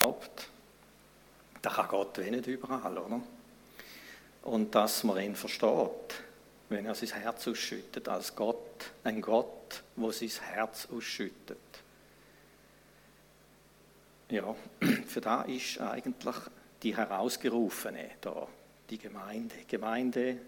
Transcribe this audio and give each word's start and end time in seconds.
glaubt, 0.00 0.48
da 1.62 1.70
kann 1.70 1.88
Gott 1.88 2.18
wie 2.18 2.30
nicht 2.30 2.46
überall, 2.46 2.96
oder? 2.98 3.20
Und 4.42 4.74
dass 4.74 5.04
man 5.04 5.22
ihn 5.22 5.36
versteht, 5.36 6.22
wenn 6.68 6.86
er 6.86 6.94
sein 6.94 7.20
Herz 7.20 7.46
ausschüttet, 7.46 8.08
als 8.08 8.34
Gott, 8.34 8.92
ein 9.04 9.20
Gott, 9.20 9.82
wo 9.96 10.10
sein 10.10 10.30
Herz 10.52 10.88
ausschüttet. 10.90 11.58
Ja, 14.30 14.54
für 15.06 15.20
da 15.20 15.42
ist 15.42 15.80
eigentlich 15.80 16.36
die 16.82 16.96
Herausgerufene 16.96 18.12
da, 18.20 18.46
die 18.88 18.98
Gemeinde. 18.98 19.56
Gemeinde, 19.68 20.38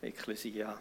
Ekklesia, 0.00 0.78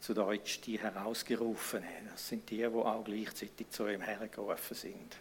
zu 0.00 0.14
Deutsch 0.14 0.60
die 0.60 0.78
Herausgerufene. 0.78 1.88
Das 2.10 2.28
sind 2.28 2.48
die, 2.48 2.58
die 2.58 2.66
auch 2.66 3.04
gleichzeitig 3.04 3.68
zu 3.70 3.88
ihm 3.88 4.00
hergerufen 4.00 4.76
sind. 4.76 5.16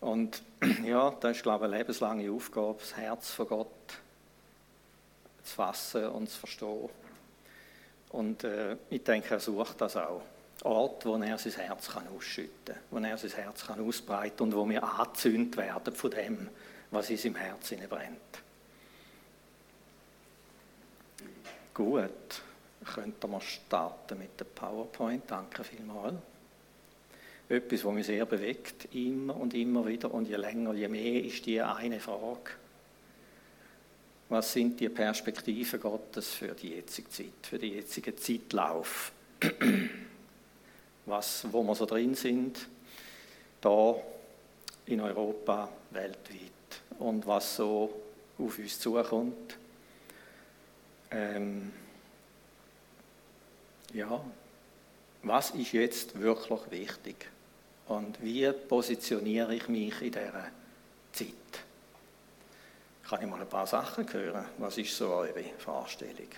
Und 0.00 0.42
ja, 0.84 1.10
das 1.20 1.36
ist, 1.36 1.42
glaube 1.42 1.66
ich, 1.66 1.70
eine 1.70 1.78
lebenslange 1.78 2.30
Aufgabe, 2.30 2.76
das 2.78 2.96
Herz 2.96 3.30
von 3.30 3.48
Gott 3.48 3.68
zu 5.42 5.54
fassen 5.54 6.06
und 6.06 6.30
zu 6.30 6.38
verstehen. 6.38 6.88
Und 8.10 8.44
äh, 8.44 8.76
ich 8.88 9.04
denke, 9.04 9.34
er 9.34 9.40
sucht 9.40 9.80
das 9.80 9.96
auch. 9.96 10.22
Ort, 10.62 11.06
wo 11.06 11.16
er 11.16 11.38
sein 11.38 11.52
Herz 11.52 11.88
kann 11.88 12.06
ausschütten 12.08 12.74
kann, 12.74 12.76
wo 12.90 12.98
er 12.98 13.16
sein 13.16 13.30
Herz 13.30 13.66
kann 13.66 13.86
ausbreiten 13.86 14.36
kann 14.36 14.48
und 14.48 14.56
wo 14.56 14.68
wir 14.68 14.82
angezündet 14.82 15.56
werden 15.56 15.94
von 15.94 16.10
dem, 16.10 16.48
was 16.90 17.08
in 17.08 17.16
seinem 17.16 17.36
Herzen 17.36 17.78
brennt. 17.88 18.18
Gut, 21.72 22.42
könnten 22.94 23.30
wir 23.30 23.40
starten 23.40 24.18
mit 24.18 24.38
der 24.38 24.44
PowerPoint. 24.44 25.30
Danke 25.30 25.64
vielmals. 25.64 26.16
Etwas, 27.50 27.84
was 27.84 27.94
mich 27.94 28.06
sehr 28.06 28.24
bewegt, 28.26 28.94
immer 28.94 29.36
und 29.36 29.54
immer 29.54 29.84
wieder 29.84 30.14
und 30.14 30.28
je 30.28 30.36
länger, 30.36 30.72
je 30.72 30.86
mehr, 30.86 31.24
ist 31.24 31.44
die 31.46 31.60
eine 31.60 31.98
Frage. 31.98 32.52
Was 34.28 34.52
sind 34.52 34.78
die 34.78 34.88
Perspektiven 34.88 35.80
Gottes 35.80 36.28
für 36.30 36.54
die 36.54 36.76
jetzige 36.76 37.10
Zeit, 37.10 37.32
für 37.42 37.58
den 37.58 37.74
jetzigen 37.74 38.16
Zeitlauf? 38.16 39.10
Was, 41.06 41.44
wo 41.50 41.64
wir 41.64 41.74
so 41.74 41.86
drin 41.86 42.14
sind, 42.14 42.68
da 43.60 43.96
in 44.86 45.00
Europa, 45.00 45.68
weltweit 45.90 46.50
und 47.00 47.26
was 47.26 47.56
so 47.56 48.00
auf 48.38 48.58
uns 48.58 48.78
zukommt. 48.78 49.56
Ähm, 51.10 51.72
ja, 53.92 54.24
was 55.22 55.50
ist 55.50 55.72
jetzt 55.72 56.20
wirklich 56.20 56.70
wichtig? 56.70 57.28
Und 57.90 58.22
wie 58.22 58.48
positioniere 58.52 59.52
ich 59.52 59.68
mich 59.68 60.00
in 60.00 60.12
dieser 60.12 60.44
Zeit? 61.10 61.28
Kann 63.02 63.20
ich 63.20 63.26
mal 63.28 63.40
ein 63.40 63.48
paar 63.48 63.66
Sachen 63.66 64.10
hören? 64.12 64.44
Was 64.58 64.78
ist 64.78 64.96
so 64.96 65.08
eure 65.08 65.42
Vorstellung? 65.58 66.28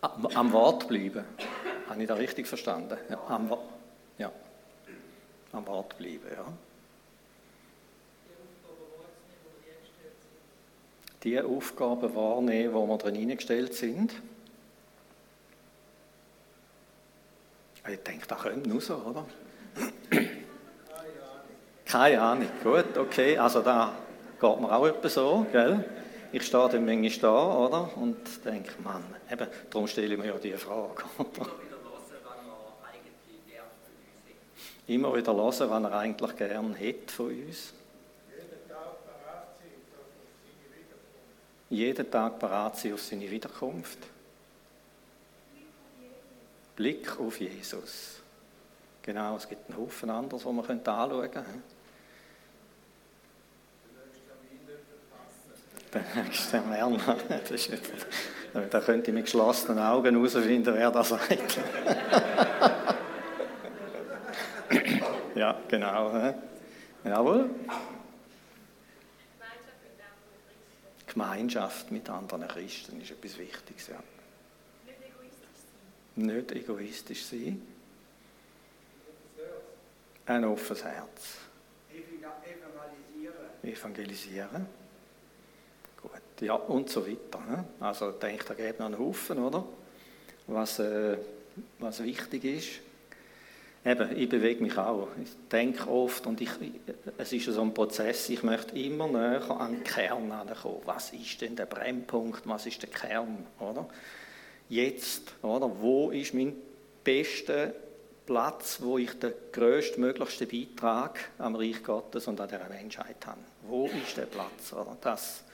Am 0.00 0.52
Wort 0.52 0.88
bleiben. 0.88 1.24
Habe 1.88 2.02
ich 2.02 2.08
da 2.08 2.14
richtig 2.14 2.48
verstanden? 2.48 2.98
Ja, 3.08 3.20
am, 3.28 3.56
ja. 4.18 4.32
am 5.52 5.64
Wort 5.68 5.96
bleiben, 5.96 6.26
ja. 6.34 6.52
Die 11.22 11.40
Aufgaben 11.40 12.12
wahrnehmen, 12.16 12.74
wo 12.74 12.84
wir 12.84 12.98
drin 12.98 13.14
hineingestellt 13.14 13.74
sind. 13.74 14.12
Ich 17.92 18.02
denke, 18.02 18.26
das 18.26 18.40
könnte 18.40 18.68
nur 18.68 18.80
so, 18.80 18.94
oder? 18.96 19.26
Keine 21.84 22.22
Ahnung. 22.22 22.48
Gut, 22.64 22.96
okay. 22.96 23.36
Also 23.36 23.60
da 23.60 23.92
geht 24.40 24.60
mir 24.60 24.72
auch 24.72 24.86
etwas 24.86 25.12
so, 25.14 25.46
gell? 25.52 25.84
Ich 26.32 26.46
stehe 26.46 26.68
dann 26.70 26.86
manchmal 26.86 27.20
da, 27.20 27.58
oder? 27.58 27.96
Und 27.96 28.16
denke, 28.46 28.72
Mann, 28.82 29.04
eben, 29.30 29.46
darum 29.68 29.86
stelle 29.86 30.14
ich 30.14 30.18
mir 30.18 30.28
ja 30.28 30.38
diese 30.38 30.56
Frage. 30.56 31.04
Immer 34.86 35.14
wieder 35.14 35.34
hören, 35.34 35.46
was 35.46 35.60
er 35.60 35.92
eigentlich 35.92 36.36
gern 36.36 36.74
hätte 36.74 37.12
von 37.12 37.26
uns. 37.26 37.74
Jeden 41.68 42.10
Tag 42.10 42.38
parat 42.38 42.78
sein 42.78 42.94
auf 42.94 43.02
seine 43.02 43.30
Wiederkunft. 43.30 43.98
Blick 46.76 47.18
auf 47.20 47.38
Jesus. 47.40 48.20
Genau, 49.02 49.36
es 49.36 49.48
gibt 49.48 49.68
einen 49.68 49.78
Haufen 49.78 50.10
anderes, 50.10 50.44
was 50.44 50.52
man 50.52 50.64
anschauen 50.64 51.30
könnte. 51.30 51.44
Den 55.92 56.04
nächsten 56.24 56.70
Werner. 56.70 57.18
da 58.70 58.80
könnte 58.80 59.10
ich 59.10 59.14
mit 59.14 59.24
geschlossenen 59.24 59.78
Augen 59.78 60.14
herausfinden, 60.14 60.74
wer 60.74 60.90
das 60.90 61.10
sagt. 61.10 61.30
ja, 65.34 65.60
genau. 65.68 66.34
Jawohl. 67.04 67.50
Gemeinschaft 71.06 71.90
mit 71.90 72.08
anderen 72.08 72.48
Christen 72.48 72.98
ist 73.02 73.10
etwas 73.10 73.36
Wichtiges. 73.36 73.88
Ja 73.88 73.96
nicht 76.16 76.52
egoistisch 76.52 77.24
sein. 77.24 77.60
Ein 80.26 80.44
offenes 80.44 80.84
Herz. 80.84 81.38
Evangelisieren. 83.62 84.66
Gut, 86.00 86.10
ja, 86.40 86.54
und 86.54 86.88
so 86.90 87.06
weiter. 87.06 87.40
Ne? 87.48 87.64
Also 87.80 88.10
ich 88.10 88.16
denke, 88.16 88.44
da 88.44 88.54
gibt 88.54 88.78
noch 88.78 88.86
einen 88.86 88.98
Haufen, 88.98 89.38
oder? 89.38 89.64
Was, 90.48 90.80
äh, 90.80 91.16
was 91.78 92.02
wichtig 92.02 92.44
ist. 92.44 92.68
Eben, 93.84 94.16
ich 94.16 94.28
bewege 94.28 94.62
mich 94.62 94.78
auch. 94.78 95.08
Ich 95.20 95.30
denke 95.50 95.88
oft 95.88 96.26
und 96.26 96.40
ich, 96.40 96.50
es 97.18 97.32
ist 97.32 97.46
so 97.46 97.60
ein 97.62 97.74
Prozess, 97.74 98.28
ich 98.28 98.42
möchte 98.44 98.78
immer 98.78 99.08
näher 99.08 99.50
an 99.50 99.72
den 99.72 99.84
Kern 99.84 100.30
kommen. 100.62 100.82
Was 100.84 101.12
ist 101.12 101.40
denn 101.40 101.56
der 101.56 101.66
Brennpunkt, 101.66 102.42
was 102.46 102.66
ist 102.66 102.82
der 102.82 102.90
Kern, 102.90 103.44
oder? 103.58 103.88
Jetzt? 104.72 105.34
Oder? 105.42 105.70
Wo 105.80 106.10
ist 106.10 106.34
mein 106.34 106.54
bester 107.04 107.72
Platz, 108.26 108.78
wo 108.80 108.98
ich 108.98 109.12
den 109.18 109.32
größtmöglichsten 109.52 110.48
Beitrag 110.48 111.18
am 111.38 111.54
Reich 111.54 111.82
Gottes 111.82 112.26
und 112.26 112.40
an 112.40 112.48
der 112.48 112.68
Menschheit 112.68 113.26
habe? 113.26 113.40
Wo 113.68 113.86
ist 113.86 114.16
der 114.16 114.26
Platz? 114.26 114.72
Oder? 114.72 114.96
Das 115.00 115.44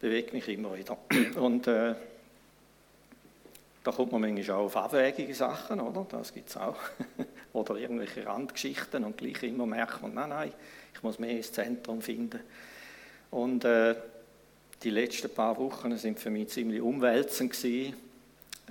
bewegt 0.00 0.32
mich 0.32 0.48
immer 0.48 0.76
wieder. 0.76 0.98
Und 1.36 1.66
äh, 1.66 1.94
da 3.82 3.92
kommt 3.92 4.12
man 4.12 4.20
manchmal 4.20 4.56
auch 4.56 4.64
auf 4.64 4.76
abwägige 4.76 5.34
Sachen, 5.34 5.80
oder? 5.80 6.06
Das 6.10 6.34
gibt 6.34 6.50
es 6.50 6.56
auch. 6.56 6.76
oder 7.54 7.76
irgendwelche 7.76 8.26
Randgeschichten 8.26 9.04
und 9.04 9.16
gleich 9.16 9.42
immer 9.42 9.66
merkt 9.66 10.02
man, 10.02 10.14
nein, 10.14 10.28
nein, 10.28 10.52
ich 10.94 11.02
muss 11.02 11.18
mehr 11.18 11.30
ins 11.30 11.52
Zentrum 11.52 12.02
finden. 12.02 12.40
Und 13.30 13.64
äh, 13.64 13.94
die 14.82 14.90
letzten 14.90 15.30
paar 15.30 15.56
Wochen 15.56 15.96
sind 15.96 16.18
für 16.18 16.30
mich 16.30 16.48
ziemlich 16.48 16.80
umwälzend 16.80 17.52
gewesen 17.52 17.94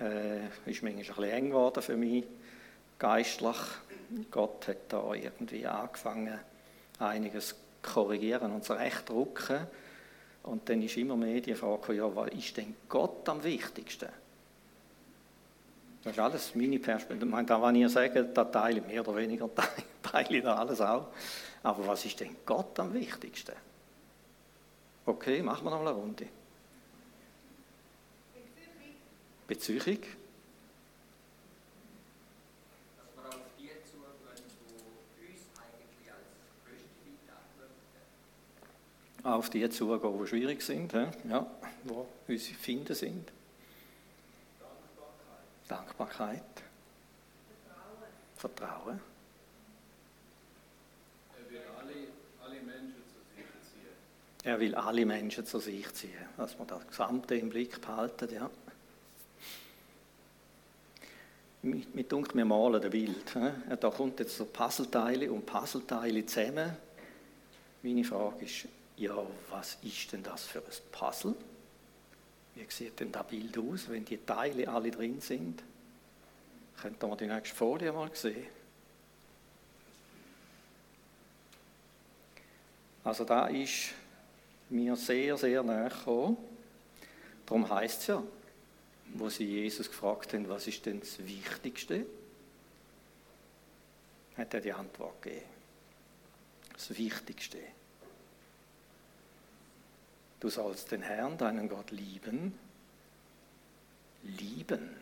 äh, 0.01 0.45
ist 0.69 0.83
manchmal 0.83 0.91
ein 0.91 0.97
bisschen 0.97 1.23
eng 1.23 1.49
geworden 1.49 1.81
für 1.81 1.97
mich, 1.97 2.25
geistlich. 2.97 3.57
Gott 4.31 4.67
hat 4.67 4.77
da 4.89 5.13
irgendwie 5.13 5.65
angefangen, 5.67 6.39
einiges 6.97 7.49
zu 7.49 7.55
korrigieren 7.81 8.51
und 8.51 8.63
zurechtrücken. 8.63 9.67
Und 10.43 10.67
dann 10.69 10.81
ist 10.81 10.97
immer 10.97 11.15
mehr 11.15 11.41
die 11.41 11.55
Frage, 11.55 11.93
ja, 11.93 12.15
was 12.15 12.29
ist 12.31 12.57
denn 12.57 12.75
Gott 12.87 13.27
am 13.29 13.43
wichtigsten? 13.43 14.09
Das 16.03 16.13
ist 16.13 16.19
alles 16.19 16.55
meine 16.55 16.79
Perspektive. 16.79 17.25
Ich 17.25 17.31
meine, 17.31 17.45
da, 17.45 17.61
was 17.61 17.75
ihr 17.75 17.89
sagt, 17.89 18.37
da 18.37 18.45
teile 18.45 18.79
ich 18.79 18.87
mehr 18.87 19.02
oder 19.02 19.17
weniger, 19.17 19.49
teile 20.03 20.37
ich 20.37 20.43
da 20.43 20.55
alles 20.55 20.79
auch. 20.81 21.07
Aber 21.61 21.87
was 21.87 22.05
ist 22.05 22.19
denn 22.19 22.37
Gott 22.45 22.79
am 22.79 22.93
wichtigsten? 22.93 23.55
Okay, 25.05 25.41
machen 25.41 25.66
wir 25.66 25.72
noch 25.72 25.81
eine 25.81 25.91
Runde. 25.91 26.28
Beziehung. 29.49 30.03
auf 39.23 39.49
die 39.49 39.69
zugehen, 39.69 40.19
die 40.19 40.28
schwierig 40.28 40.61
sind, 40.61 40.93
ja, 40.93 41.46
wo 41.84 42.07
unsere 42.28 42.55
Finden 42.55 42.96
sind. 42.96 43.31
Dankbarkeit. 45.67 46.43
Dankbarkeit. 46.47 46.63
Vertrauen. 48.37 48.97
Vertrauen. 48.97 48.99
Er 51.37 51.52
will 51.52 51.61
alle, 51.78 51.95
alle 52.43 52.61
Menschen 52.61 53.03
zu 53.05 53.35
sich 53.35 53.45
ziehen. 53.72 54.43
Er 54.43 54.59
will 54.59 54.75
alle 54.75 55.05
Menschen 55.05 55.45
zu 55.45 55.59
sich 55.59 55.93
ziehen, 55.93 56.25
dass 56.37 56.57
man 56.57 56.67
das 56.67 56.87
Gesamte 56.87 57.35
im 57.35 57.49
Blick 57.49 57.81
behalten, 57.81 58.34
ja. 58.34 58.49
Mit, 61.61 62.11
dunkel, 62.11 62.35
wir 62.35 62.46
malen 62.46 62.90
Bild. 62.90 63.34
He? 63.34 63.76
Da 63.79 63.90
kommt 63.90 64.20
jetzt 64.20 64.38
so 64.38 64.46
Puzzleteile 64.46 65.32
und 65.32 65.46
Puzzleteile 65.46 66.26
zusammen. 66.26 66.76
Meine 67.82 68.03
Frage 68.03 68.46
ist, 68.46 68.67
ja, 68.97 69.16
was 69.50 69.78
ist 69.82 70.11
denn 70.11 70.23
das 70.23 70.44
für 70.46 70.59
ein 70.59 70.91
Puzzle? 70.91 71.35
Wie 72.56 72.66
sieht 72.67 73.00
denn 73.00 73.11
das 73.11 73.28
Bild 73.28 73.58
aus, 73.58 73.90
wenn 73.90 74.03
die 74.03 74.17
Teile 74.26 74.67
alle 74.67 74.91
drin 74.91 75.22
sind? 75.22 75.64
Könnt 76.82 77.03
ihr 77.03 77.16
die 77.16 77.28
nächste 77.28 77.56
Folie 77.56 77.91
mal 77.91 78.09
sehen? 78.14 78.47
Also 83.03 83.23
da 83.23 83.47
ist 83.47 83.94
mir 84.70 84.96
sehr, 84.96 85.38
sehr 85.38 85.64
nahe 85.64 85.90
gekommen. 85.90 86.38
Darum 87.46 87.70
heißt 87.70 88.02
es 88.02 88.08
ja, 88.08 88.23
wo 89.14 89.29
sie 89.29 89.46
Jesus 89.46 89.90
gefragt 89.90 90.34
haben, 90.34 90.47
was 90.50 90.67
ist 90.67 90.85
denn 90.85 91.00
das 91.00 91.20
Wichtigste, 91.20 92.06
hat 94.38 94.53
er 94.53 94.61
die 94.61 94.73
Antwort 94.73 95.22
gegeben. 95.22 95.46
Das 96.73 96.97
Wichtigste. 96.97 97.58
Du 100.40 100.50
sollst 100.50 100.91
den 100.91 101.02
Herrn, 101.02 101.38
deinen 101.38 101.67
Gott, 101.67 101.91
lieben. 101.91 102.58
Lieben. 104.23 104.96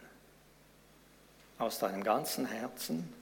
Aus 1.60 1.80
deinem 1.80 2.03
ganzen 2.03 2.48
Herzen, 2.48 3.13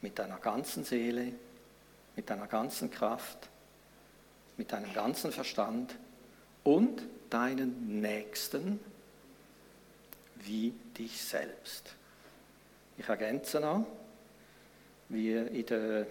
mit 0.00 0.18
deiner 0.18 0.38
ganzen 0.38 0.84
Seele, 0.84 1.32
mit 2.16 2.30
deiner 2.30 2.46
ganzen 2.46 2.90
Kraft, 2.90 3.48
mit 4.56 4.72
deinem 4.72 4.92
ganzen 4.94 5.32
Verstand 5.32 5.94
und 6.64 7.02
deinen 7.28 8.00
Nächsten 8.00 8.80
wie 10.44 10.72
dich 10.96 11.22
selbst. 11.22 11.94
Ich 12.98 13.08
ergänze 13.08 13.60
noch, 13.60 13.86
wie 15.08 15.32
in 15.32 15.66
der 15.66 16.06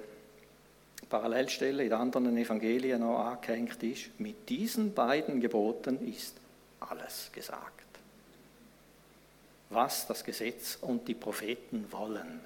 Parallelstelle 1.10 1.86
in 1.86 1.94
anderen 1.94 2.38
Evangelien 2.38 3.02
noch 3.02 3.20
angehängt 3.20 3.82
ist, 3.84 4.20
mit 4.20 4.50
diesen 4.50 4.94
beiden 4.94 5.40
Geboten 5.40 6.08
ist 6.08 6.36
alles 6.80 7.30
gesagt. 7.32 7.86
Was 9.70 10.08
das 10.08 10.24
Gesetz 10.24 10.78
und 10.82 11.08
die 11.08 11.14
Propheten 11.14 11.86
wollen. 11.92 12.42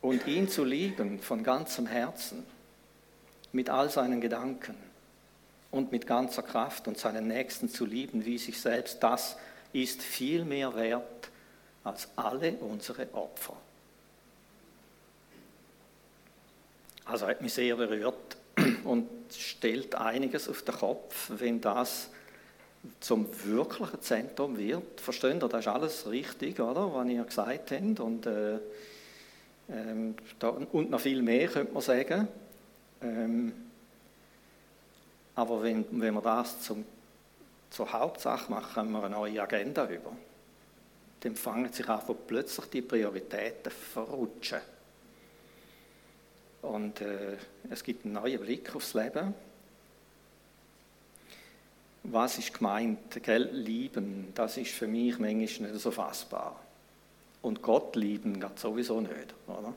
Und 0.00 0.26
ihn 0.26 0.48
zu 0.48 0.64
lieben 0.64 1.20
von 1.20 1.42
ganzem 1.42 1.86
Herzen, 1.86 2.44
mit 3.52 3.68
all 3.68 3.90
seinen 3.90 4.20
Gedanken 4.20 4.87
und 5.70 5.92
mit 5.92 6.06
ganzer 6.06 6.42
Kraft 6.42 6.88
und 6.88 6.98
seinen 6.98 7.28
Nächsten 7.28 7.68
zu 7.68 7.84
lieben 7.84 8.24
wie 8.24 8.38
sich 8.38 8.60
selbst, 8.60 9.02
das 9.02 9.36
ist 9.72 10.02
viel 10.02 10.44
mehr 10.44 10.74
wert 10.74 11.30
als 11.84 12.08
alle 12.16 12.52
unsere 12.54 13.12
Opfer. 13.14 13.56
Also 17.04 17.26
hat 17.26 17.40
mich 17.40 17.54
sehr 17.54 17.76
berührt 17.76 18.36
und 18.84 19.08
stellt 19.34 19.94
einiges 19.94 20.48
auf 20.48 20.62
den 20.62 20.74
Kopf, 20.74 21.30
wenn 21.36 21.60
das 21.60 22.10
zum 23.00 23.26
wirklichen 23.44 24.00
Zentrum 24.02 24.58
wird. 24.58 25.00
Verstehen 25.00 25.40
ihr, 25.40 25.48
das 25.48 25.60
ist 25.60 25.68
alles 25.68 26.10
richtig, 26.10 26.60
oder, 26.60 26.92
was 26.92 27.08
ihr 27.08 27.24
gesagt 27.24 27.70
habt. 27.72 28.00
Und, 28.00 28.26
äh, 28.26 28.58
ähm, 29.70 30.14
da, 30.38 30.48
und 30.48 30.90
noch 30.90 31.00
viel 31.00 31.22
mehr, 31.22 31.48
könnte 31.48 31.72
man 31.72 31.82
sagen. 31.82 32.28
Ähm, 33.02 33.52
aber 35.38 35.62
wenn, 35.62 35.86
wenn 35.92 36.14
wir 36.14 36.20
das 36.20 36.62
zum, 36.62 36.84
zur 37.70 37.92
Hauptsache 37.92 38.50
machen, 38.50 38.74
haben 38.74 38.90
wir 38.90 39.04
eine 39.04 39.14
neue 39.14 39.40
Agenda 39.40 39.88
über. 39.88 40.10
Dann 41.20 41.36
fangen 41.36 41.72
sich 41.72 41.88
einfach 41.88 42.16
plötzlich 42.26 42.66
die 42.66 42.82
Prioritäten 42.82 43.70
verrutschen. 43.70 44.58
Und 46.62 47.00
äh, 47.02 47.36
es 47.70 47.84
gibt 47.84 48.04
einen 48.04 48.14
neuen 48.14 48.40
Blick 48.40 48.74
aufs 48.74 48.94
Leben. 48.94 49.32
Was 52.02 52.38
ist 52.38 52.54
gemeint? 52.54 53.22
Gell? 53.22 53.48
Lieben, 53.52 54.32
das 54.34 54.56
ist 54.56 54.72
für 54.72 54.88
mich 54.88 55.20
manchmal 55.20 55.70
nicht 55.70 55.80
so 55.80 55.92
fassbar. 55.92 56.60
Und 57.42 57.62
Gott 57.62 57.94
lieben 57.94 58.40
geht 58.40 58.58
sowieso 58.58 59.00
nicht. 59.00 59.36
Oder? 59.46 59.72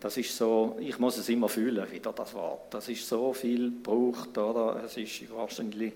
Das 0.00 0.16
ist 0.16 0.34
so, 0.34 0.78
ich 0.80 0.98
muss 0.98 1.18
es 1.18 1.28
immer 1.28 1.50
fühlen, 1.50 1.90
wieder 1.90 2.12
das 2.14 2.32
Wort. 2.32 2.72
Das 2.72 2.88
ist 2.88 3.06
so 3.06 3.34
viel 3.34 3.70
gebraucht, 3.70 4.36
oder? 4.38 4.82
Es 4.82 4.96
ist 4.96 5.30
wahrscheinlich, 5.30 5.92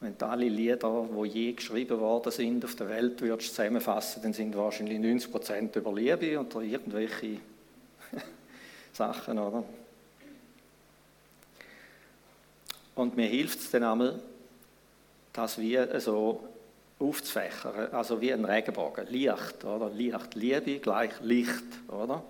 wenn 0.00 0.18
du 0.18 0.26
alle 0.26 0.48
Lieder, 0.48 1.06
die 1.08 1.28
je 1.28 1.52
geschrieben 1.52 2.00
worden 2.00 2.32
sind, 2.32 2.64
auf 2.64 2.74
der 2.74 2.88
Welt 2.88 3.20
würdest 3.20 3.54
zusammenfassen, 3.54 4.22
dann 4.24 4.32
sind 4.32 4.56
wahrscheinlich 4.56 4.98
90 4.98 5.30
Prozent 5.30 5.76
über 5.76 5.92
Liebe 5.92 6.40
oder 6.40 6.62
irgendwelche 6.62 7.38
Sachen, 8.92 9.38
oder? 9.38 9.62
Und 12.96 13.16
mir 13.16 13.26
hilft 13.26 13.60
es 13.60 13.70
dann 13.70 13.84
einmal, 13.84 14.20
das 15.32 15.58
wie 15.58 15.78
so 15.98 16.48
aufzufächern, 16.98 17.92
also 17.92 18.20
wie 18.20 18.32
ein 18.32 18.44
Regenbogen, 18.44 19.06
Licht, 19.06 19.64
oder? 19.64 19.88
Licht, 19.90 20.34
Liebe 20.34 20.80
gleich 20.80 21.12
Licht, 21.20 21.62
oder? 21.86 22.24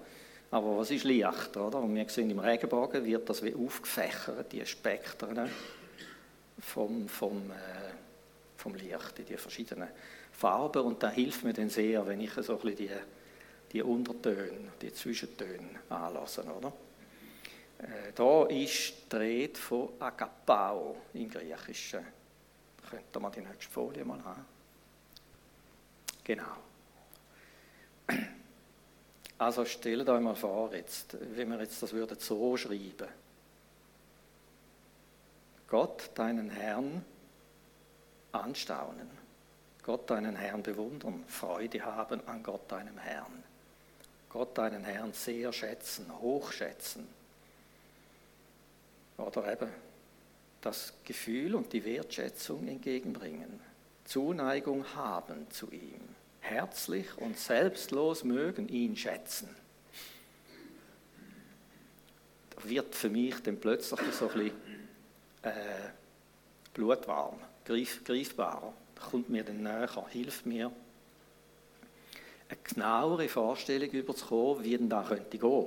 Aber 0.53 0.79
was 0.79 0.91
ist 0.91 1.05
Licht, 1.05 1.57
oder? 1.57 1.81
Und 1.81 1.95
wir 1.95 2.09
sehen 2.09 2.31
im 2.31 2.39
Regenbogen 2.39 3.05
wird 3.05 3.29
das 3.29 3.43
wie 3.43 3.55
aufgefächert, 3.55 4.53
die 4.53 4.65
Spektren 4.65 5.51
vom, 6.61 7.09
vom, 7.09 7.51
äh, 7.51 7.91
vom 8.57 8.75
Licht, 8.77 9.19
in 9.19 9.27
die 9.27 9.37
verschiedenen 9.37 9.89
Farben. 10.31 10.83
Und 10.83 11.03
da 11.03 11.11
hilft 11.11 11.43
mir 11.43 11.53
dann 11.53 11.71
sehr, 11.71 12.07
wenn 12.07 12.21
ich 12.21 12.33
so 12.35 12.53
ein 12.53 12.59
bisschen 12.61 12.77
die 12.77 12.91
die 13.73 13.83
Untertöne, 13.83 14.73
die 14.81 14.93
Zwischentöne 14.93 15.81
anlassen, 15.89 16.51
oder? 16.51 16.73
Äh, 17.79 18.13
da 18.15 18.45
ist 18.47 18.95
die 19.11 19.17
Rede 19.17 19.59
von 19.59 19.89
Agapao 19.99 20.97
im 21.15 21.31
Griechischen. 21.31 22.05
Könnt 22.89 23.05
ihr 23.15 23.21
mal 23.21 23.31
die 23.31 23.41
nächste 23.41 23.73
Folie 23.73 24.05
mal 24.05 24.23
haben? 24.23 24.45
Genau. 26.23 26.57
Also 29.43 29.65
stellt 29.65 30.09
euch 30.09 30.21
mal 30.21 30.37
vor, 30.37 30.73
jetzt, 30.73 31.17
wenn 31.35 31.51
wir 31.51 31.59
jetzt 31.59 31.83
das 31.83 31.93
würden 31.93 32.17
so 32.17 32.57
schreiben. 32.57 33.09
Gott, 35.67 36.11
deinen 36.15 36.49
Herrn, 36.49 37.05
anstaunen. 38.31 39.11
Gott, 39.83 40.09
deinen 40.09 40.37
Herrn 40.37 40.63
bewundern. 40.63 41.25
Freude 41.27 41.85
haben 41.85 42.25
an 42.29 42.41
Gott, 42.45 42.71
deinem 42.71 42.97
Herrn. 42.99 43.43
Gott 44.29 44.57
deinen 44.57 44.85
Herrn 44.85 45.13
sehr 45.13 45.53
schätzen, 45.53 46.07
hochschätzen. 46.21 47.09
Oder 49.19 49.53
eben 49.53 49.71
das 50.61 50.93
Gefühl 51.03 51.57
und 51.57 51.73
die 51.73 51.85
Wertschätzung 51.85 52.69
entgegenbringen, 52.69 53.59
Zuneigung 54.05 54.87
haben 54.95 55.51
zu 55.51 55.69
ihm, 55.73 56.12
herzlich 56.43 57.07
und 57.17 57.39
selbstlos 57.39 58.25
mögen 58.25 58.69
ihn 58.69 58.97
schätzen. 58.97 59.49
Da 62.57 62.69
wird 62.69 62.95
für 62.95 63.09
mich 63.09 63.41
dann 63.43 63.59
plötzlich 63.59 64.01
so 64.13 64.29
ein 64.29 64.35
bisschen 64.35 64.51
äh, 65.43 65.51
blutwarm, 66.75 67.39
greif, 67.65 68.05
greifbarer, 68.05 68.75
kommt 69.11 69.31
mir 69.31 69.45
dann 69.45 69.63
näher, 69.63 70.07
hilft 70.11 70.47
mir 70.47 70.71
eine 72.49 72.59
genauere 72.63 73.29
Vorstellung 73.29 73.91
überzukommen, 73.91 74.65
wie 74.65 74.77
denn 74.77 74.89
da 74.89 75.03
könnte 75.03 75.39
gehen. 75.39 75.67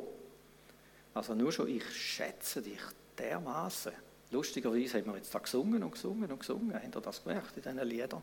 Also 1.13 1.33
nur 1.33 1.51
schon, 1.51 1.67
ich 1.69 1.89
schätze 1.91 2.61
dich 2.61 2.81
dermaßen. 3.17 3.93
Lustigerweise 4.31 4.97
haben 4.97 5.07
wir 5.07 5.17
jetzt 5.17 5.33
da 5.33 5.39
gesungen 5.39 5.83
und 5.83 5.91
gesungen 5.91 6.29
und 6.29 6.39
gesungen. 6.39 6.73
Habt 6.73 6.95
ihr 6.95 7.01
das 7.01 7.23
gemerkt 7.23 7.57
in 7.57 7.63
diesen 7.63 7.87
Liedern? 7.87 8.21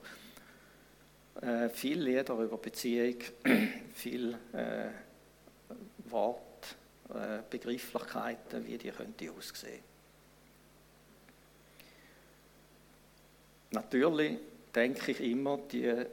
Äh, 1.40 1.68
viele 1.70 2.04
Lieder 2.04 2.34
über 2.34 2.58
Beziehung, 2.58 3.16
viel 3.94 4.36
äh, 4.52 4.88
Wort, 6.10 6.76
äh, 7.08 7.38
Begrifflichkeiten, 7.48 8.66
wie 8.66 8.78
die 8.78 8.90
könnte 8.90 9.30
aussehen. 9.32 9.82
Natürlich 13.70 14.38
denke 14.74 15.12
ich 15.12 15.20
immer, 15.20 15.58
die 15.70 16.06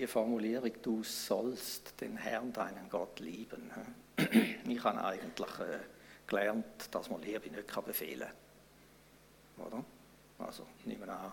die 0.00 0.06
Formulierung, 0.06 0.72
du 0.82 1.04
sollst 1.04 2.00
den 2.00 2.16
Herrn, 2.16 2.52
deinen 2.52 2.88
Gott 2.88 3.20
lieben. 3.20 3.70
Ich 4.66 4.84
habe 4.84 5.04
eigentlich 5.04 5.58
äh, 5.58 5.78
gelernt, 6.26 6.64
dass 6.90 7.10
man 7.10 7.20
Liebe 7.22 7.50
nicht 7.50 7.84
befehlen 7.84 8.28
kann. 9.56 9.66
Oder? 9.66 9.84
Also, 10.38 10.66
nehmen 10.84 11.06
wir 11.06 11.12
an, 11.18 11.32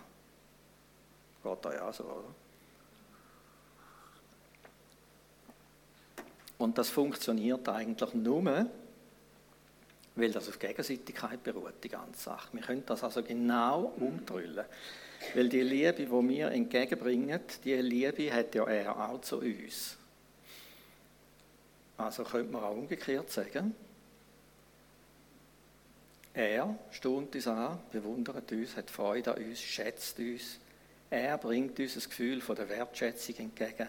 geht 1.54 1.64
da 1.64 1.74
ja 1.74 1.92
so, 1.92 2.04
oder? 2.04 2.34
Und 6.58 6.76
das 6.76 6.90
funktioniert 6.90 7.68
eigentlich 7.68 8.14
nur, 8.14 8.66
weil 10.16 10.32
das 10.32 10.48
auf 10.48 10.58
Gegenseitigkeit 10.58 11.42
beruht, 11.42 11.74
die 11.82 11.88
ganze 11.88 12.20
Sache. 12.20 12.48
Wir 12.52 12.62
können 12.62 12.82
das 12.84 13.04
also 13.04 13.22
genau 13.22 13.92
umdrüllen. 13.96 14.64
Weil 15.34 15.48
die 15.48 15.62
Liebe, 15.62 15.92
die 15.92 16.10
wir 16.10 16.50
entgegenbringen, 16.50 17.40
die 17.64 17.74
Liebe 17.74 18.32
hat 18.32 18.54
ja 18.54 18.64
er 18.64 19.08
auch 19.08 19.20
zu 19.20 19.38
uns. 19.38 19.96
Also 21.96 22.24
könnte 22.24 22.52
man 22.52 22.62
auch 22.62 22.72
umgekehrt 22.72 23.30
sagen, 23.30 23.74
er 26.34 26.78
staunt 26.92 27.34
uns 27.34 27.46
an, 27.48 27.80
bewundert 27.90 28.50
uns, 28.52 28.76
hat 28.76 28.90
Freude 28.90 29.34
an 29.34 29.42
uns, 29.42 29.60
schätzt 29.60 30.18
uns. 30.18 30.58
Er 31.10 31.38
bringt 31.38 31.78
uns 31.80 31.96
ein 31.96 32.02
Gefühl 32.08 32.40
von 32.40 32.56
der 32.56 32.68
Wertschätzung 32.68 33.36
entgegen. 33.36 33.88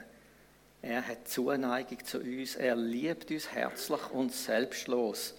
Er 0.81 1.05
hat 1.05 1.27
Zuneigung 1.27 2.03
zu 2.05 2.19
uns. 2.19 2.55
Er 2.55 2.75
liebt 2.75 3.29
uns 3.29 3.51
herzlich 3.51 4.09
und 4.11 4.31
selbstlos. 4.31 5.35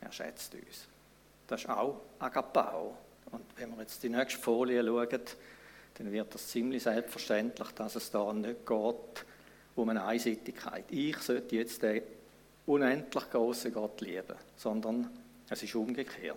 Er 0.00 0.12
schätzt 0.12 0.54
uns. 0.54 0.86
Das 1.46 1.62
ist 1.62 1.70
auch 1.70 2.02
Agapao. 2.18 2.96
Und 3.30 3.44
wenn 3.56 3.70
wir 3.70 3.82
jetzt 3.82 4.02
die 4.02 4.10
nächste 4.10 4.40
Folie 4.40 4.84
schauen, 4.84 5.20
dann 5.94 6.12
wird 6.12 6.34
das 6.34 6.48
ziemlich 6.48 6.82
selbstverständlich, 6.82 7.68
dass 7.72 7.96
es 7.96 8.10
da 8.10 8.32
nicht 8.32 8.66
geht 8.66 9.24
um 9.74 9.88
eine 9.88 10.04
Einseitigkeit. 10.04 10.84
Ich 10.90 11.18
sollte 11.18 11.56
jetzt 11.56 11.82
den 11.82 12.02
unendlich 12.66 13.30
großen 13.30 13.72
Gott 13.72 14.00
lieben, 14.00 14.36
sondern 14.56 15.08
es 15.48 15.62
ist 15.62 15.74
umgekehrt. 15.74 16.36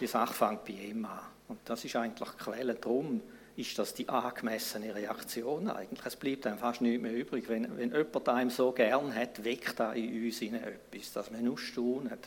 Die 0.00 0.06
Sache 0.06 0.34
fängt 0.34 0.64
bei 0.64 0.72
ihm 0.72 1.04
an. 1.04 1.20
Und 1.50 1.58
das 1.64 1.84
ist 1.84 1.96
eigentlich 1.96 2.30
die 2.30 2.44
Quelle. 2.44 2.74
Darum 2.76 3.20
ist 3.56 3.76
das 3.76 3.92
die 3.92 4.08
angemessene 4.08 4.94
Reaktion 4.94 5.68
eigentlich. 5.68 6.06
Es 6.06 6.14
bleibt 6.14 6.46
einem 6.46 6.58
fast 6.58 6.80
nichts 6.80 7.02
mehr 7.02 7.12
übrig. 7.12 7.48
Wenn, 7.48 7.76
wenn 7.76 7.90
jemand 7.92 8.28
einem 8.28 8.50
so 8.50 8.70
gern 8.70 9.12
hat, 9.12 9.42
weckt 9.42 9.80
da 9.80 9.92
in 9.92 10.26
uns 10.26 10.40
etwas, 10.40 11.12
dass 11.12 11.32
wir 11.32 11.40
nur 11.40 11.58
staunen. 11.58 12.18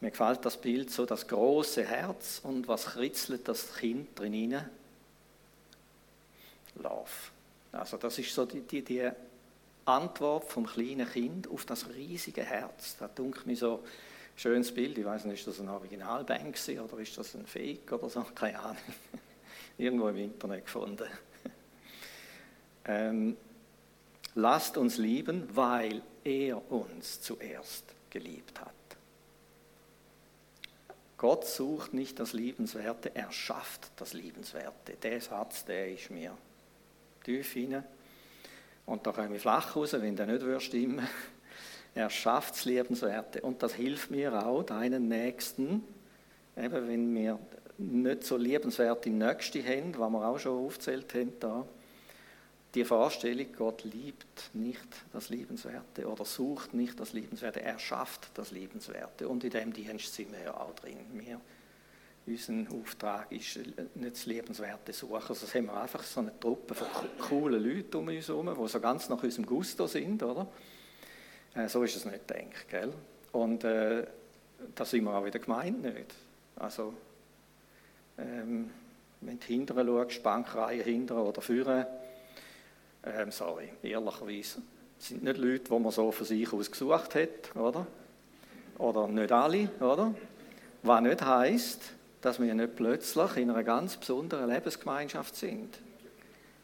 Mir 0.00 0.10
gefällt 0.10 0.44
das 0.44 0.60
Bild 0.60 0.90
so, 0.90 1.06
das 1.06 1.28
große 1.28 1.84
Herz 1.84 2.40
und 2.42 2.66
was 2.66 2.86
kritzelt 2.86 3.46
das 3.46 3.76
Kind 3.76 4.18
drin 4.18 4.60
Love. 6.82 7.08
Also 7.70 7.96
das 7.96 8.18
ist 8.18 8.34
so 8.34 8.46
die, 8.46 8.62
die, 8.62 8.82
die 8.82 9.08
Antwort 9.84 10.44
vom 10.50 10.66
kleinen 10.66 11.08
Kind 11.08 11.48
auf 11.48 11.64
das 11.64 11.88
riesige 11.88 12.42
Herz. 12.42 12.96
Da 12.98 13.06
dunkelt 13.06 13.46
mir 13.46 13.56
so 13.56 13.84
schönes 14.36 14.72
Bild. 14.72 14.98
Ich 14.98 15.04
weiß 15.04 15.24
nicht, 15.26 15.40
ist 15.40 15.46
das 15.46 15.60
ein 15.60 15.68
Originalbank 15.68 16.56
oder 16.84 16.98
ist 16.98 17.16
das 17.16 17.34
ein 17.34 17.46
Fake 17.46 17.90
oder 17.92 18.08
so? 18.08 18.22
Keine 18.34 18.58
Ahnung. 18.60 18.76
Irgendwo 19.78 20.08
im 20.08 20.16
Internet 20.16 20.64
gefunden. 20.64 21.08
ähm, 22.86 23.36
lasst 24.34 24.76
uns 24.76 24.98
lieben, 24.98 25.48
weil 25.54 26.02
er 26.22 26.70
uns 26.70 27.20
zuerst 27.20 27.94
geliebt 28.10 28.60
hat. 28.60 28.72
Gott 31.16 31.46
sucht 31.46 31.94
nicht 31.94 32.20
das 32.20 32.32
Liebenswerte, 32.32 33.14
er 33.14 33.32
schafft 33.32 33.90
das 33.96 34.12
Liebenswerte. 34.12 34.94
Der 35.02 35.20
Satz, 35.20 35.64
der 35.64 35.92
ist 35.92 36.10
mir 36.10 36.36
tief 37.24 37.52
hinein 37.52 37.84
und 38.86 39.06
da 39.06 39.12
komme 39.12 39.36
ich 39.36 39.42
flach 39.42 39.74
raus, 39.74 39.94
wenn 39.94 40.16
der 40.16 40.26
nicht 40.26 40.62
stimmen 40.62 41.08
Er 41.94 42.10
schafft 42.10 42.64
Lebenswerte. 42.64 43.40
Und 43.42 43.62
das 43.62 43.74
hilft 43.74 44.10
mir 44.10 44.46
auch, 44.46 44.62
deinen 44.62 45.08
Nächsten, 45.08 45.82
eben 46.56 46.88
wenn 46.88 47.14
wir 47.14 47.38
nicht 47.78 48.24
so 48.24 48.36
liebenswerte 48.36 49.10
Nächste 49.10 49.64
haben, 49.64 49.96
was 49.98 50.10
wir 50.10 50.28
auch 50.28 50.38
schon 50.38 50.66
aufgezählt 50.66 51.14
haben 51.14 51.32
da, 51.40 51.66
die 52.74 52.84
Vorstellung, 52.84 53.46
Gott 53.56 53.84
liebt 53.84 54.50
nicht 54.52 54.88
das 55.12 55.28
Liebenswerte 55.28 56.08
oder 56.08 56.24
sucht 56.24 56.74
nicht 56.74 56.98
das 56.98 57.12
Liebenswerte, 57.12 57.62
er 57.62 57.78
schafft 57.78 58.30
das 58.34 58.50
Liebenswerte. 58.50 59.28
Und 59.28 59.44
in 59.44 59.50
dem 59.50 59.72
Dienst 59.72 60.12
sind 60.12 60.32
wir 60.32 60.42
ja 60.42 60.56
auch 60.56 60.74
drin. 60.74 60.98
Wir 61.12 61.40
unser 62.26 62.74
Auftrag 62.74 63.30
ist 63.32 63.58
nicht 63.94 64.16
das 64.16 64.26
Lebenswerte 64.26 64.92
suchen. 64.92 65.22
Also 65.28 65.46
haben 65.46 65.66
wir 65.66 65.80
einfach 65.80 66.02
so 66.02 66.20
eine 66.20 66.38
Truppe 66.40 66.74
von 66.74 66.88
coolen 67.18 67.62
Leuten 67.62 67.96
um 67.96 68.08
uns 68.08 68.28
herum, 68.28 68.50
die 68.58 68.68
so 68.68 68.80
ganz 68.80 69.08
nach 69.10 69.22
unserem 69.22 69.44
Gusto 69.44 69.86
sind, 69.86 70.22
oder? 70.22 70.48
Äh, 71.54 71.68
so 71.68 71.82
ist 71.82 71.96
es 71.96 72.04
nicht 72.04 72.26
gedacht, 72.26 72.68
gell? 72.68 72.92
Und 73.32 73.64
äh, 73.64 74.04
da 74.74 74.84
sind 74.84 75.04
wir 75.04 75.14
auch 75.14 75.24
wieder 75.24 75.38
gemeint 75.38 75.82
nicht. 75.82 76.14
Also, 76.56 76.94
ähm, 78.18 78.70
wenn 79.20 79.38
du 79.38 79.46
hinterher 79.46 79.84
schaust, 79.84 80.22
Bankreihe 80.22 80.82
hinterher 80.82 81.24
oder 81.24 81.40
führen, 81.40 81.86
ähm, 83.04 83.30
sorry, 83.30 83.70
ehrlicherweise, 83.82 84.62
sind 84.98 85.24
nicht 85.24 85.38
Leute, 85.38 85.64
die 85.70 85.78
man 85.78 85.92
so 85.92 86.10
von 86.10 86.26
sich 86.26 86.52
aus 86.52 86.70
gesucht 86.70 87.14
hat, 87.14 87.56
oder? 87.56 87.86
Oder 88.78 89.08
nicht 89.08 89.32
alle, 89.32 89.68
oder? 89.80 90.14
Was 90.82 91.00
nicht 91.02 91.22
heisst, 91.22 91.82
dass 92.20 92.40
wir 92.40 92.54
nicht 92.54 92.76
plötzlich 92.76 93.36
in 93.36 93.50
einer 93.50 93.64
ganz 93.64 93.96
besonderen 93.96 94.50
Lebensgemeinschaft 94.50 95.36
sind. 95.36 95.78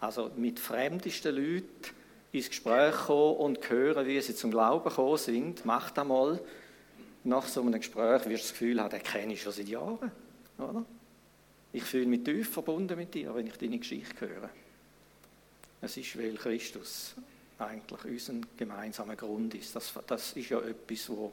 Also 0.00 0.30
mit 0.36 0.58
fremdesten 0.58 1.34
Leuten 1.34 1.94
ins 2.32 2.48
Gespräch 2.48 2.94
kommen 2.94 3.36
und 3.36 3.70
hören, 3.70 4.06
wie 4.06 4.20
sie 4.20 4.34
zum 4.34 4.50
Glauben 4.50 4.88
gekommen 4.88 5.18
sind. 5.18 5.64
Mach 5.64 5.90
das 5.90 6.06
mal. 6.06 6.40
Nach 7.24 7.46
so 7.46 7.60
einem 7.60 7.72
Gespräch 7.74 8.24
wirst 8.26 8.26
du 8.26 8.48
das 8.48 8.52
Gefühl 8.52 8.80
haben, 8.80 8.90
den 8.90 9.02
kenne 9.02 9.32
ich 9.34 9.42
schon 9.42 9.52
seit 9.52 9.68
Jahren. 9.68 10.10
Oder? 10.58 10.84
Ich 11.72 11.82
fühle 11.82 12.06
mich 12.06 12.24
tief 12.24 12.52
verbunden 12.52 12.96
mit 12.96 13.14
dir, 13.14 13.34
wenn 13.34 13.46
ich 13.46 13.56
deine 13.56 13.78
Geschichte 13.78 14.28
höre. 14.28 14.50
Es 15.82 15.96
ist, 15.96 16.18
weil 16.18 16.34
Christus 16.34 17.14
eigentlich 17.58 18.04
unser 18.04 18.46
gemeinsamer 18.56 19.16
Grund 19.16 19.54
ist. 19.54 19.76
Das, 19.76 19.92
das 20.06 20.32
ist 20.32 20.48
ja 20.48 20.60
etwas, 20.60 21.08
wo 21.10 21.32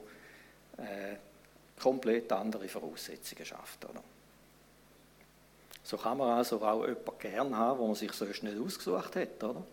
äh, 0.78 1.16
komplett 1.82 2.32
andere 2.32 2.68
Voraussetzungen 2.68 3.46
schafft. 3.46 3.86
Oder? 3.86 4.04
So 5.84 5.98
kann 5.98 6.18
man 6.18 6.38
also 6.38 6.62
auch 6.62 6.86
jemanden 6.86 7.12
gern 7.20 7.56
haben, 7.56 7.80
wo 7.80 7.88
man 7.88 7.96
sich 7.96 8.12
sonst 8.12 8.44
nicht 8.44 8.60
ausgesucht 8.60 9.16
hat, 9.16 9.44
oder? 9.44 9.64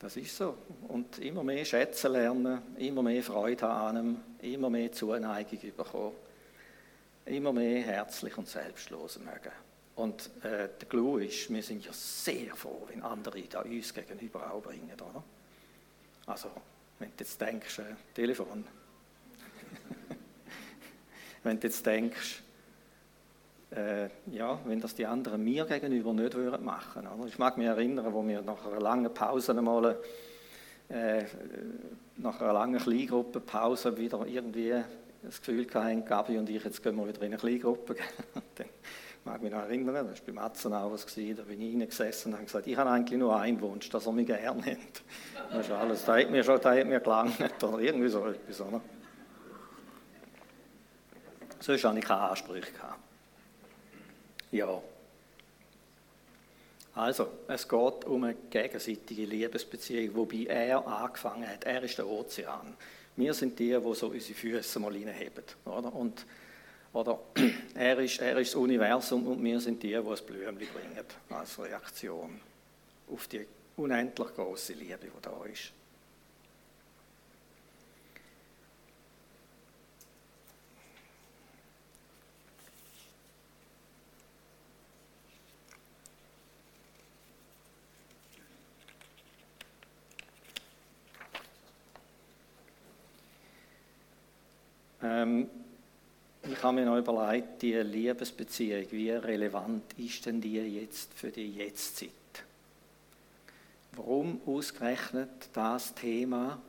Das 0.00 0.16
ist 0.16 0.34
so. 0.34 0.56
Und 0.88 1.18
immer 1.18 1.44
mehr 1.44 1.64
schätzen 1.64 2.12
lernen, 2.12 2.62
immer 2.78 3.02
mehr 3.02 3.22
Freude 3.22 3.68
haben 3.68 3.96
an 3.98 4.22
ihm, 4.40 4.54
immer 4.54 4.70
mehr 4.70 4.90
Zuneigung 4.90 5.58
bekommen, 5.76 6.16
immer 7.26 7.52
mehr 7.52 7.82
herzlich 7.82 8.36
und 8.38 8.48
selbstlos 8.48 9.18
mögen. 9.18 9.52
Und 9.96 10.30
äh, 10.42 10.68
der 10.80 10.88
Clou 10.88 11.18
ist, 11.18 11.52
wir 11.52 11.62
sind 11.62 11.84
ja 11.84 11.92
sehr 11.92 12.56
froh, 12.56 12.86
wenn 12.88 13.02
andere 13.02 13.42
da 13.42 13.60
uns 13.60 13.92
gegenüber 13.92 14.50
auch 14.50 14.62
bringen, 14.62 14.90
oder? 14.94 15.22
Also, 16.24 16.50
wenn 16.98 17.10
du 17.10 17.16
jetzt 17.18 17.38
denkst, 17.38 17.80
äh, 17.80 17.94
Telefon. 18.14 18.64
wenn 21.42 21.60
du 21.60 21.66
jetzt 21.66 21.84
denkst, 21.84 22.42
äh, 23.74 24.08
ja, 24.32 24.58
wenn 24.64 24.80
das 24.80 24.94
die 24.94 25.06
anderen 25.06 25.44
mir 25.44 25.64
gegenüber 25.64 26.12
nicht 26.12 26.34
würden 26.34 26.64
machen 26.64 27.04
würden. 27.04 27.28
Ich 27.28 27.38
mag 27.38 27.56
mich 27.56 27.66
erinnern, 27.66 28.12
wo 28.12 28.26
wir 28.26 28.42
nach 28.42 28.66
einer 28.66 28.80
langen 28.80 29.12
Pause 29.14 29.56
einmal, 29.56 29.96
äh, 30.88 31.24
nach 32.16 32.40
einer 32.40 32.52
langen 32.52 32.80
Kleingruppenpause 32.80 33.96
wieder 33.96 34.26
irgendwie 34.26 34.74
das 35.22 35.38
Gefühl 35.40 35.66
hatten, 35.72 36.04
Gabi 36.04 36.38
und 36.38 36.48
ich, 36.48 36.64
jetzt 36.64 36.82
gehen 36.82 36.96
wir 36.96 37.06
wieder 37.06 37.20
in 37.22 37.26
eine 37.26 37.36
Kleingruppe. 37.36 37.94
Dann 38.56 38.66
mag 39.24 39.42
mich 39.42 39.52
noch 39.52 39.60
erinnern, 39.60 40.06
das 40.08 40.20
war 40.20 40.26
bei 40.26 40.32
Matzen 40.32 40.72
auch 40.72 40.90
was, 40.90 41.06
da 41.06 41.42
bin 41.42 41.60
ich 41.60 41.74
reingesessen 41.74 42.32
und 42.32 42.38
habe 42.38 42.46
gesagt, 42.46 42.66
ich 42.66 42.76
habe 42.76 42.90
eigentlich 42.90 43.18
nur 43.18 43.38
einen 43.38 43.60
Wunsch, 43.60 43.88
dass 43.90 44.06
er 44.06 44.12
mich 44.12 44.26
gerne 44.26 44.64
hat. 44.64 45.02
Das 45.52 45.66
ist 45.66 45.72
alles, 45.72 46.04
da 46.04 46.16
hat 46.16 46.30
mir 46.30 46.42
schon, 46.42 46.60
da 46.60 46.74
hat 46.74 46.86
mir 46.86 47.00
gelangt, 47.00 47.62
oder 47.62 47.78
irgendwie 47.78 48.08
so 48.08 48.26
etwas, 48.26 48.60
oder? 48.62 48.80
Sonst 51.60 51.84
habe 51.84 51.98
ich 51.98 52.04
keine 52.04 52.20
Ansprüche 52.20 52.72
gehabt. 52.72 53.09
Ja. 54.52 54.82
Also, 56.94 57.28
es 57.46 57.68
geht 57.68 58.04
um 58.04 58.24
eine 58.24 58.34
gegenseitige 58.50 59.24
Liebesbeziehung, 59.24 60.16
wobei 60.16 60.46
er 60.46 60.86
angefangen 60.86 61.48
hat. 61.48 61.64
Er 61.64 61.82
ist 61.82 61.98
der 61.98 62.06
Ozean. 62.06 62.74
Wir 63.16 63.32
sind 63.32 63.58
die, 63.58 63.68
die 63.68 63.94
so 63.94 64.08
unsere 64.08 64.34
Füße 64.34 64.80
mal 64.80 64.92
reinheben. 64.92 65.44
Oder? 65.64 65.94
Und, 65.94 66.26
oder 66.92 67.18
er, 67.74 67.98
ist, 68.00 68.20
er 68.20 68.38
ist 68.38 68.52
das 68.52 68.56
Universum 68.56 69.26
und 69.26 69.42
wir 69.42 69.60
sind 69.60 69.82
die, 69.82 69.88
die 69.88 70.02
das 70.02 70.22
Blümchen 70.22 70.56
bringen 70.56 71.04
als 71.30 71.58
Reaktion 71.58 72.40
auf 73.12 73.28
die 73.28 73.46
unendlich 73.76 74.34
große 74.34 74.72
Liebe, 74.74 74.98
die 75.02 75.22
da 75.22 75.44
ist. 75.44 75.72
Ähm, 95.02 95.48
ich 96.42 96.62
habe 96.62 96.74
mir 96.74 96.86
noch 96.86 96.96
überlegt, 96.96 97.62
die 97.62 97.74
Liebesbeziehung, 97.74 98.86
wie 98.90 99.10
relevant 99.10 99.84
ist 99.98 100.24
denn 100.26 100.40
die 100.40 100.54
jetzt 100.54 101.12
für 101.14 101.30
die 101.30 101.52
Jetztzeit? 101.52 102.10
Warum 103.92 104.40
ausgerechnet 104.46 105.28
das 105.52 105.94
Thema 105.94 106.60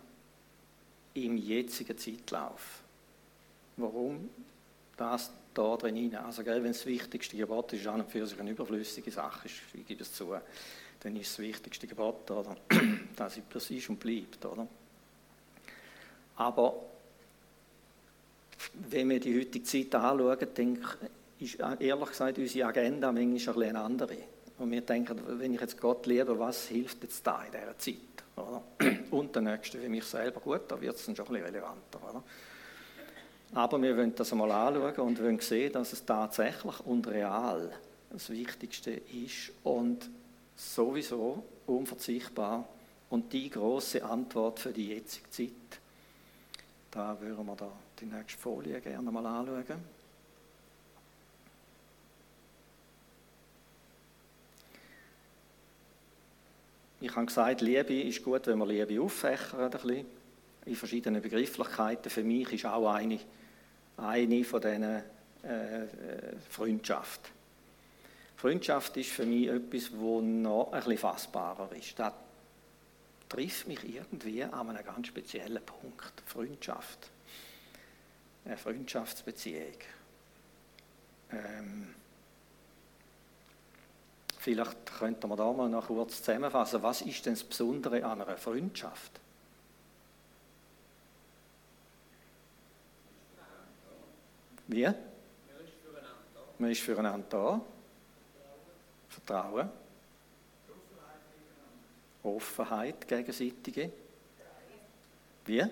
im 1.14 1.38
jetzigen 1.38 1.98
Zeitlauf? 1.98 2.82
Warum 3.78 4.30
das 4.98 5.32
da 5.54 5.76
drin 5.76 5.96
hinein. 5.96 6.26
Also, 6.26 6.44
gell, 6.44 6.64
wenn 6.64 6.72
das 6.72 6.86
wichtigste 6.86 7.36
Gebot 7.36 7.74
ist, 7.74 7.88
an 7.88 8.02
und 8.02 8.12
für 8.12 8.26
sich 8.26 8.40
eine 8.40 8.52
überflüssige 8.52 9.12
Sache 9.12 9.48
ist, 9.48 9.56
ich 9.74 9.86
gebe 9.86 10.04
es 10.04 10.14
zu, 10.14 10.34
dann 11.00 11.16
ist 11.16 11.32
das 11.32 11.40
wichtigste 11.40 11.88
Gebot, 11.88 12.30
oder? 12.32 12.56
dass 13.16 13.38
es 13.54 13.72
ist 13.72 13.90
und 13.90 14.00
bleibt, 14.00 14.46
oder? 14.46 14.68
Aber 16.36 16.76
wenn 18.90 19.10
wir 19.10 19.20
die 19.20 19.40
heutige 19.40 19.64
Zeit 19.64 19.96
anschauen, 19.96 20.48
denke 20.56 20.98
ist 21.40 21.58
ehrlich 21.60 22.10
gesagt 22.10 22.38
unsere 22.38 22.68
Agenda 22.68 23.12
manchmal 23.12 23.64
eine 23.64 23.82
andere. 23.82 24.18
Und 24.60 24.72
wir 24.72 24.82
denken, 24.82 25.20
wenn 25.40 25.54
ich 25.54 25.62
jetzt 25.62 25.80
Gott 25.82 26.06
liebe, 26.06 26.38
was 26.38 26.68
hilft 26.68 27.02
jetzt 27.02 27.26
da 27.26 27.44
in 27.44 27.52
dieser 27.52 27.78
Zeit? 27.80 27.96
Oder? 28.36 28.64
Und 29.10 29.36
der 29.36 29.42
Nächste 29.42 29.80
für 29.80 29.90
mich 29.90 30.04
selber, 30.04 30.40
gut, 30.40 30.62
da 30.68 30.80
wird 30.80 30.96
es 30.96 31.06
dann 31.06 31.16
schon 31.16 31.26
ein 31.26 31.34
bisschen 31.34 31.48
relevanter. 31.48 32.00
Oder? 32.10 32.24
Aber 33.54 33.82
wir 33.82 33.98
wollen 33.98 34.14
das 34.16 34.32
einmal 34.32 34.52
anschauen 34.52 35.08
und 35.08 35.22
wollen 35.22 35.40
sehen, 35.40 35.74
dass 35.74 35.94
es 35.94 36.06
tatsächlich 36.06 36.80
und 36.82 37.08
real 37.08 37.72
das 38.12 38.30
Wichtigste 38.30 38.92
ist 38.92 39.52
und 39.64 40.10
sowieso 40.56 41.44
unverzichtbar 41.66 42.68
und 43.10 43.34
die 43.34 43.50
große 43.50 44.04
Antwort 44.04 44.60
für 44.60 44.72
die 44.72 44.90
jetzige 44.90 45.30
Zeit. 45.32 45.81
Da 46.92 47.18
würden 47.22 47.46
wir 47.46 47.56
da 47.56 47.72
die 48.00 48.06
nächste 48.06 48.38
Folie 48.38 48.82
gerne 48.82 49.10
mal 49.10 49.26
anschauen. 49.26 50.02
Ich 57.00 57.16
habe 57.16 57.26
gesagt, 57.26 57.62
Liebe 57.62 58.02
ist 58.02 58.24
gut, 58.24 58.46
wenn 58.46 58.60
man 58.60 58.68
Liebe 58.68 59.02
auffächert, 59.02 59.54
ein 59.56 59.72
bisschen, 59.72 60.06
in 60.66 60.76
verschiedenen 60.76 61.22
Begrifflichkeiten. 61.22 62.12
Für 62.12 62.24
mich 62.24 62.52
ist 62.54 62.66
auch 62.66 62.94
eine, 62.94 63.20
eine 63.98 64.44
von 64.44 64.62
diesen 64.62 64.84
äh, 64.84 64.98
äh, 65.84 65.88
Freundschaft. 66.50 67.32
Freundschaft 68.36 68.98
ist 68.98 69.10
für 69.10 69.26
mich 69.26 69.48
etwas, 69.48 69.92
das 69.92 70.00
noch 70.00 70.72
ein 70.72 70.80
bisschen 70.80 70.98
fassbarer 70.98 71.70
ist. 71.76 71.98
Das 71.98 72.14
trifft 73.32 73.68
mich 73.68 73.84
irgendwie 73.84 74.44
an 74.44 74.70
einem 74.70 74.84
ganz 74.84 75.08
speziellen 75.08 75.64
Punkt. 75.66 76.14
Freundschaft. 76.26 77.10
Eine 78.44 78.58
Freundschaftsbeziehung. 78.58 79.78
Ähm, 81.32 81.96
Vielleicht 84.42 84.98
könnte 84.98 85.28
man 85.28 85.38
da 85.38 85.54
mal 85.54 85.70
noch 85.70 85.86
kurz 85.86 86.18
zusammenfassen. 86.18 86.82
Was 86.82 87.04
ist 87.04 87.24
denn 87.28 87.36
das 87.36 87.44
Besondere 87.44 88.04
an 88.04 88.24
einer 88.24 88.38
Freundschaft? 88.38 89.12
Wie? 94.66 94.90
Man 96.58 96.72
ist 96.72 96.82
füreinander 96.82 97.28
da. 97.30 97.62
Vertrauen. 99.10 99.70
Offenheit 102.24 103.08
gegenseitige. 103.08 103.92
Wie? 105.46 105.60
Treue. 105.60 105.72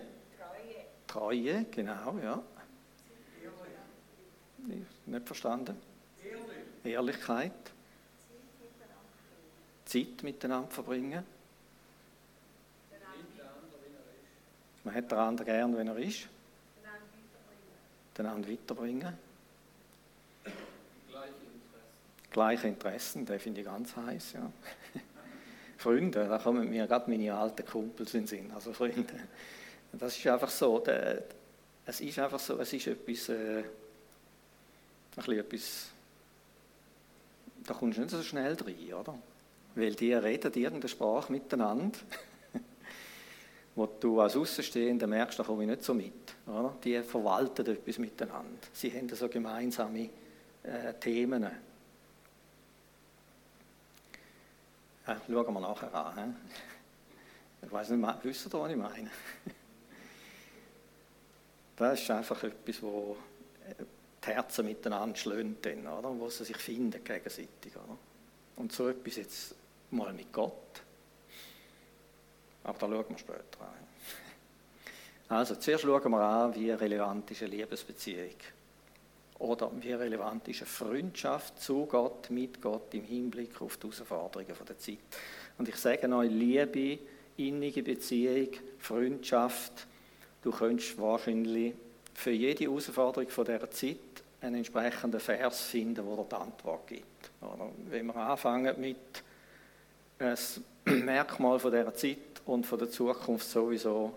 Treue, 1.07 1.65
genau, 1.65 2.17
ja. 2.19 2.43
Nicht 5.05 5.27
verstanden? 5.27 5.75
Ehrlichkeit. 6.83 7.51
Zeit 9.85 10.21
miteinander 10.21 10.69
verbringen. 10.69 11.23
Man 14.83 14.95
hat 14.95 15.11
den 15.11 15.17
anderen 15.17 15.45
gern, 15.45 15.77
wenn 15.77 15.87
er 15.87 15.97
ist. 15.97 16.27
Den 18.17 18.25
anderen 18.25 18.53
weiterbringen. 18.53 19.17
Gleiche 21.09 21.33
Interessen. 21.33 22.31
Gleiche 22.31 22.67
Interessen, 22.67 23.25
den 23.25 23.39
finde 23.39 23.61
ich 23.61 23.65
ganz 23.65 23.95
heiß, 23.95 24.33
ja. 24.33 24.51
Freunde, 25.79 26.27
da 26.27 26.37
kommen 26.37 26.69
mir 26.69 26.85
gerade 26.87 27.09
meine 27.09 27.33
alten 27.33 27.65
Kumpels 27.65 28.13
in 28.13 28.21
den 28.21 28.27
Sinn. 28.27 28.51
Also 28.53 28.73
Freunde, 28.73 29.13
das 29.93 30.17
ist 30.17 30.27
einfach 30.27 30.49
so. 30.49 30.79
Der, 30.79 31.23
es 31.85 32.01
ist 32.01 32.19
einfach 32.19 32.39
so, 32.39 32.59
es 32.59 32.73
ist 32.73 32.87
etwas, 32.87 33.29
äh, 33.29 33.59
ein 33.59 33.63
bisschen 35.15 35.39
etwas, 35.39 35.89
da 37.65 37.73
kommst 37.73 37.97
du 37.97 38.01
nicht 38.01 38.11
so 38.11 38.21
schnell 38.21 38.55
rein, 38.55 38.93
oder? 38.93 39.17
weil 39.75 39.95
die 39.95 40.13
reden 40.13 40.53
irgendeine 40.53 40.89
Sprache 40.89 41.31
miteinander, 41.31 41.97
wo 43.75 43.85
du 43.85 44.19
als 44.19 44.35
Außenstehender 44.35 45.07
merkst, 45.07 45.39
da 45.39 45.43
komme 45.43 45.63
ich 45.63 45.69
nicht 45.69 45.83
so 45.83 45.93
mit. 45.93 46.35
Oder? 46.45 46.75
Die 46.83 47.01
verwalten 47.01 47.65
etwas 47.65 47.97
miteinander. 47.99 48.67
Sie 48.73 48.91
haben 48.91 49.07
so 49.09 49.29
gemeinsame 49.29 50.09
äh, 50.63 50.93
Themen. 50.99 51.47
Schauen 55.27 55.53
wir 55.53 55.59
nachher 55.59 55.93
an. 55.93 56.35
He? 57.61 57.65
Ich 57.65 57.71
weiß 57.71 57.89
nicht, 57.89 58.23
wisst 58.23 58.45
ihr, 58.45 58.59
was 58.59 58.71
ich 58.71 58.77
meine? 58.77 59.09
Das 61.75 62.01
ist 62.01 62.11
einfach 62.11 62.43
etwas, 62.43 62.81
wo 62.81 63.15
äh, 63.65 63.83
die 64.23 64.27
Herzen 64.27 64.65
miteinander 64.65 65.15
schlönt, 65.15 65.65
oder? 65.65 66.19
wo 66.19 66.29
sie 66.29 66.43
sich 66.43 66.57
finden 66.57 67.03
gegenseitig. 67.03 67.73
Oder? 67.73 67.97
Und 68.57 68.71
so 68.73 68.89
etwas 68.89 69.15
jetzt 69.15 69.55
mal 69.91 70.11
mit 70.13 70.31
Gott. 70.33 70.81
Aber 72.63 72.77
da 72.77 72.87
schauen 72.87 73.05
wir 73.09 73.17
später 73.17 73.61
an. 73.61 73.87
Also, 75.29 75.55
zuerst 75.55 75.83
schauen 75.83 76.11
wir 76.11 76.19
an, 76.19 76.53
wie 76.55 76.71
relevant 76.71 77.31
ist 77.31 77.43
eine 77.43 77.51
Liebesbeziehung. 77.51 78.35
Oder 79.39 79.71
wie 79.79 79.93
relevant 79.93 80.47
ist 80.49 80.61
eine 80.61 80.67
Freundschaft 80.67 81.61
zu 81.61 81.85
Gott, 81.85 82.29
mit 82.29 82.61
Gott 82.61 82.93
im 82.93 83.03
Hinblick 83.03 83.61
auf 83.61 83.77
die 83.77 83.87
Herausforderungen 83.87 84.53
der 84.67 84.77
Zeit. 84.77 84.97
Und 85.57 85.69
ich 85.69 85.75
sage 85.77 86.13
euch, 86.13 86.29
Liebe, 86.29 86.99
innige 87.37 87.81
Beziehung, 87.81 88.49
Freundschaft, 88.79 89.87
du 90.41 90.51
könntest 90.51 90.99
wahrscheinlich 90.99 91.73
für 92.13 92.31
jede 92.31 92.65
Herausforderung 92.65 93.29
dieser 93.29 93.71
Zeit 93.71 93.97
einen 94.41 94.55
entsprechenden 94.55 95.19
Vers 95.19 95.61
finden, 95.61 96.05
wo 96.05 96.15
dir 96.17 96.25
die 96.29 96.35
Antwort 96.35 96.87
gibt. 96.87 97.31
Oder 97.41 97.69
wenn 97.89 98.07
wir 98.07 98.15
anfangen 98.15 98.79
mit 98.79 98.97
ein 100.19 100.37
Merkmal 101.05 101.59
von 101.59 101.71
dieser 101.71 101.93
Zeit 101.93 102.17
und 102.45 102.65
von 102.65 102.79
der 102.79 102.89
Zukunft 102.89 103.49
sowieso 103.49 104.13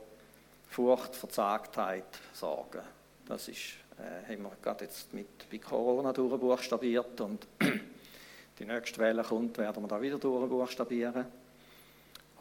Furcht, 0.68 1.14
Verzagtheit, 1.14 2.06
Sorgen. 2.32 2.82
Das 3.26 3.46
ist, 3.48 3.74
äh, 3.98 4.32
haben 4.32 4.42
wir 4.42 4.52
gerade 4.62 4.84
jetzt 4.84 5.12
mit 5.12 5.50
bei 5.50 5.58
Corona 5.58 6.12
durchbuchstabiert 6.12 7.20
und 7.20 7.46
die 8.58 8.64
nächste 8.64 8.98
Welle 8.98 9.22
kommt, 9.22 9.58
werden 9.58 9.82
wir 9.82 9.88
da 9.88 10.00
wieder 10.00 10.18
durchbuchstabieren. 10.18 11.26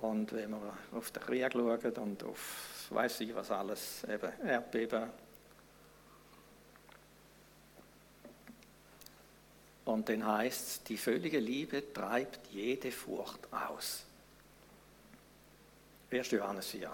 Und 0.01 0.33
wenn 0.33 0.49
wir 0.49 0.73
auf 0.93 1.11
den 1.11 1.21
Krieg 1.21 1.51
schauen 1.51 1.93
und 1.97 2.23
auf, 2.23 2.87
weiß 2.89 3.21
ich 3.21 3.35
was 3.35 3.51
alles, 3.51 4.03
eben 4.05 4.31
Erdbeben, 4.43 5.09
Und 9.91 10.09
dann 10.09 10.25
heißt 10.25 10.67
es, 10.67 10.83
die 10.83 10.97
völlige 10.97 11.39
Liebe 11.39 11.91
treibt 11.93 12.47
jede 12.51 12.91
Furcht 12.91 13.51
aus. 13.51 14.03
1. 16.11 16.31
Johannes 16.31 16.73
4,18. 16.73 16.87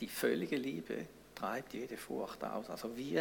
Die 0.00 0.08
völlige 0.08 0.56
Liebe 0.56 1.06
treibt 1.34 1.72
jede 1.72 1.96
Furcht 1.96 2.44
aus. 2.44 2.68
Also 2.68 2.96
wie 2.96 3.18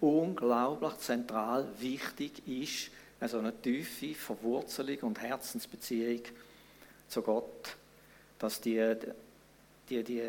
unglaublich 0.00 0.98
zentral 0.98 1.66
wichtig 1.78 2.46
ist 2.46 2.90
also 3.20 3.38
eine 3.38 3.54
tiefe 3.60 4.14
Verwurzelung 4.14 4.98
und 5.00 5.20
Herzensbeziehung 5.20 6.22
zu 7.08 7.22
Gott, 7.22 7.76
dass 8.38 8.60
die, 8.60 8.96
die, 9.88 10.02
die 10.02 10.22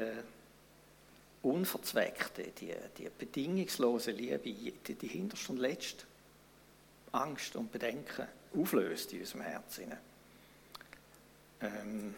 unverzweckte, 1.42 2.44
die, 2.60 2.74
die 2.98 3.10
bedingungslose 3.18 4.12
Liebe 4.12 4.40
die, 4.40 4.74
die 4.96 5.08
hinterste 5.08 5.54
und 5.54 5.60
letzte 5.60 6.04
Angst 7.14 7.56
und 7.56 7.72
Bedenken 7.72 8.28
auflöst 8.58 9.14
in 9.14 9.22
unserem 9.22 9.42
Herzen. 9.42 9.92
Ähm, 11.62 12.16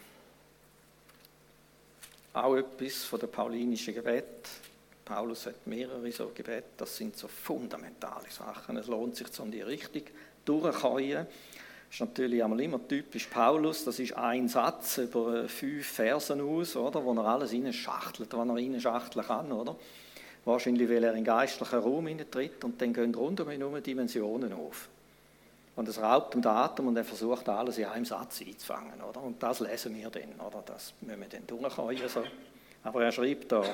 auch 2.32 2.56
etwas 2.56 3.04
von 3.04 3.20
der 3.20 3.28
paulinischen 3.28 3.94
Gebet. 3.94 4.48
Paulus 5.04 5.46
hat 5.46 5.66
mehrere 5.66 6.10
so 6.12 6.30
Gebete, 6.34 6.64
das 6.76 6.96
sind 6.96 7.16
so 7.16 7.28
fundamentale 7.28 8.30
Sachen. 8.30 8.76
Es 8.76 8.86
lohnt 8.86 9.16
sich, 9.16 9.26
um 9.38 9.50
die 9.50 9.60
richtig 9.60 10.12
durchzukommen. 10.44 11.12
Das 11.14 11.26
ist 11.90 12.00
natürlich 12.00 12.42
einmal 12.42 12.60
immer 12.60 12.88
typisch 12.88 13.26
Paulus, 13.26 13.84
das 13.84 13.98
ist 13.98 14.16
ein 14.16 14.48
Satz 14.48 14.98
über 14.98 15.48
fünf 15.48 15.86
Versen 15.86 16.40
aus, 16.40 16.74
oder, 16.74 17.04
wo 17.04 17.12
er 17.14 17.24
alles 17.24 17.52
reinschachtelt, 17.52 18.32
was 18.32 18.48
er 18.48 18.54
reinschachteln 18.54 19.26
kann. 19.26 19.52
Oder? 19.52 19.76
Wahrscheinlich, 20.44 20.88
weil 20.88 21.04
er 21.04 21.10
in 21.10 21.16
den 21.18 21.24
geistlichen 21.24 21.78
Raum 21.78 22.06
hineintritt 22.06 22.64
und 22.64 22.80
dann 22.80 22.92
gehen 22.92 23.14
rundum 23.14 23.48
herum 23.48 23.82
Dimensionen 23.82 24.52
auf. 24.52 24.88
Und 25.76 25.88
es 25.88 26.00
raubt 26.00 26.34
ihm 26.34 26.42
den 26.42 26.50
Atem 26.50 26.86
und 26.86 26.96
er 26.96 27.04
versucht 27.04 27.48
alles 27.48 27.78
in 27.78 27.86
einem 27.86 28.04
Satz 28.04 28.42
einzufangen. 28.42 29.00
Oder? 29.08 29.22
Und 29.22 29.42
das 29.42 29.60
lesen 29.60 29.94
wir 29.94 30.10
dann, 30.10 30.40
oder? 30.46 30.62
das 30.64 30.94
müssen 31.00 31.20
wir 31.20 31.28
dann 31.28 31.46
durchkommen. 31.46 32.08
So. 32.08 32.22
Aber 32.82 33.04
er 33.04 33.12
schreibt 33.12 33.50
da, 33.50 33.64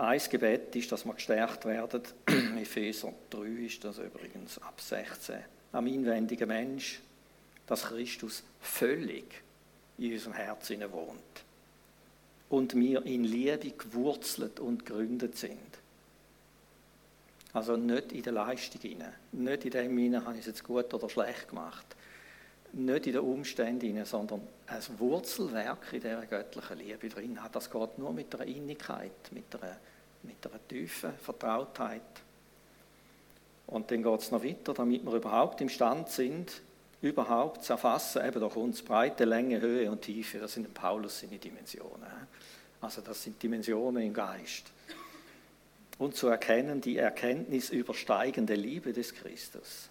Ein 0.00 0.18
Gebet 0.30 0.74
ist, 0.76 0.90
dass 0.92 1.04
wir 1.04 1.12
gestärkt 1.12 1.66
werden. 1.66 2.00
Epheser 2.58 3.12
3 3.28 3.46
ist 3.66 3.84
das 3.84 3.98
übrigens 3.98 4.56
ab 4.62 4.80
16. 4.80 5.36
Am 5.72 5.86
inwendigen 5.86 6.48
Mensch, 6.48 7.00
dass 7.66 7.82
Christus 7.82 8.42
völlig 8.62 9.42
in 9.98 10.14
unserem 10.14 10.32
Herzen 10.32 10.80
wohnt 10.90 11.44
und 12.48 12.74
wir 12.74 13.04
in 13.04 13.24
Liebe 13.24 13.72
gewurzelt 13.72 14.58
und 14.58 14.86
gegründet 14.86 15.36
sind. 15.36 15.58
Also 17.52 17.76
nicht 17.76 18.12
in 18.12 18.22
der 18.22 18.32
Leistung 18.32 18.80
nicht 19.32 19.64
in 19.66 19.70
dem 19.70 19.98
hinein, 19.98 20.24
habe 20.24 20.36
ich 20.36 20.40
es 20.40 20.46
jetzt 20.46 20.64
gut 20.64 20.94
oder 20.94 21.10
schlecht 21.10 21.50
gemacht, 21.50 21.84
nicht 22.72 23.06
in 23.06 23.12
den 23.12 23.22
Umständen 23.22 24.04
sondern 24.04 24.40
ein 24.66 24.98
Wurzelwerk 24.98 25.92
in 25.92 26.00
dieser 26.00 26.26
göttlichen 26.26 26.78
Liebe 26.78 27.08
drin 27.08 27.42
hat. 27.42 27.56
Das 27.56 27.70
geht 27.70 27.98
nur 27.98 28.12
mit 28.12 28.34
einer 28.34 28.46
Innigkeit, 28.46 29.32
mit 29.32 29.44
einer, 29.60 29.76
mit 30.22 30.46
einer 30.46 30.68
tiefen 30.68 31.12
Vertrautheit. 31.14 32.02
Und 33.66 33.90
dann 33.90 34.02
geht 34.02 34.20
es 34.20 34.30
noch 34.30 34.42
weiter, 34.42 34.74
damit 34.74 35.04
wir 35.04 35.14
überhaupt 35.14 35.60
imstande 35.60 36.10
sind, 36.10 36.60
überhaupt 37.02 37.64
zu 37.64 37.74
erfassen, 37.74 38.24
eben 38.26 38.40
durch 38.40 38.56
uns 38.56 38.82
Breite, 38.82 39.24
Länge, 39.24 39.60
Höhe 39.60 39.90
und 39.90 40.02
Tiefe, 40.02 40.38
das 40.38 40.54
sind 40.54 40.72
Paulus 40.74 41.20
seine 41.20 41.38
Dimensionen. 41.38 42.10
Also 42.80 43.00
das 43.00 43.22
sind 43.22 43.42
Dimensionen 43.42 44.02
im 44.02 44.12
Geist. 44.12 44.64
Und 45.98 46.16
zu 46.16 46.28
erkennen 46.28 46.80
die 46.80 46.96
Erkenntnis 46.96 47.70
übersteigende 47.70 48.54
Liebe 48.54 48.92
des 48.92 49.14
Christus. 49.14 49.88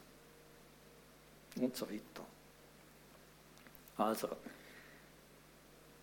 Und 1.56 1.76
so 1.76 1.88
weiter. 1.88 2.29
Also, 4.00 4.30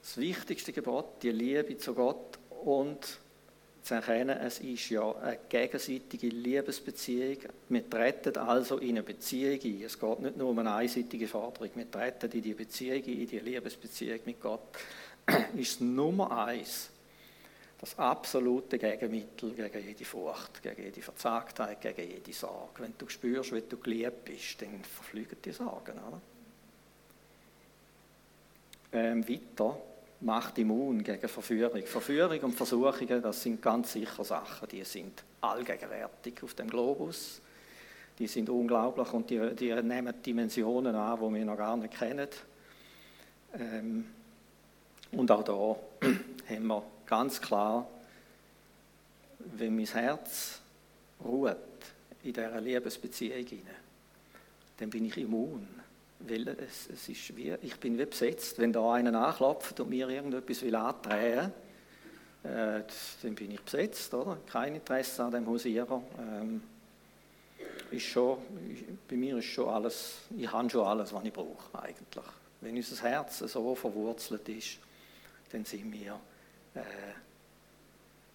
das 0.02 0.16
wichtigste 0.18 0.72
Gebot, 0.72 1.22
die 1.22 1.30
Liebe 1.30 1.76
zu 1.78 1.94
Gott 1.94 2.38
und 2.64 3.18
zu 3.82 3.94
erkennen, 3.94 4.38
es 4.38 4.61
ist 4.61 4.90
ja 4.90 5.12
eine 5.16 5.38
gegenseitige 5.48 6.28
Liebesbeziehung. 6.28 7.38
Wir 7.68 7.88
treten 7.88 8.37
also 8.37 8.78
in 8.78 8.90
eine 8.90 9.02
Beziehung 9.02 9.61
ein. 9.62 9.82
Es 9.82 9.98
geht 9.98 10.20
nicht 10.20 10.37
nur 10.37 10.50
um 10.50 10.59
eine 10.59 10.74
einseitige 10.74 11.26
Forderung, 11.26 11.70
wir 11.74 11.90
treten 11.90 12.30
in 12.32 12.42
die 12.42 12.54
Beziehung 12.54 13.02
in 13.02 13.26
die 13.26 13.38
Liebesbeziehung 13.38 14.20
mit 14.24 14.40
Gott. 14.40 14.76
ist 15.56 15.80
Nummer 15.80 16.46
eins 16.46 16.90
das 17.78 17.98
absolute 17.98 18.78
Gegenmittel 18.78 19.52
gegen 19.52 19.87
jede 19.87 20.04
Furcht, 20.04 20.62
gegen 20.62 20.82
jede 20.82 21.02
Verzagtheit, 21.02 21.80
gegen 21.80 22.11
jede 22.11 22.32
Sorge. 22.32 22.82
Wenn 22.82 22.94
du 22.96 23.09
spürst, 23.09 23.52
wie 23.52 23.62
du 23.62 23.76
geliebt 23.76 24.24
bist, 24.24 24.62
dann 24.62 24.82
verfliegen 24.82 25.37
die 25.44 25.52
Sorgen. 25.52 25.98
Oder? 26.09 26.20
Ähm, 28.92 29.29
weiter, 29.29 29.79
Macht 30.20 30.57
immun 30.57 31.03
gegen 31.03 31.29
Verführung. 31.29 31.83
Verführung 31.83 32.40
und 32.40 32.53
Versuchungen, 32.53 33.20
das 33.20 33.42
sind 33.42 33.61
ganz 33.61 33.92
sicher 33.92 34.25
Sachen, 34.25 34.66
die 34.68 34.83
sind 34.83 35.22
allgegenwärtig 35.42 36.42
auf 36.42 36.55
dem 36.55 36.70
Globus. 36.70 37.42
Die 38.18 38.27
sind 38.27 38.49
unglaublich 38.49 39.12
und 39.12 39.29
die, 39.29 39.55
die 39.55 39.75
nehmen 39.83 40.14
Dimensionen 40.22 40.94
an, 40.94 41.18
die 41.20 41.35
wir 41.35 41.44
noch 41.44 41.59
gar 41.59 41.77
nicht 41.77 41.99
kennen. 41.99 42.29
Ähm, 43.59 44.07
und 45.12 45.31
auch 45.31 45.42
da 45.42 45.77
haben 46.49 46.66
wir 46.66 46.83
ganz 47.05 47.40
klar, 47.40 47.87
wenn 49.38 49.77
mein 49.77 49.85
Herz 49.85 50.61
ruht 51.22 51.57
in 52.22 52.33
dieser 52.33 52.61
Liebesbeziehung 52.61 53.62
dann 54.79 54.90
bin 54.90 55.07
ich 55.07 55.16
immun. 55.16 55.66
Weil 56.18 56.48
es, 56.48 56.88
es 56.92 57.09
ist 57.09 57.37
wie, 57.37 57.55
ich 57.62 57.76
bin 57.76 57.98
wie 57.98 58.07
besetzt. 58.07 58.59
Wenn 58.59 58.72
da 58.72 58.94
einer 58.94 59.11
nachklopft 59.11 59.81
und 59.81 59.90
mir 59.90 60.09
irgendetwas 60.09 60.62
will 60.62 60.74
andrehen, 60.74 61.52
äh, 62.42 62.83
dann 63.22 63.35
bin 63.35 63.50
ich 63.50 63.61
besetzt, 63.61 64.12
oder? 64.14 64.38
Kein 64.46 64.74
Interesse 64.76 65.24
an 65.24 65.33
dem 65.33 65.46
Hausierer. 65.46 66.02
Ähm, 66.18 66.62
ist 67.90 68.07
schon, 68.07 68.38
bei 69.09 69.16
mir 69.16 69.37
ist 69.38 69.46
schon 69.46 69.68
alles, 69.68 70.18
ich 70.37 70.50
habe 70.50 70.68
schon 70.70 70.87
alles, 70.87 71.12
was 71.12 71.24
ich 71.24 71.33
brauche 71.33 71.79
eigentlich. 71.79 72.24
Wenn 72.61 72.76
unser 72.76 73.02
Herz 73.02 73.38
so 73.38 73.74
verwurzelt 73.74 74.48
ist, 74.48 74.79
dann 75.52 75.64
sind 75.64 75.92
wir 75.92 76.18
äh, 76.74 76.81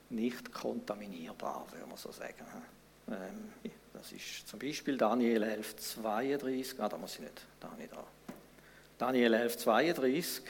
nicht 0.09 0.51
kontaminierbar, 0.51 1.65
würde 1.71 1.87
man 1.87 1.97
so 1.97 2.11
sagen. 2.11 2.45
Ähm, 3.11 3.71
das 3.93 4.11
ist 4.13 4.47
zum 4.47 4.59
Beispiel 4.59 4.97
Daniel 4.97 5.43
11, 5.43 5.75
32, 5.75 6.79
ah, 6.79 6.89
da 6.89 6.97
muss 6.97 7.15
ich 7.15 7.21
nicht, 7.21 7.41
da 7.59 7.69
habe 7.69 7.83
ich 7.83 7.89
da. 7.89 8.03
Daniel 8.97 9.33
11, 9.33 9.57
32 9.57 10.41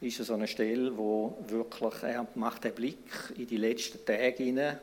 ist 0.00 0.16
so 0.18 0.34
eine 0.34 0.46
Stelle, 0.46 0.96
wo 0.96 1.36
wirklich, 1.48 2.02
er 2.02 2.26
macht 2.36 2.64
den 2.64 2.74
Blick 2.74 2.98
in 3.36 3.46
die 3.46 3.56
letzten 3.56 4.04
Tage 4.04 4.44
hinein, 4.44 4.78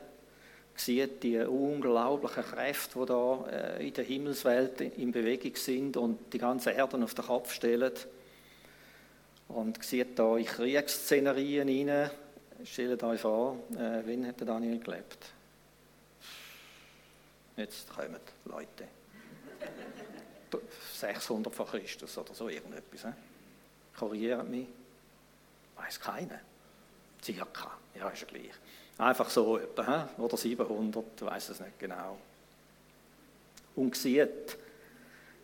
sieht 0.76 1.22
die 1.22 1.38
unglaublichen 1.38 2.44
Kräfte, 2.44 3.00
die 3.00 3.06
da 3.06 3.44
äh, 3.50 3.86
in 3.88 3.94
der 3.94 4.04
Himmelswelt 4.04 4.80
in 4.80 5.10
Bewegung 5.10 5.56
sind 5.56 5.96
und 5.96 6.32
die 6.32 6.38
ganze 6.38 6.70
Erde 6.70 7.02
auf 7.02 7.14
den 7.14 7.24
Kopf 7.24 7.52
stellen 7.52 7.92
und 9.48 9.82
sieht 9.82 10.18
da 10.18 10.36
in 10.36 10.44
Kriegsszenerien 10.44 11.66
hinein. 11.66 12.10
Stellt 12.64 13.02
euch 13.02 13.20
vor, 13.20 13.56
äh, 13.72 14.02
wann 14.04 14.26
hat 14.26 14.40
Daniel 14.46 14.78
gelebt? 14.78 15.32
Jetzt 17.58 17.88
kommen 17.90 18.20
Leute. 18.44 18.88
600 20.94 21.54
vor 21.54 21.66
Christus 21.66 22.16
oder 22.16 22.32
so 22.32 22.48
irgendetwas. 22.48 23.02
He? 23.02 23.08
Korrigiert 23.98 24.48
mich. 24.48 24.66
Weiß 25.76 26.00
keiner. 26.00 26.40
Circa. 27.22 27.76
Ja, 27.96 28.08
ist 28.08 28.22
ja 28.22 28.26
gleich. 28.28 28.52
Einfach 28.96 29.28
so 29.28 29.58
etwa, 29.58 30.08
he? 30.16 30.22
oder 30.22 30.36
700, 30.36 31.20
weiß 31.20 31.50
es 31.50 31.60
nicht 31.60 31.78
genau. 31.78 32.18
Und 33.76 33.96
sieht 33.96 34.56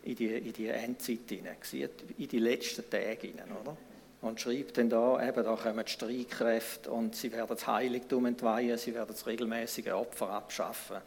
in 0.03 0.15
die, 0.15 0.35
in 0.37 0.53
die 0.53 0.67
Endzeit 0.69 1.29
hinein, 1.29 1.57
sieht 1.61 2.01
in 2.17 2.27
die 2.27 2.39
letzten 2.39 2.89
Tage 2.89 3.27
hinein, 3.27 3.51
oder? 3.61 3.77
und 4.25 4.41
schreibt 4.41 4.77
dann 4.77 4.89
da, 4.89 5.25
eben, 5.27 5.43
da 5.43 5.55
kommen 5.55 5.85
die 5.85 5.91
Streitkräfte 5.91 6.91
und 6.91 7.15
sie 7.15 7.31
werden 7.31 7.49
das 7.49 7.67
Heiligtum 7.67 8.25
entweihen, 8.25 8.77
sie 8.77 8.93
werden 8.93 9.09
das 9.09 9.27
regelmäßige 9.27 9.91
Opfer 9.91 10.29
abschaffen. 10.29 10.97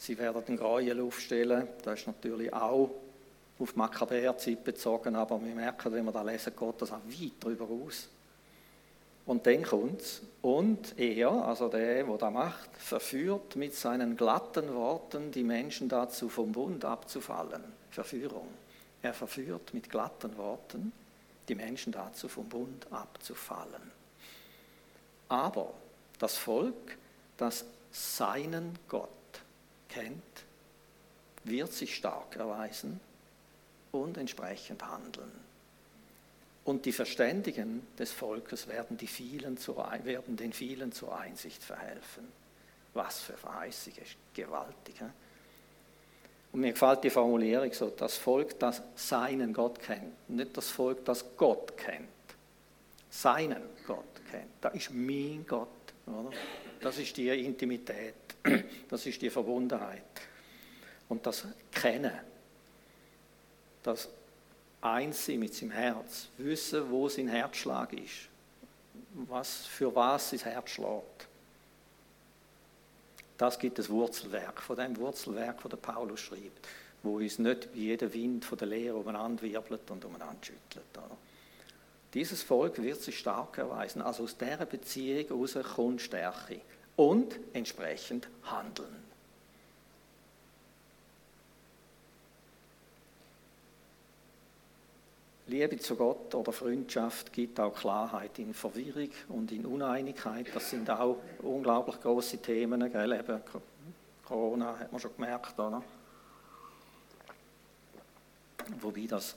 Sie 0.00 0.16
werden 0.16 0.42
den 0.46 0.56
Gräuel 0.56 0.98
aufstellen, 1.02 1.68
das 1.84 2.00
ist 2.00 2.06
natürlich 2.06 2.50
auch 2.54 2.90
auf 3.58 3.76
Makkabäerzeit 3.76 4.64
bezogen, 4.64 5.14
aber 5.14 5.44
wir 5.44 5.54
merken, 5.54 5.92
wenn 5.92 6.06
wir 6.06 6.12
da 6.12 6.22
lesen, 6.22 6.54
geht 6.58 6.80
das 6.80 6.90
auch 6.90 7.04
weit 7.06 7.32
darüber 7.38 7.66
aus. 7.68 8.08
Und 9.26 9.46
dann 9.46 9.62
kommt 9.62 10.00
es, 10.00 10.22
und 10.40 10.98
er, 10.98 11.30
also 11.30 11.68
der, 11.68 12.02
der 12.02 12.16
das 12.16 12.32
macht, 12.32 12.70
verführt 12.78 13.56
mit 13.56 13.74
seinen 13.74 14.16
glatten 14.16 14.74
Worten 14.74 15.30
die 15.32 15.44
Menschen 15.44 15.90
dazu, 15.90 16.30
vom 16.30 16.50
Bund 16.50 16.82
abzufallen. 16.82 17.62
Verführung. 17.90 18.48
Er 19.02 19.12
verführt 19.12 19.74
mit 19.74 19.90
glatten 19.90 20.34
Worten 20.38 20.92
die 21.46 21.54
Menschen 21.54 21.92
dazu, 21.92 22.26
vom 22.26 22.48
Bund 22.48 22.90
abzufallen. 22.90 23.92
Aber 25.28 25.74
das 26.18 26.38
Volk, 26.38 26.96
das 27.36 27.66
seinen 27.92 28.78
Gott 28.88 29.10
kennt, 29.90 30.44
wird 31.44 31.72
sich 31.72 31.94
stark 31.94 32.36
erweisen 32.36 33.00
und 33.92 34.16
entsprechend 34.16 34.82
handeln. 34.82 35.32
Und 36.64 36.84
die 36.84 36.92
Verständigen 36.92 37.86
des 37.98 38.12
Volkes 38.12 38.68
werden, 38.68 38.98
vielen 38.98 39.56
zur, 39.56 39.76
werden 40.04 40.36
den 40.36 40.52
vielen 40.52 40.92
zur 40.92 41.18
Einsicht 41.18 41.62
verhelfen. 41.62 42.28
Was 42.92 43.20
für 43.20 43.32
Verheißung 43.34 43.94
ist 43.94 44.16
gewaltig. 44.34 44.98
He? 44.98 45.06
Und 46.52 46.60
mir 46.60 46.72
gefällt 46.72 47.04
die 47.04 47.10
Formulierung 47.10 47.72
so, 47.72 47.90
das 47.90 48.16
Volk, 48.16 48.58
das 48.58 48.82
seinen 48.96 49.52
Gott 49.52 49.78
kennt, 49.78 50.28
nicht 50.28 50.56
das 50.56 50.68
Volk, 50.68 51.04
das 51.04 51.24
Gott 51.36 51.76
kennt. 51.76 52.08
Seinen 53.08 53.62
Gott 53.86 54.20
kennt. 54.30 54.50
Das 54.60 54.74
ist 54.74 54.90
mein 54.90 55.44
Gott. 55.46 55.68
Oder? 56.06 56.30
Das 56.80 56.98
ist 56.98 57.16
die 57.16 57.28
Intimität, 57.28 58.14
das 58.88 59.04
ist 59.06 59.20
die 59.20 59.30
Verbundenheit. 59.30 60.02
Und 61.08 61.26
das 61.26 61.44
Kennen, 61.70 62.18
das 63.82 64.08
Einssein 64.80 65.40
mit 65.40 65.54
seinem 65.54 65.72
Herz, 65.72 66.28
wissen, 66.38 66.90
wo 66.90 67.08
sein 67.08 67.28
Herzschlag 67.28 67.92
ist, 67.92 68.28
was, 69.28 69.66
für 69.66 69.94
was 69.94 70.30
sein 70.30 70.40
Herz 70.40 70.70
schlägt. 70.70 71.28
Das 73.36 73.58
gibt 73.58 73.78
das 73.78 73.88
Wurzelwerk, 73.88 74.62
von 74.62 74.76
dem 74.76 74.96
Wurzelwerk, 74.96 75.62
das 75.68 75.80
Paulus 75.80 76.20
schreibt, 76.20 76.68
wo 77.02 77.16
uns 77.16 77.38
nicht 77.38 77.74
wie 77.74 77.86
jeder 77.86 78.12
Wind 78.12 78.44
von 78.44 78.58
der 78.58 78.68
Lehre 78.68 78.96
umeinander 78.96 79.42
wirbelt 79.42 79.90
und 79.90 80.04
umeinander 80.04 80.42
schüttelt. 80.42 80.84
Oder? 80.92 81.16
Dieses 82.14 82.42
Volk 82.42 82.82
wird 82.82 83.00
sich 83.00 83.18
stark 83.18 83.58
erweisen. 83.58 84.02
Also 84.02 84.24
aus 84.24 84.36
dieser 84.36 84.66
Beziehung 84.66 85.28
heraus 85.28 85.74
kommt 85.76 86.00
Stärke 86.00 86.60
und 86.96 87.38
entsprechend 87.52 88.28
handeln. 88.42 89.10
Liebe 95.46 95.78
zu 95.78 95.96
Gott 95.96 96.32
oder 96.36 96.52
Freundschaft 96.52 97.32
gibt 97.32 97.58
auch 97.58 97.74
Klarheit 97.74 98.38
in 98.38 98.54
Verwirrung 98.54 99.10
und 99.28 99.50
in 99.50 99.66
Uneinigkeit. 99.66 100.46
Das 100.54 100.70
sind 100.70 100.88
auch 100.88 101.16
unglaublich 101.42 102.00
große 102.00 102.38
Themen. 102.38 102.90
Gell? 102.92 103.12
Eben 103.12 103.40
Corona 104.24 104.78
hat 104.78 104.92
man 104.92 105.00
schon 105.00 105.12
gemerkt, 105.16 105.58
oder? 105.58 105.82
Wobei 108.80 109.06
das 109.06 109.34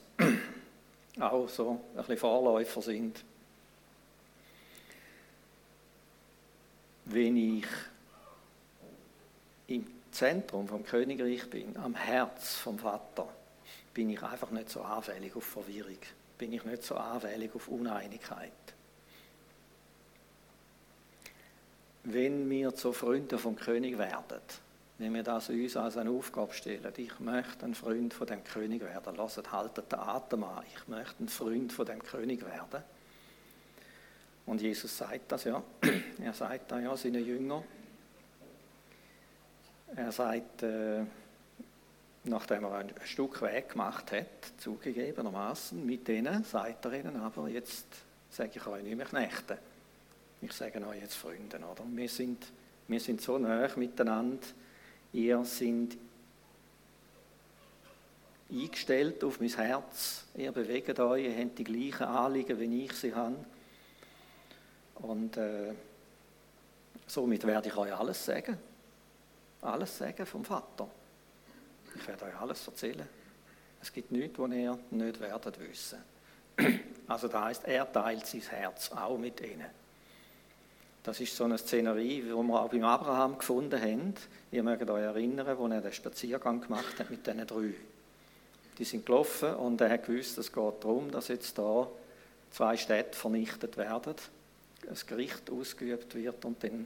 auch 1.20 1.48
so 1.48 1.82
ein 1.92 1.98
bisschen 1.98 2.18
Vorläufer 2.18 2.82
sind. 2.82 3.24
Wenn 7.06 7.38
ich 7.38 7.66
im 9.68 9.86
Zentrum 10.12 10.68
vom 10.68 10.84
Königreich 10.84 11.50
bin, 11.50 11.76
am 11.78 11.96
Herz 11.96 12.56
vom 12.56 12.80
Vater, 12.80 13.28
bin 13.94 14.10
ich 14.10 14.22
einfach 14.24 14.50
nicht 14.52 14.70
so 14.70 14.82
anfällig 14.82 15.36
auf 15.36 15.44
Verwirrung, 15.44 15.98
bin 16.38 16.54
ich 16.54 16.64
nicht 16.64 16.84
so 16.84 16.96
anfällig 16.96 17.54
auf 17.54 17.68
Uneinigkeit. 17.68 18.52
Wenn 22.06 22.50
wir 22.50 22.76
zu 22.76 22.92
Freunden 22.92 23.38
vom 23.38 23.56
König 23.56 23.98
werden, 23.98 24.42
wenn 25.04 25.14
wir 25.16 25.24
das 25.24 25.50
uns 25.50 25.76
als 25.76 25.98
eine 25.98 26.12
Aufgabe 26.12 26.54
stellen, 26.54 26.94
ich 26.96 27.20
möchte 27.20 27.66
ein 27.66 27.76
Freund 27.76 28.14
von 28.14 28.26
dem 28.26 28.42
König 28.42 28.82
werden, 28.82 29.16
lasst, 29.18 29.52
haltet 29.52 29.92
den 29.92 30.00
Atem 30.00 30.46
an, 30.46 30.64
ich 30.74 30.88
möchte 30.88 31.24
ein 31.24 31.28
Freund 31.28 31.74
von 31.74 31.86
dem 31.86 32.02
König 32.02 32.42
werden. 32.46 32.82
Und 34.46 34.62
Jesus 34.62 34.98
sagt 34.98 35.30
das 35.30 35.44
ja, 35.44 35.62
er 36.24 36.34
sagt 36.34 36.72
da 36.72 36.80
ja 36.80 36.96
seinen 36.96 37.26
Jüngern, 37.26 37.64
er 39.94 40.12
sagt, 40.14 40.64
äh, 40.64 41.04
nachdem 42.24 42.64
er 42.64 42.76
ein 42.76 42.94
Stück 43.04 43.42
Weg 43.42 43.70
gemacht 43.70 44.10
hat, 44.14 44.54
zugegebenermaßen, 44.58 45.86
mit 45.86 46.08
denen 46.08 46.46
sagt 46.46 46.86
er 46.86 46.94
ihnen 46.94 47.18
aber, 47.18 47.50
jetzt 47.50 47.88
sage 48.30 48.52
ich 48.56 48.66
euch 48.66 48.84
nicht 48.84 48.96
mehr 48.96 49.06
Knechte, 49.06 49.58
ich 50.42 50.54
sage 50.54 50.86
euch 50.88 51.02
jetzt 51.02 51.16
Freunde, 51.16 51.58
oder? 51.58 51.84
Wir 51.92 52.08
sind, 52.08 52.48
wir 52.88 53.02
sind 53.02 53.20
so 53.20 53.38
nah 53.38 53.68
miteinander, 53.76 54.48
ihr 55.14 55.44
seid 55.46 55.98
eingestellt 58.50 59.24
auf 59.24 59.40
mein 59.40 59.50
Herz, 59.50 60.26
ihr 60.36 60.52
bewegt 60.52 61.00
euch, 61.00 61.26
ihr 61.26 61.38
habt 61.38 61.58
die 61.58 61.64
gleichen 61.64 62.04
Anliegen, 62.04 62.60
wie 62.60 62.86
ich 62.86 62.94
sie 62.94 63.14
habe. 63.14 63.38
Und 64.96 65.38
äh, 65.38 65.74
somit 67.08 67.46
werde 67.46 67.70
ich 67.70 67.76
euch 67.76 67.94
alles 67.94 68.26
sagen. 68.26 68.58
Alles 69.62 69.98
sagen 69.98 70.26
vom 70.26 70.44
Vater. 70.44 70.88
Ich 71.96 72.08
werde 72.08 72.26
euch 72.26 72.36
alles 72.36 72.68
erzählen. 72.68 73.08
Es 73.82 73.92
gibt 73.92 74.12
nichts, 74.12 74.38
was 74.40 74.52
ihr 74.52 74.78
nicht 74.92 75.20
werdet 75.20 75.60
wissen. 75.60 76.00
Also 77.06 77.28
das 77.28 77.44
heißt, 77.44 77.66
er 77.66 77.92
teilt 77.92 78.26
sein 78.26 78.42
Herz 78.42 78.90
auch 78.94 79.18
mit 79.18 79.42
ihnen. 79.42 79.66
Das 81.04 81.20
ist 81.20 81.36
so 81.36 81.44
eine 81.44 81.58
Szenerie, 81.58 82.22
die 82.22 82.30
wir 82.30 82.62
auch 82.62 82.70
beim 82.70 82.86
Abraham 82.86 83.38
gefunden 83.38 83.80
haben. 83.80 84.14
Ihr 84.52 84.64
mögt 84.64 84.90
euch 84.90 85.02
erinnern, 85.02 85.58
wo 85.58 85.68
er 85.68 85.82
den 85.82 85.92
Spaziergang 85.92 86.62
gemacht 86.62 86.98
hat 86.98 87.10
mit 87.10 87.28
diesen 87.28 87.46
drei. 87.46 87.74
Die 88.78 88.86
sind 88.86 89.06
gelaufen 89.06 89.54
und 89.56 89.82
er 89.82 89.90
hat 89.90 90.06
gewusst, 90.06 90.38
es 90.38 90.52
geht 90.52 90.84
darum, 90.84 91.12
dass 91.12 91.28
jetzt 91.28 91.58
da 91.58 91.90
zwei 92.52 92.78
Städte 92.78 93.18
vernichtet 93.18 93.76
werden, 93.76 94.16
ein 94.88 94.98
Gericht 95.08 95.50
ausgeübt 95.50 96.16
wird 96.16 96.46
und 96.46 96.64
dann 96.64 96.86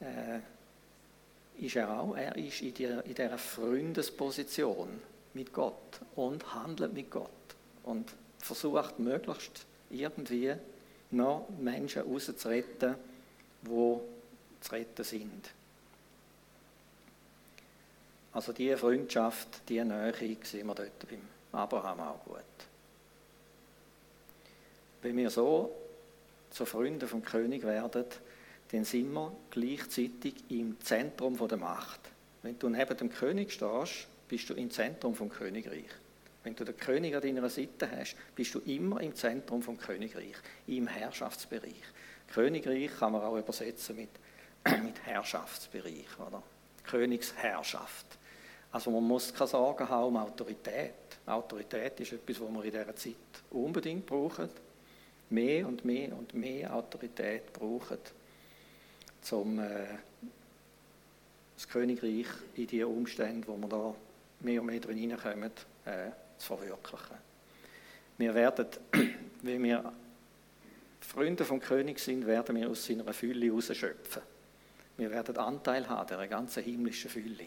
äh, 0.00 1.64
ist 1.64 1.76
er 1.76 2.00
auch, 2.00 2.16
er 2.16 2.36
ist 2.36 2.62
in, 2.62 2.74
die, 2.74 2.84
in 2.84 3.14
dieser 3.14 3.36
Freundesposition 3.36 4.88
mit 5.34 5.52
Gott 5.52 6.00
und 6.14 6.54
handelt 6.54 6.92
mit 6.92 7.10
Gott 7.10 7.30
und 7.82 8.12
versucht 8.38 8.98
möglichst 8.98 9.66
irgendwie 9.90 10.54
noch 11.12 11.48
Menschen 11.58 12.02
rauszuretten, 12.02 12.94
die 13.62 13.98
zu 14.60 14.72
retten 14.72 15.04
sind. 15.04 15.50
Also 18.32 18.52
diese 18.52 18.78
Freundschaft, 18.78 19.68
diese 19.68 19.84
Nähe 19.84 20.36
sehen 20.42 20.66
wir 20.66 20.74
dort 20.74 21.08
beim 21.08 21.20
Abraham 21.52 22.00
auch 22.00 22.24
gut. 22.24 22.38
Wenn 25.02 25.16
wir 25.16 25.30
so 25.30 25.74
zu 26.50 26.64
Freunden 26.64 27.08
vom 27.08 27.22
König 27.22 27.62
werden, 27.64 28.04
dann 28.70 28.84
sind 28.84 29.12
wir 29.12 29.32
gleichzeitig 29.50 30.34
im 30.48 30.80
Zentrum 30.80 31.36
der 31.46 31.58
Macht. 31.58 32.00
Wenn 32.42 32.58
du 32.58 32.68
neben 32.68 32.96
dem 32.96 33.10
König 33.10 33.52
stehst, 33.52 34.06
bist 34.28 34.48
du 34.48 34.54
im 34.54 34.70
Zentrum 34.70 35.14
vom 35.14 35.28
Königreich. 35.28 35.84
Wenn 36.44 36.56
du 36.56 36.64
den 36.64 36.76
König 36.76 37.14
an 37.14 37.22
deiner 37.22 37.48
Seite 37.48 37.90
hast, 37.90 38.16
bist 38.34 38.54
du 38.54 38.60
immer 38.60 39.00
im 39.00 39.14
Zentrum 39.14 39.62
vom 39.62 39.78
Königreich, 39.78 40.36
im 40.66 40.86
Herrschaftsbereich. 40.88 41.82
Königreich 42.32 42.90
kann 42.98 43.12
man 43.12 43.22
auch 43.22 43.36
übersetzen 43.36 43.96
mit, 43.96 44.10
mit 44.82 45.00
Herrschaftsbereich, 45.04 46.18
oder? 46.18 46.42
Königsherrschaft. 46.84 48.06
Also 48.72 48.90
man 48.90 49.04
muss 49.04 49.32
keine 49.32 49.48
Sorgen 49.48 49.88
haben 49.88 50.06
um 50.08 50.16
Autorität. 50.16 50.94
Autorität 51.26 52.00
ist 52.00 52.12
etwas, 52.12 52.40
was 52.40 52.52
wir 52.52 52.64
in 52.64 52.70
dieser 52.70 52.96
Zeit 52.96 53.14
unbedingt 53.50 54.06
brauchen. 54.06 54.48
Mehr 55.30 55.66
und 55.66 55.84
mehr 55.84 56.16
und 56.16 56.34
mehr 56.34 56.74
Autorität 56.74 57.52
brauchen 57.52 57.98
um 59.30 59.60
äh, 59.60 59.86
das 61.54 61.68
Königreich 61.68 62.26
in 62.56 62.66
die 62.66 62.82
Umstände, 62.82 63.46
wo 63.46 63.56
wir 63.56 63.68
da 63.68 63.94
mehr 64.40 64.60
und 64.60 64.66
mehr 64.66 64.80
drin 64.80 64.98
hineinkommen, 64.98 65.52
äh, 65.84 66.10
zu 66.38 66.56
verwirklichen. 66.56 67.16
Wir 68.18 68.34
werden, 68.34 68.66
wenn 69.42 69.62
wir 69.62 69.92
Freunde 71.00 71.44
vom 71.44 71.60
König 71.60 71.98
sind, 71.98 72.26
werden 72.26 72.56
wir 72.56 72.70
aus 72.70 72.86
seiner 72.86 73.12
Fülle 73.12 73.46
herausschöpfen. 73.46 74.22
Wir 74.96 75.10
werden 75.10 75.36
Anteil 75.36 75.88
haben, 75.88 76.06
der 76.08 76.28
ganzen 76.28 76.62
himmlischen 76.62 77.10
Fülle. 77.10 77.46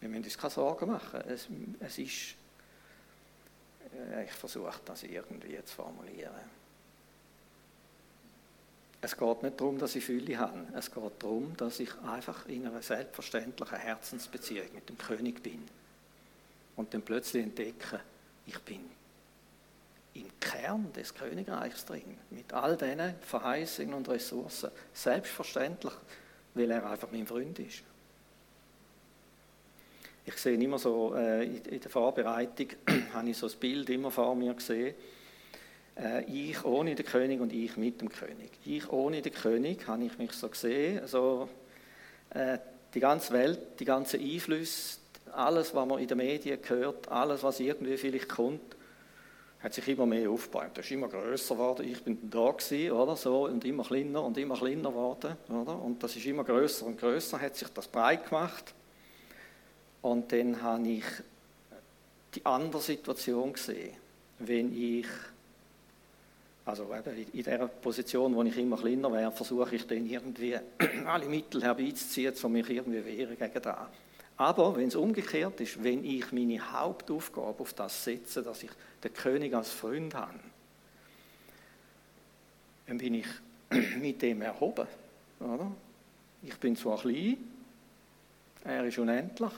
Wir 0.00 0.08
müssen 0.08 0.24
uns 0.24 0.38
keine 0.38 0.50
Sorgen 0.50 0.90
machen. 0.90 1.20
Es, 1.28 1.48
es 1.80 1.98
ist, 1.98 2.36
äh, 4.12 4.24
ich 4.24 4.32
versuche 4.32 4.80
das 4.84 5.02
irgendwie 5.02 5.62
zu 5.64 5.74
formulieren. 5.74 6.60
Es 9.02 9.16
geht 9.16 9.42
nicht 9.42 9.60
darum, 9.60 9.78
dass 9.78 9.96
ich 9.96 10.04
Fülle 10.04 10.38
habe. 10.38 10.66
Es 10.74 10.90
geht 10.90 11.22
darum, 11.22 11.56
dass 11.56 11.80
ich 11.80 11.90
einfach 12.02 12.46
in 12.46 12.66
einer 12.66 12.82
selbstverständlichen 12.82 13.78
Herzensbeziehung 13.78 14.66
mit 14.74 14.88
dem 14.88 14.98
König 14.98 15.42
bin. 15.42 15.66
Und 16.80 16.94
dann 16.94 17.02
plötzlich 17.02 17.42
entdecke, 17.42 18.00
ich 18.46 18.58
bin 18.60 18.80
im 20.14 20.40
Kern 20.40 20.90
des 20.94 21.14
Königreichs 21.14 21.84
drin, 21.84 22.16
mit 22.30 22.50
all 22.54 22.74
diesen 22.74 23.16
Verheißungen 23.20 23.92
und 23.92 24.08
Ressourcen. 24.08 24.70
Selbstverständlich, 24.94 25.92
weil 26.54 26.70
er 26.70 26.90
einfach 26.90 27.08
mein 27.12 27.26
Freund 27.26 27.58
ist. 27.58 27.82
Ich 30.24 30.34
sehe 30.38 30.54
immer 30.54 30.78
so, 30.78 31.14
äh, 31.14 31.44
in 31.44 31.80
der 31.80 31.90
Vorbereitung 31.90 32.68
habe 33.12 33.28
ich 33.28 33.36
so 33.36 33.46
das 33.46 33.56
Bild 33.56 33.90
immer 33.90 34.10
vor 34.10 34.34
mir 34.34 34.54
gesehen, 34.54 34.94
äh, 35.98 36.24
ich 36.24 36.64
ohne 36.64 36.94
den 36.94 37.04
König 37.04 37.42
und 37.42 37.52
ich 37.52 37.76
mit 37.76 38.00
dem 38.00 38.08
König. 38.08 38.52
Ich 38.64 38.90
ohne 38.90 39.20
den 39.20 39.34
König 39.34 39.86
habe 39.86 40.04
ich 40.04 40.16
mich 40.16 40.32
so 40.32 40.48
gesehen, 40.48 41.00
also 41.00 41.46
äh, 42.30 42.56
die 42.94 43.00
ganze 43.00 43.34
Welt, 43.34 43.78
die 43.78 43.84
ganzen 43.84 44.18
Einflüsse, 44.18 44.99
alles, 45.34 45.74
was 45.74 45.86
man 45.86 45.98
in 45.98 46.08
den 46.08 46.18
Medien 46.18 46.58
hört, 46.66 47.08
alles, 47.08 47.42
was 47.42 47.60
irgendwie 47.60 47.96
vielleicht 47.96 48.28
kommt, 48.28 48.76
hat 49.60 49.74
sich 49.74 49.86
immer 49.88 50.06
mehr 50.06 50.30
aufgebaut. 50.30 50.70
Das 50.74 50.86
ist 50.86 50.92
immer 50.92 51.08
größer 51.08 51.54
geworden. 51.54 51.86
Ich 51.86 52.02
bin 52.02 52.30
da 52.30 52.50
gewesen, 52.50 52.92
oder 52.92 53.16
so 53.16 53.44
und 53.44 53.64
immer 53.64 53.84
kleiner 53.84 54.24
und 54.24 54.38
immer 54.38 54.56
kleiner 54.56 54.90
geworden, 54.90 55.36
oder? 55.48 55.80
Und 55.80 56.02
das 56.02 56.16
ist 56.16 56.24
immer 56.24 56.44
größer 56.44 56.86
und 56.86 56.98
größer, 56.98 57.40
hat 57.40 57.56
sich 57.56 57.68
das 57.68 57.86
breit 57.86 58.28
gemacht. 58.28 58.74
Und 60.02 60.32
dann 60.32 60.62
habe 60.62 60.88
ich 60.88 61.04
die 62.34 62.46
andere 62.46 62.80
Situation 62.80 63.52
gesehen, 63.52 63.94
wenn 64.38 64.74
ich 64.74 65.06
also 66.64 66.84
eben 66.94 67.16
in 67.16 67.32
dieser 67.32 67.66
Position, 67.66 68.34
wo 68.34 68.42
ich 68.42 68.56
immer 68.56 68.76
kleiner 68.76 69.12
wäre, 69.12 69.32
versuche 69.32 69.74
ich 69.74 69.86
dann 69.86 70.06
irgendwie 70.06 70.56
alle 71.06 71.26
Mittel 71.26 71.62
herbeizuziehen, 71.62 72.34
um 72.42 72.52
mich 72.52 72.70
irgendwie 72.70 73.04
wehren 73.04 73.36
gegen 73.36 73.62
das. 73.62 73.76
Aber 74.40 74.74
wenn 74.74 74.88
es 74.88 74.96
umgekehrt 74.96 75.60
ist, 75.60 75.84
wenn 75.84 76.02
ich 76.02 76.32
meine 76.32 76.72
Hauptaufgabe 76.72 77.60
auf 77.60 77.74
das 77.74 78.04
setze, 78.04 78.42
dass 78.42 78.62
ich 78.62 78.70
den 79.04 79.12
König 79.12 79.52
als 79.52 79.68
Freund 79.70 80.14
habe, 80.14 80.40
dann 82.86 82.96
bin 82.96 83.16
ich 83.16 83.26
mit 84.00 84.22
dem 84.22 84.40
erhoben. 84.40 84.86
Oder? 85.40 85.70
Ich 86.42 86.56
bin 86.56 86.74
zwar 86.74 86.98
klein, 86.98 87.36
er 88.64 88.86
ist 88.86 88.96
unendlich, 88.98 89.52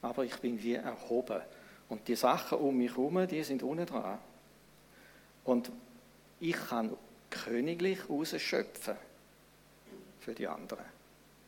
aber 0.00 0.24
ich 0.24 0.36
bin 0.36 0.62
wie 0.62 0.74
erhoben. 0.74 1.40
Und 1.88 2.06
die 2.06 2.14
Sachen 2.14 2.58
um 2.58 2.78
mich 2.78 2.92
herum, 2.92 3.26
die 3.26 3.42
sind 3.42 3.64
unten 3.64 3.86
dran. 3.86 4.18
Und 5.42 5.72
ich 6.38 6.54
kann 6.54 6.96
königlich 7.30 8.08
rausschöpfen 8.08 8.94
für 10.20 10.34
die 10.34 10.46
anderen. 10.46 10.84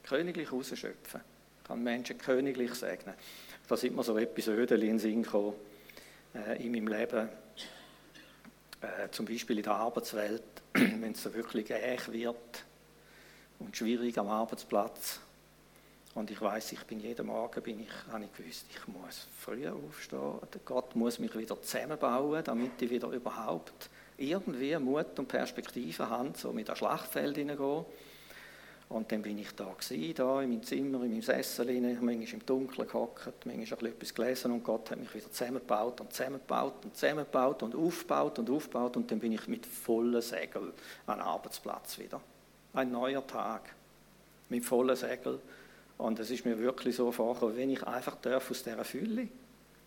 Königlich 0.03 0.51
rausschöpfen. 0.51 1.38
Kann 1.69 1.83
Menschen 1.83 2.17
königlich 2.17 2.75
segnen. 2.75 3.15
Da 3.69 3.77
sind 3.77 3.95
mir 3.95 4.03
so 4.03 4.17
Episoden 4.17 4.81
in 4.81 4.89
den 4.89 4.99
Sinn 4.99 5.23
gekommen, 5.23 5.55
äh, 6.35 6.65
in 6.65 6.73
meinem 6.73 6.89
Leben. 6.89 7.29
Äh, 8.81 9.11
zum 9.11 9.27
Beispiel 9.27 9.59
in 9.59 9.65
der 9.65 9.75
Arbeitswelt, 9.75 10.43
wenn 10.73 11.13
es 11.13 11.23
so 11.23 11.35
wirklich 11.35 11.71
äch 11.71 12.11
wird 12.11 12.65
und 13.59 13.77
schwierig 13.77 14.17
am 14.19 14.29
Arbeitsplatz. 14.29 15.21
Und 16.15 16.31
ich 16.31 16.41
weiß, 16.41 16.73
ich 16.73 16.85
bin 16.85 17.01
jeden 17.01 17.27
Morgen 17.27 17.63
bin 17.63 17.81
ich, 17.81 18.13
habe 18.13 18.25
ich 18.25 18.33
gewusst, 18.33 18.65
ich 18.71 18.89
muss 18.89 19.27
früher 19.39 19.75
aufstehen. 19.75 20.39
Gott 20.65 20.97
muss 20.97 21.19
mich 21.19 21.37
wieder 21.37 21.61
zusammenbauen, 21.61 22.43
damit 22.43 22.81
ich 22.81 22.91
wieder 22.91 23.09
überhaupt 23.09 23.91
irgendwie 24.17 24.77
Mut 24.79 25.19
und 25.19 25.29
Perspektive 25.29 26.09
habe, 26.09 26.33
so 26.37 26.53
mit 26.53 26.69
das 26.69 26.79
Schlachtfeld 26.79 27.37
hineingehen. 27.37 27.85
Und 28.89 29.13
dann 29.13 29.21
bin 29.21 29.37
ich 29.37 29.55
da 29.55 29.67
gewesen, 29.67 30.15
da 30.15 30.41
in 30.41 30.49
meinem 30.49 30.63
Zimmer, 30.63 31.03
in 31.05 31.11
meinem 31.11 31.23
Sessel, 31.23 31.67
manchmal 31.79 32.15
im 32.15 32.47
Dunkeln 32.47 32.89
gehockt, 32.89 33.45
manchmal 33.45 33.87
etwas 33.91 34.15
gelesen 34.15 34.53
und 34.53 34.65
Gott 34.65 34.91
hat 34.91 34.99
mich 34.99 35.15
wieder 35.15 35.31
zusammengebaut 35.31 36.01
und 36.01 36.13
zusammengebaut 36.15 36.85
und 36.85 36.97
zusammengebaut 36.97 37.63
und 37.63 37.75
aufgebaut 37.75 38.39
und 38.39 38.49
aufgebaut. 38.49 38.97
Und 38.97 39.11
dann 39.11 39.19
bin 39.19 39.33
ich 39.33 39.47
mit 39.47 39.67
vollen 39.67 40.23
Segel 40.23 40.73
an 41.07 41.19
den 41.19 41.23
Arbeitsplatz 41.23 41.99
wieder. 41.99 42.21
Ein 42.73 42.91
neuer 42.91 43.27
Tag. 43.27 43.75
Mit 44.49 44.65
vollen 44.65 44.97
Segel. 44.97 45.39
Und 45.99 46.19
es 46.19 46.31
ist 46.31 46.47
mir 46.47 46.59
wirklich 46.59 46.97
so 46.97 47.13
vorgekommen, 47.13 47.59
wenn 47.59 47.71
ich 47.71 47.83
einfach 47.83 48.17
darf 48.17 48.51
aus 48.51 48.63
dieser 48.63 48.85
Fülle 48.85 49.29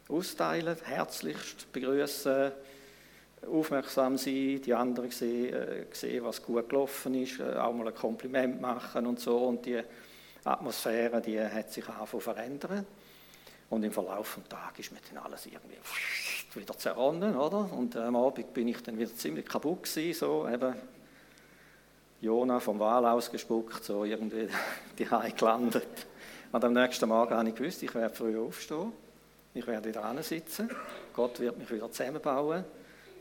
austeilen, 0.10 0.78
herzlichst 0.84 1.72
begrüßen, 1.72 2.52
aufmerksam 3.48 4.18
sein, 4.18 4.62
die 4.62 4.74
anderen 4.74 5.12
sehen, 5.12 5.54
äh, 5.54 5.86
sehen, 5.92 6.24
was 6.24 6.44
gut 6.44 6.70
gelaufen 6.70 7.14
ist, 7.16 7.40
äh, 7.40 7.56
auch 7.56 7.74
mal 7.74 7.88
ein 7.88 7.96
Kompliment 7.96 8.62
machen 8.62 9.06
und 9.06 9.20
so. 9.20 9.38
Und 9.38 9.66
die 9.66 9.82
Atmosphäre, 10.44 11.22
die 11.22 11.40
hat 11.42 11.72
sich 11.72 11.88
angefangen 11.88 12.22
verändern. 12.22 12.86
Und 13.70 13.84
im 13.84 13.92
Verlauf 13.92 14.36
des 14.36 14.50
Tages 14.50 14.88
ist 14.88 14.92
mir 14.92 15.00
dann 15.14 15.24
alles 15.24 15.46
irgendwie 15.46 15.78
wieder 16.60 16.78
zerronnen, 16.78 17.36
oder? 17.36 17.72
Und 17.72 17.96
am 17.96 18.16
Abend 18.16 18.54
bin 18.54 18.68
ich 18.68 18.82
dann 18.84 18.98
wieder 18.98 19.14
ziemlich 19.16 19.46
kaputt 19.46 19.84
gewesen, 19.84 20.20
so 20.20 20.48
eben 20.48 20.76
Jona 22.20 22.60
vom 22.60 22.80
Wal 22.80 23.06
ausgespuckt, 23.06 23.84
so 23.84 24.04
irgendwie 24.04 24.48
die 25.00 25.10
Hause 25.10 25.32
gelandet. 25.32 26.08
Und 26.52 26.64
am 26.64 26.74
nächsten 26.74 27.08
Morgen 27.08 27.34
habe 27.34 27.50
ich 27.50 27.56
gewusst, 27.56 27.82
ich 27.82 27.96
werde 27.96 28.14
früh 28.14 28.38
aufstehen, 28.38 28.92
ich 29.54 29.66
werde 29.66 29.90
wieder 29.90 30.22
sitzen, 30.22 30.70
Gott 31.14 31.40
wird 31.40 31.58
mich 31.58 31.72
wieder 31.72 31.90
zusammenbauen 31.92 32.66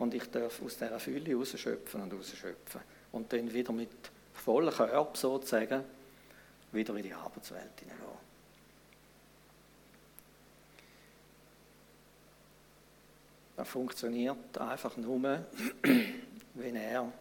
und 0.00 0.14
ich 0.14 0.30
darf 0.30 0.62
aus 0.62 0.78
dieser 0.78 0.98
Fülle 0.98 1.34
rausschöpfen 1.36 2.00
und 2.00 2.12
rausschöpfen. 2.14 2.80
Und 3.12 3.30
dann 3.32 3.52
wieder 3.52 3.70
mit 3.72 3.90
vollem 4.32 4.72
Körper 4.72 5.14
sozusagen 5.14 5.84
wieder 6.72 6.96
in 6.96 7.02
die 7.02 7.12
Arbeitswelt 7.12 7.78
hineingehen. 7.78 8.08
Das 13.56 13.68
funktioniert 13.68 14.56
einfach 14.56 14.96
nur, 14.96 15.20
wenn 16.54 16.76
er 16.76 17.12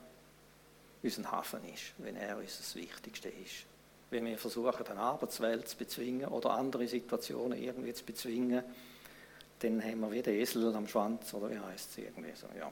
unser 1.03 1.31
Hafen 1.31 1.59
ist, 1.65 1.93
wenn 1.97 2.15
er 2.15 2.37
unser 2.37 2.75
Wichtigste 2.75 3.27
ist. 3.27 3.65
Wenn 4.09 4.25
wir 4.25 4.37
versuchen, 4.37 4.87
eine 4.87 4.99
Arbeitswelt 5.01 5.67
zu 5.67 5.75
bezwingen 5.75 6.29
oder 6.29 6.51
andere 6.51 6.87
Situationen 6.87 7.61
irgendwie 7.61 7.93
zu 7.93 8.05
bezwingen, 8.05 8.63
dann 9.59 9.83
haben 9.83 9.99
wir 10.01 10.11
wie 10.11 10.21
den 10.21 10.35
Esel 10.35 10.73
am 10.75 10.87
Schwanz, 10.87 11.33
oder 11.33 11.49
wie 11.49 11.59
heißt 11.59 11.91
es 11.91 11.97
irgendwie 11.97 12.33
so, 12.35 12.47
ja. 12.57 12.71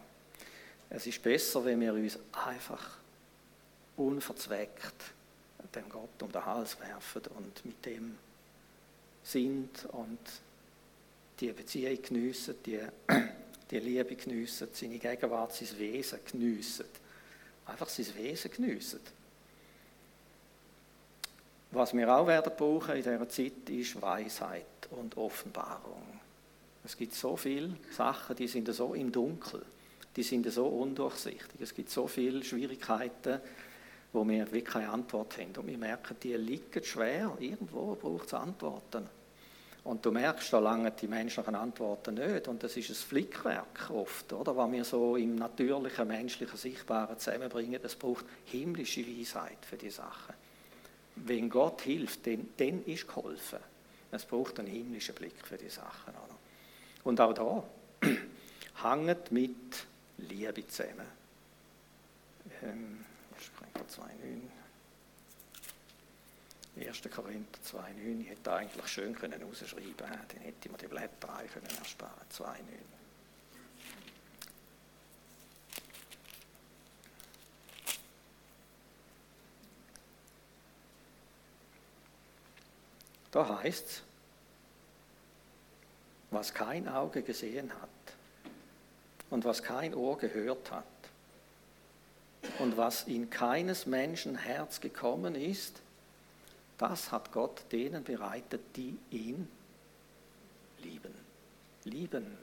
Es 0.89 1.06
ist 1.06 1.21
besser, 1.21 1.63
wenn 1.65 1.82
wir 1.82 1.93
uns 1.93 2.17
einfach 2.32 2.97
unverzweckt 3.97 5.13
dem 5.78 5.89
Gott 5.89 6.21
um 6.21 6.32
den 6.32 6.45
Hals 6.45 6.80
werfen 6.80 7.21
und 7.38 7.65
mit 7.65 7.86
dem 7.86 8.17
sind 9.23 9.86
und 9.91 10.19
die 11.39 11.52
Beziehung 11.52 12.02
geniessen, 12.02 12.56
die, 12.65 12.80
die 13.71 13.80
Liebe 13.80 14.15
geniessen, 14.15 14.69
seine 14.73 14.97
Gegenwart, 14.97 15.54
sein 15.54 15.78
Wesen 15.78 16.19
geniessen. 16.32 16.86
Einfach 17.65 17.89
sein 17.89 18.08
Wesen 18.15 18.52
geniessen. 18.52 19.02
Was 21.71 21.93
wir 21.93 22.15
auch 22.15 22.26
werden 22.26 22.54
brauchen 22.56 22.95
in 22.95 23.04
dieser 23.04 23.30
Zeit, 23.30 23.69
ist 23.69 24.02
Weisheit 24.02 24.88
und 24.91 25.17
Offenbarung. 25.17 26.16
Es 26.88 26.95
gibt 26.95 27.13
so 27.15 27.36
viele 27.36 27.76
Sachen, 27.91 28.34
die 28.38 28.47
sind 28.47 28.73
so 28.73 28.93
im 28.93 29.12
Dunkeln, 29.12 29.65
die 30.15 30.23
sind 30.23 30.50
so 30.50 30.67
undurchsichtig. 30.67 31.60
Es 31.60 31.76
gibt 31.76 31.89
so 31.89 32.08
viele 32.08 32.41
Schwierigkeiten, 32.45 33.41
wo 34.13 34.26
wir 34.26 34.45
wirklich 34.45 34.63
keine 34.63 34.89
Antwort 34.89 35.38
haben. 35.38 35.52
Und 35.58 35.67
wir 35.67 35.78
merken, 35.78 36.15
die 36.23 36.32
liegen 36.36 36.82
schwer. 36.86 37.36
Irgendwo 37.41 37.93
braucht 37.95 38.28
es 38.28 38.34
Antworten. 38.36 39.06
Und 39.84 40.06
du 40.06 40.13
merkst, 40.13 40.54
da 40.54 40.60
langen 40.60 40.93
die 41.02 41.10
menschlichen 41.10 41.56
Antworten 41.56 42.13
nicht. 42.13 42.47
Und 42.47 42.63
das 42.63 42.78
ist 42.78 42.89
ein 42.89 42.95
Flickwerk 42.95 43.89
oft, 43.89 44.32
oder? 44.32 44.56
Was 44.56 44.71
wir 44.71 44.86
so 44.86 45.17
im 45.17 45.36
natürlichen, 45.36 46.08
menschlichen, 46.08 46.58
sichtbaren 46.58 47.19
zusammenbringen. 47.19 47.82
Es 47.84 47.97
braucht 47.97 48.23
himmlische 48.45 49.06
Weisheit 49.06 49.58
für 49.69 49.76
die 49.76 49.89
Sachen. 49.89 50.36
Wenn 51.17 51.50
Gott 51.50 51.82
hilft, 51.82 52.26
dann, 52.26 52.47
dann 52.56 52.82
ist 52.86 53.10
geholfen. 53.10 53.60
Es 54.10 54.23
braucht 54.23 54.58
einen 54.62 54.69
himmlischen 54.69 55.15
Blick 55.15 55.45
für 55.45 55.58
die 55.58 55.67
Sachen. 55.67 56.13
Oder? 56.13 56.27
Und 57.04 57.22
auch 57.22 57.34
da 57.34 57.64
hängt 58.84 59.32
mit 59.32 59.56
Liebe 60.18 60.68
zusammen. 60.68 61.08
Ähm, 62.64 63.06
ich 63.38 63.46
springe 63.46 63.86
2,9. 63.88 64.42
1. 66.86 67.02
Korinther 67.14 67.60
2,9. 67.66 68.22
Ich 68.22 68.30
hätte 68.30 68.54
eigentlich 68.54 68.88
schön 68.88 69.16
können 69.16 69.42
rausschreiben 69.42 69.98
können, 69.98 70.20
dann 70.28 70.42
hätte 70.42 70.58
ich 70.64 70.72
mir 70.72 70.78
die 70.78 70.88
Blätter 70.88 71.44
können 71.54 71.78
ersparen 71.78 72.14
2,9. 72.32 72.54
Da 83.32 83.62
heißt 83.62 83.86
es, 83.86 84.04
was 86.32 86.54
kein 86.54 86.88
Auge 86.88 87.22
gesehen 87.22 87.72
hat 87.82 87.90
und 89.30 89.46
was 89.46 89.63
kein 89.63 89.94
Ohr 89.94 90.18
gehört 90.18 90.72
hat 90.72 90.84
und 92.60 92.78
was 92.78 93.04
in 93.04 93.30
keines 93.30 93.86
Menschen 93.86 94.36
Herz 94.36 94.82
gekommen 94.82 95.36
ist, 95.36 95.82
das 96.78 97.12
hat 97.12 97.32
Gott 97.32 97.63
denen 97.72 98.04
bereitet, 98.04 98.62
die 98.76 98.98
ihn 99.10 99.48
lieben. 100.84 101.13
Lieben. 101.86 102.38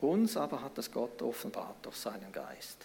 Uns 0.00 0.36
aber 0.36 0.60
hat 0.62 0.76
es 0.78 0.90
Gott 0.90 1.22
offenbart 1.22 1.76
durch 1.82 1.96
seinen 1.96 2.32
Geist. 2.32 2.78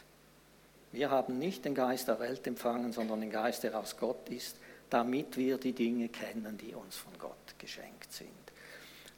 Wir 0.92 1.10
haben 1.10 1.40
nicht 1.40 1.66
den 1.66 1.76
Geist 1.76 2.08
der 2.08 2.20
Welt 2.20 2.46
empfangen, 2.48 2.94
sondern 2.94 3.20
den 3.20 3.32
Geist, 3.32 3.64
der 3.64 3.78
aus 3.78 3.98
Gott 3.98 4.30
ist, 4.30 4.56
damit 4.90 5.36
wir 5.36 5.58
die 5.58 5.74
Dinge 5.74 6.08
kennen, 6.08 6.58
die 6.58 6.74
uns 6.74 6.96
von 6.96 7.12
Gott 7.20 7.34
geschenkt 7.58 8.14
sind 8.14 8.47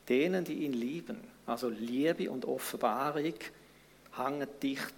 denen, 0.10 0.44
die 0.44 0.66
ihn 0.66 0.74
lieben. 0.74 1.18
Also 1.46 1.70
Liebe 1.70 2.30
und 2.30 2.46
Offenbarung 2.46 3.36
hängen 4.18 4.48
dicht 4.62 4.96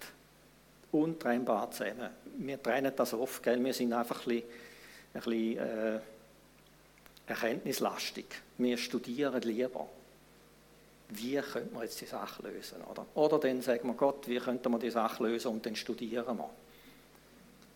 untrennbar 0.91 1.71
zusammen. 1.71 2.10
Wir 2.38 2.62
trennen 2.62 2.93
das 2.95 3.13
oft, 3.13 3.43
gell? 3.43 3.63
wir 3.63 3.74
sind 3.74 3.93
einfach 3.93 4.26
ein 4.26 4.41
bisschen, 4.41 4.50
ein 5.13 5.21
bisschen 5.21 5.58
äh, 5.58 6.00
erkenntnislastig. 7.28 8.26
Wir 8.58 8.78
studieren 8.78 9.41
lieber. 9.41 9.88
Wie 11.10 11.36
könnte 11.36 11.74
man 11.74 11.84
jetzt 11.84 12.00
die 12.00 12.06
Sache 12.06 12.41
lösen? 12.43 12.82
Oder, 12.89 13.06
oder 13.15 13.39
dann 13.39 13.62
sagen 13.62 13.88
wir 13.88 13.95
Gott, 13.95 14.28
wie 14.28 14.39
könnte 14.39 14.69
man 14.69 14.80
die 14.80 14.89
Sache 14.89 15.24
lösen 15.24 15.52
und 15.52 15.65
dann 15.65 15.76
studieren 15.76 16.38
wir. 16.38 16.50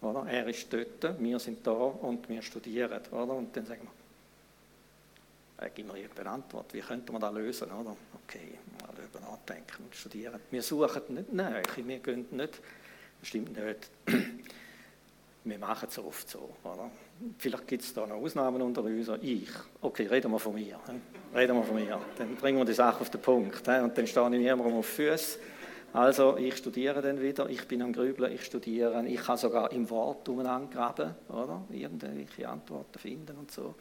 Oder? 0.02 0.26
Er 0.30 0.48
ist 0.48 0.71
dort, 0.71 1.19
wir 1.19 1.39
sind 1.39 1.65
da 1.65 1.71
und 1.71 2.30
wir 2.30 2.41
studieren. 2.41 3.02
Oder? 3.12 3.34
Und 3.34 3.56
dann 3.56 3.65
sagen 3.65 3.82
wir, 3.84 4.05
äh, 5.58 5.70
gib 5.74 5.88
mir 5.88 5.98
irgendeine 5.98 6.32
Antwort, 6.32 6.74
wie 6.74 6.82
könnte 6.82 7.12
man 7.12 7.22
das 7.22 7.34
lösen? 7.34 7.72
Oder? 7.72 7.96
Okay, 8.24 8.58
mal 8.82 8.94
darüber 8.96 9.20
nachdenken 9.32 9.84
und 9.84 9.96
studieren. 9.96 10.39
Wir 10.52 10.62
suchen 10.62 11.02
nicht 11.10 11.34
Nähe, 11.34 11.63
wir 11.76 12.00
gehen 12.00 12.26
nicht, 12.32 12.62
stimmt 13.22 13.54
nicht, 13.54 13.89
wir 15.44 15.60
machen 15.60 15.88
es 15.89 16.00
oft 16.00 16.30
so. 16.30 16.56
Oder? 16.63 16.89
Vielleicht 17.38 17.68
gibt 17.68 17.84
es 17.84 17.94
da 17.94 18.06
noch 18.06 18.15
Ausnahmen 18.15 18.62
unter 18.62 18.84
uns, 18.84 19.10
ich, 19.22 19.49
okay, 19.82 20.08
reden 20.08 20.32
wir 20.32 20.39
von 20.39 20.53
mir, 20.53 20.80
reden 21.34 21.56
wir 21.56 21.64
von 21.64 21.76
mir, 21.76 22.01
dann 22.18 22.36
bringen 22.36 22.58
wir 22.58 22.66
die 22.66 22.74
Sache 22.74 23.01
auf 23.01 23.10
den 23.10 23.22
Punkt 23.22 23.56
und 23.68 23.97
dann 23.97 24.08
stehe 24.08 24.26
ich 24.26 24.32
niemandem 24.32 24.74
auf 24.74 24.86
Füße. 24.86 25.39
Also, 25.93 26.36
ich 26.36 26.58
studiere 26.58 27.01
dann 27.01 27.22
wieder, 27.22 27.49
ich 27.49 27.66
bin 27.70 27.82
am 27.82 27.93
Grübeln, 27.93 28.30
ich 28.34 28.43
studiere, 28.43 29.08
ich 29.08 29.22
kann 29.22 29.38
sogar 29.38 29.72
im 29.72 29.89
Wort 29.89 30.28
umeinander 30.28 30.68
graben, 30.70 31.16
oder? 31.30 31.64
Irgendwelche 31.72 32.49
Antworten 32.49 32.99
finden 32.99 33.38
und 33.38 33.49
so. 33.49 33.76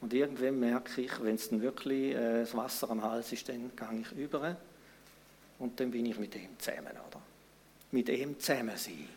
Und 0.00 0.12
irgendwann 0.14 0.60
merke 0.60 1.00
ich, 1.00 1.22
wenn 1.22 1.34
es 1.34 1.48
dann 1.48 1.60
wirklich 1.60 2.14
äh, 2.14 2.40
das 2.40 2.56
Wasser 2.56 2.90
am 2.90 3.02
Hals 3.02 3.32
ist, 3.32 3.48
dann 3.48 3.70
gehe 3.74 4.00
ich 4.00 4.12
über 4.12 4.56
und 5.58 5.78
dann 5.80 5.90
bin 5.90 6.06
ich 6.06 6.18
mit 6.18 6.34
ihm 6.36 6.58
zusammen, 6.58 6.92
oder? 6.92 7.20
Mit 7.90 8.08
ihm 8.08 8.38
zusammen 8.38 8.76
sein, 8.76 9.08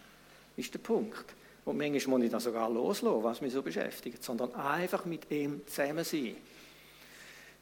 ist 0.58 0.74
der 0.74 0.80
Punkt. 0.80 1.26
Und 1.66 1.78
manchmal 1.78 2.18
muss 2.18 2.26
ich 2.26 2.32
das 2.32 2.44
sogar 2.44 2.70
loslassen, 2.70 3.24
was 3.24 3.42
mich 3.42 3.54
so 3.54 3.62
beschäftigt, 3.62 4.24
sondern 4.24 4.54
einfach 4.56 5.06
mit 5.06 5.30
ihm 5.30 5.62
zusammen 5.68 6.04
sein. 6.04 6.36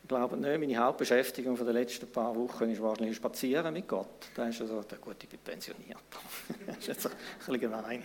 glaube 0.07 0.37
nicht, 0.37 0.59
meine 0.59 0.77
Hauptbeschäftigung 0.77 1.57
von 1.57 1.65
den 1.65 1.75
letzten 1.75 2.07
paar 2.07 2.33
Wochen 2.35 2.69
ist 2.69 2.81
wahrscheinlich 2.81 3.17
Spazieren 3.17 3.73
mit 3.73 3.87
Gott. 3.87 4.29
Da 4.33 4.47
ist 4.47 4.61
also, 4.61 4.83
gut, 5.01 5.17
ich 5.21 5.29
bin 5.29 5.39
pensioniert. 5.39 5.99
das 6.65 6.77
ist 6.77 6.87
jetzt 6.87 7.07
ein 7.07 7.11
bisschen 7.37 7.59
gemein. 7.59 8.01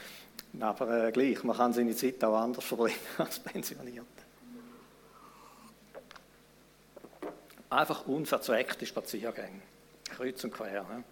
Aber 0.60 1.08
äh, 1.08 1.12
gleich, 1.12 1.42
man 1.42 1.56
kann 1.56 1.72
seine 1.72 1.96
Zeit 1.96 2.22
auch 2.22 2.36
anders 2.36 2.64
verbringen 2.64 2.96
als 3.18 3.40
pensioniert. 3.40 4.06
Einfach 7.68 8.06
unverzweckte 8.06 8.86
Spaziergänge, 8.86 9.62
kreuz 10.08 10.42
und 10.44 10.52
quer. 10.52 10.82
Ne? 10.84 11.04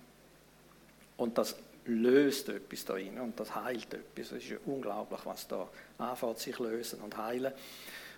Und 1.17 1.37
das 1.39 1.57
löst 1.87 2.49
etwas 2.49 2.85
da 2.85 2.95
rein 2.95 3.21
und 3.21 3.39
das 3.39 3.55
heilt 3.55 3.93
etwas. 3.93 4.33
Es 4.33 4.45
ist 4.45 4.51
ja 4.51 4.57
unglaublich, 4.67 5.21
was 5.25 5.47
da 5.49 5.69
anfängt, 5.99 6.39
sich 6.39 6.59
lösen 6.59 7.01
und 7.01 7.17
heilen. 7.17 7.53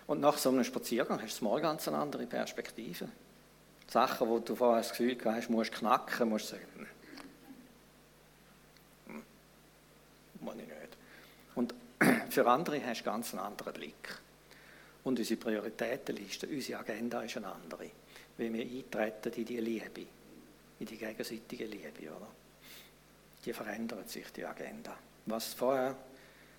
Und 0.05 0.21
nach 0.21 0.37
so 0.37 0.49
einem 0.49 0.63
Spaziergang 0.63 1.21
hast 1.21 1.41
du 1.41 1.45
mal 1.45 1.59
ganz 1.61 1.87
eine 1.87 1.97
andere 1.97 2.25
Perspektive. 2.25 3.09
Sachen, 3.87 4.27
wo 4.27 4.39
du 4.39 4.55
vorher 4.55 4.81
das 4.81 4.91
Gefühl 4.91 5.17
hast, 5.25 5.49
musst 5.49 5.71
knacken, 5.73 6.29
musst 6.29 6.47
sagen, 6.49 6.65
hm, 6.75 6.87
hm 9.07 9.23
muss 10.41 10.55
ich 10.55 10.67
nicht. 10.67 10.97
Und 11.55 11.73
für 12.31 12.47
andere 12.47 12.85
hast 12.85 13.01
du 13.01 13.05
ganz 13.05 13.33
einen 13.33 13.43
anderen 13.43 13.73
Blick. 13.73 14.17
Und 15.03 15.19
unsere 15.19 15.39
Prioritätenliste, 15.39 16.47
unsere 16.47 16.79
Agenda 16.79 17.21
ist 17.21 17.37
eine 17.37 17.47
andere. 17.47 17.89
Wie 18.37 18.53
wir 18.53 18.63
eintreten 18.63 19.33
in 19.33 19.45
die 19.45 19.59
Liebe, 19.59 20.05
in 20.79 20.85
die 20.85 20.97
gegenseitige 20.97 21.65
Liebe, 21.65 22.15
oder? 22.15 22.27
Die 23.45 23.53
verändert 23.53 24.09
sich, 24.09 24.31
die 24.31 24.45
Agenda. 24.45 24.95
Was 25.25 25.53
vorher 25.53 25.95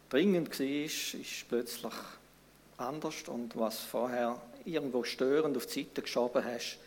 dringend 0.09 0.59
war, 0.59 0.67
ist 0.67 1.49
plötzlich 1.49 1.95
anders 2.79 3.29
und 3.29 3.57
was 3.57 3.81
vorher 3.81 4.41
irgendwo 4.65 5.05
störend 5.05 5.57
auf 5.57 5.67
die 5.67 5.83
Seite 5.85 6.03
geschoben 6.03 6.45
hast, 6.45 6.79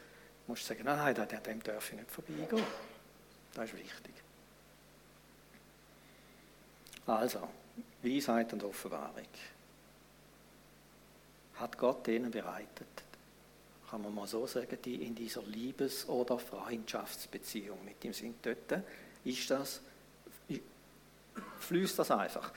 musst 0.47 0.63
du 0.63 0.67
sagen, 0.73 0.85
nein, 0.85 1.15
nein, 1.15 1.43
dem 1.43 1.63
darf 1.63 1.91
ich 1.91 1.97
nicht 1.97 2.11
vorbeigehen. 2.11 2.63
Das 3.53 3.65
ist 3.65 3.77
wichtig. 3.77 4.13
Also, 7.05 7.47
Weisheit 8.01 8.53
und 8.53 8.63
Offenbarung. 8.63 9.25
Hat 11.55 11.77
Gott 11.77 12.07
denen 12.07 12.31
bereitet, 12.31 12.87
kann 13.91 14.01
man 14.03 14.15
mal 14.15 14.25
so 14.25 14.47
sagen, 14.47 14.77
die 14.85 15.03
in 15.05 15.13
dieser 15.13 15.43
Liebes- 15.43 16.07
oder 16.07 16.39
Freundschaftsbeziehung 16.39 17.83
mit 17.83 18.03
ihm 18.05 18.13
sind 18.13 18.35
dort, 18.41 18.83
ist 19.25 19.51
das, 19.51 19.81
fließt 21.59 21.99
das 21.99 22.09
einfach. 22.09 22.53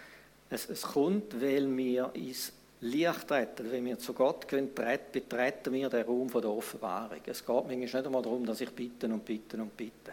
Es, 0.49 0.68
es 0.68 0.82
kommt, 0.82 1.41
weil 1.43 1.76
wir 1.76 2.12
ins 2.14 2.53
Licht 2.82 3.26
treten, 3.26 3.68
wenn 3.72 3.85
wir 3.85 3.99
zu 3.99 4.12
Gott 4.12 4.47
gehen, 4.47 4.72
betreten 4.72 5.72
wir 5.72 5.89
den 5.89 6.05
Raum 6.05 6.30
der 6.30 6.51
Offenbarung. 6.51 7.20
Es 7.26 7.45
geht 7.45 7.49
manchmal 7.49 7.76
nicht 7.78 7.95
einmal 7.97 8.22
darum, 8.22 8.47
dass 8.47 8.61
ich 8.61 8.70
bitte 8.70 9.07
und 9.07 9.24
bitte 9.24 9.57
und 9.57 9.76
bitte. 9.76 10.12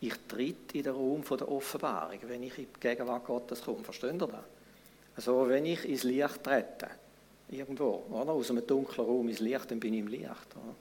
Ich 0.00 0.14
tritt 0.26 0.74
in 0.74 0.84
den 0.84 0.94
Raum 0.94 1.22
der 1.22 1.48
Offenbarung, 1.50 2.18
wenn 2.22 2.44
ich 2.44 2.56
in 2.58 2.66
die 2.74 2.80
Gegenwart 2.80 3.26
Gottes 3.26 3.62
komme. 3.62 3.84
Versteht 3.84 4.14
ihr 4.14 4.26
das? 4.26 4.44
Also 5.16 5.46
wenn 5.48 5.66
ich 5.66 5.84
ins 5.84 6.04
Licht 6.04 6.42
trete, 6.42 6.88
irgendwo, 7.52 8.04
oder? 8.10 8.32
aus 8.32 8.50
einem 8.50 8.66
dunklen 8.66 9.06
Raum 9.06 9.28
ins 9.28 9.40
Licht, 9.40 9.70
dann 9.70 9.80
bin 9.80 9.94
ich 9.94 10.00
im 10.00 10.08
Licht. 10.08 10.26
Oder? 10.26 10.74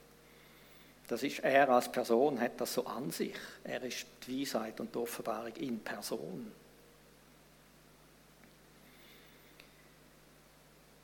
Das 1.07 1.23
ist, 1.23 1.39
er 1.39 1.69
als 1.69 1.91
Person 1.91 2.39
hat 2.39 2.59
das 2.59 2.73
so 2.73 2.85
an 2.85 3.11
sich. 3.11 3.35
Er 3.63 3.83
ist 3.83 4.05
die 4.25 4.41
Weisheit 4.41 4.79
und 4.79 4.95
die 4.95 4.99
Offenbarung 4.99 5.53
in 5.57 5.79
Person. 5.79 6.51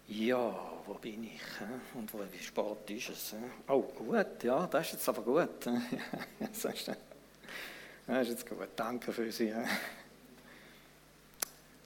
Ja, 0.07 0.57
wo 0.85 0.93
bin 0.93 1.25
ich? 1.25 1.41
Und 1.93 2.13
wo, 2.13 2.19
wie 2.19 2.41
spät 2.41 2.89
ist 2.89 3.09
es? 3.09 3.35
Oh, 3.67 3.81
gut, 3.81 4.41
ja, 4.43 4.65
das 4.67 4.87
ist 4.87 4.93
jetzt 4.93 5.09
aber 5.09 5.21
gut. 5.21 5.65
Das 6.39 8.21
ist 8.21 8.29
jetzt 8.29 8.47
gut, 8.49 8.69
danke 8.77 9.11
für 9.11 9.29
Sie. 9.29 9.53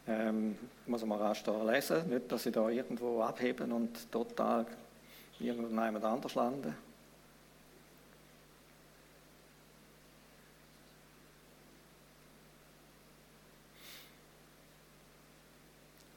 Ähm, 0.07 0.57
muss 0.87 1.05
mal 1.05 1.17
rasch 1.17 1.43
da 1.43 1.63
lesen, 1.63 2.09
nicht, 2.09 2.31
dass 2.31 2.43
Sie 2.43 2.51
da 2.51 2.69
irgendwo 2.69 3.21
abheben 3.21 3.71
und 3.71 4.11
total 4.11 4.65
irgendjemand 5.39 6.03
anders 6.03 6.35
landen. 6.35 6.75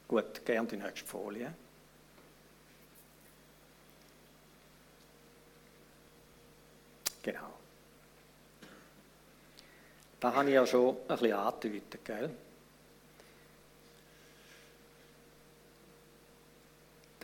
Gut, 0.07 0.45
gerne 0.45 0.67
die 0.67 0.77
nächste 0.77 1.05
Folie. 1.05 1.53
Genau. 7.23 7.53
Da 10.19 10.33
habe 10.33 10.49
ich 10.49 10.55
ja 10.55 10.65
schon 10.65 10.95
ein 10.95 11.07
bisschen 11.07 11.33
angedeutet, 11.33 12.05
gell? 12.05 12.29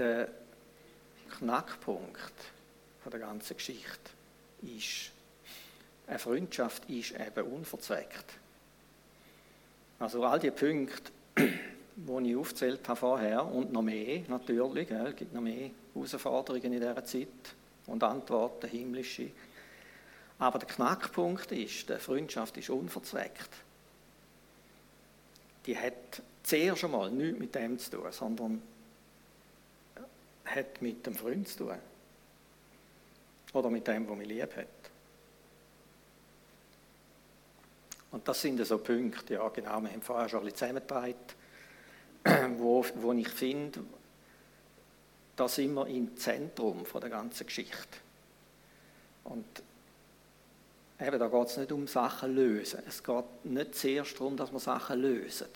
Der 0.02 0.30
Knackpunkt 1.38 2.34
der 3.06 3.20
ganzen 3.20 3.56
Geschichte 3.56 4.10
ist, 4.64 5.12
eine 6.08 6.18
Freundschaft 6.18 6.90
ist 6.90 7.12
eben 7.12 7.46
unverzweckt. 7.46 8.26
Also 10.00 10.24
all 10.24 10.40
die 10.40 10.50
Punkte, 10.50 11.12
die 11.38 12.32
ich 12.32 12.36
aufgezählt 12.36 12.88
habe 12.88 13.00
vorher 13.00 13.46
und 13.46 13.72
noch 13.72 13.84
mehr 13.84 14.24
natürlich, 14.28 14.90
es 14.90 15.16
gibt 15.18 15.36
noch 15.36 15.42
mehr 15.42 15.70
Herausforderungen 15.94 16.74
in 16.74 16.80
dieser 16.80 17.06
Zeit 17.06 17.28
und 17.86 18.04
Antworten, 18.04 18.70
himmlische, 18.70 19.30
aber 20.40 20.58
der 20.58 20.68
Knackpunkt 20.68 21.52
ist, 21.52 21.88
die 21.88 21.98
Freundschaft 21.98 22.58
ist 22.58 22.72
unverzweckt. 22.72 23.52
Die 25.68 25.78
hat 25.78 26.24
zuerst 26.42 26.86
einmal 26.86 27.12
nichts 27.12 27.38
mit 27.38 27.54
dem 27.54 27.78
zu 27.78 27.92
tun, 27.92 28.08
sondern 28.10 28.64
hat 30.54 30.82
mit 30.82 31.06
dem 31.06 31.16
Freund 31.16 31.48
zu 31.48 31.66
tun. 31.66 31.78
Oder 33.54 33.70
mit 33.70 33.88
dem, 33.88 34.08
der 34.08 34.16
mich 34.16 34.28
lieb 34.28 34.56
hat. 34.56 34.68
Und 38.12 38.28
das 38.28 38.42
sind 38.42 38.64
so 38.66 38.78
Punkte, 38.78 39.36
ja 39.36 39.48
genau, 39.50 39.82
wir 39.82 39.90
haben 39.92 40.02
vorher 40.02 40.28
schon 40.28 40.42
ein 40.42 40.46
bisschen 40.46 40.82
zusammengetragen, 40.84 41.16
wo, 42.60 42.86
wo 42.96 43.14
ich 43.14 43.30
finde, 43.30 43.80
da 45.36 45.48
sind 45.48 45.74
wir 45.74 45.88
im 45.88 46.16
Zentrum 46.18 46.86
von 46.86 47.02
der 47.02 47.10
ganzen 47.10 47.46
Geschichte. 47.46 47.98
Und 49.24 49.64
Eben, 51.02 51.18
da 51.18 51.28
geht 51.28 51.48
es 51.48 51.58
nicht 51.58 51.72
um 51.72 51.88
Sachen 51.88 52.36
lösen. 52.36 52.84
Es 52.88 53.04
geht 53.04 53.26
nicht 53.44 53.74
zuerst 53.74 54.20
darum, 54.20 54.38
dass 54.38 54.52
wir 54.52 54.60
Sachen 54.60 55.02
lösen. 55.02 55.48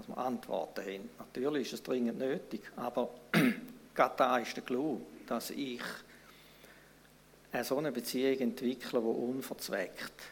Dass 0.00 0.08
wir 0.08 0.18
Antworten 0.18 0.80
haben. 0.80 1.10
Natürlich 1.18 1.66
ist 1.66 1.74
es 1.74 1.82
dringend 1.82 2.18
nötig, 2.18 2.62
aber 2.76 3.10
gerade 3.94 4.14
da 4.16 4.38
ist 4.38 4.56
der 4.56 4.62
Clou, 4.62 5.00
dass 5.26 5.50
ich 5.50 5.82
eine 7.52 7.64
so 7.64 7.76
eine 7.76 7.92
Beziehung 7.92 8.38
entwickle, 8.38 9.00
die 9.00 9.06
unverzweckt 9.06 10.22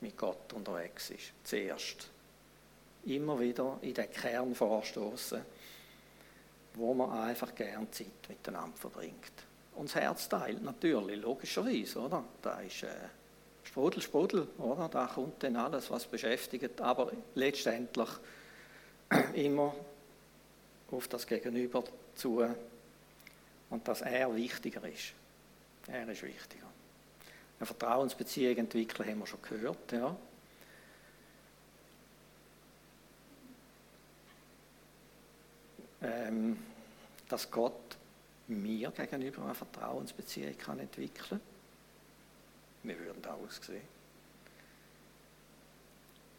mit 0.00 0.16
Gott 0.16 0.52
unterwegs 0.54 1.10
ist. 1.10 1.32
Zuerst. 1.44 2.08
Immer 3.04 3.38
wieder 3.38 3.78
in 3.82 3.94
den 3.94 4.10
Kern 4.10 4.54
vorstoßen, 4.54 5.42
wo 6.74 6.94
man 6.94 7.10
einfach 7.10 7.54
gern 7.54 7.92
Zeit 7.92 8.28
miteinander 8.28 8.76
verbringt 8.76 9.32
uns 9.78 9.94
Herz 9.94 10.28
teilt, 10.28 10.62
natürlich, 10.62 11.22
logischerweise, 11.22 12.00
oder? 12.00 12.24
Da 12.42 12.60
ist 12.60 12.82
äh, 12.82 12.88
Sprudel, 13.62 14.02
Sprudel, 14.02 14.48
oder? 14.58 14.88
Da 14.88 15.06
kommt 15.06 15.42
dann 15.42 15.56
alles, 15.56 15.90
was 15.90 16.06
beschäftigt, 16.06 16.80
aber 16.80 17.12
letztendlich 17.34 18.08
immer 19.34 19.74
auf 20.90 21.08
das 21.08 21.26
Gegenüber 21.26 21.84
zu 22.14 22.44
und 23.70 23.88
dass 23.88 24.00
er 24.02 24.34
wichtiger 24.34 24.86
ist. 24.88 25.12
Er 25.86 26.08
ist 26.08 26.22
wichtiger. 26.22 26.66
Eine 27.58 27.66
Vertrauensbeziehung 27.66 28.56
entwickeln 28.56 29.08
haben 29.08 29.18
wir 29.20 29.26
schon 29.26 29.42
gehört, 29.42 29.92
ja. 29.92 30.16
Ähm, 36.00 36.56
dass 37.28 37.50
Gott 37.50 37.96
mir 38.46 38.90
gegenüber 38.90 39.42
eine 39.42 39.54
Vertrauensbeziehung 39.54 40.56
kann 40.56 40.78
entwickeln 40.78 41.40
Wir 42.84 42.98
würden 43.00 43.20
da 43.20 43.34
aussehen. 43.34 43.97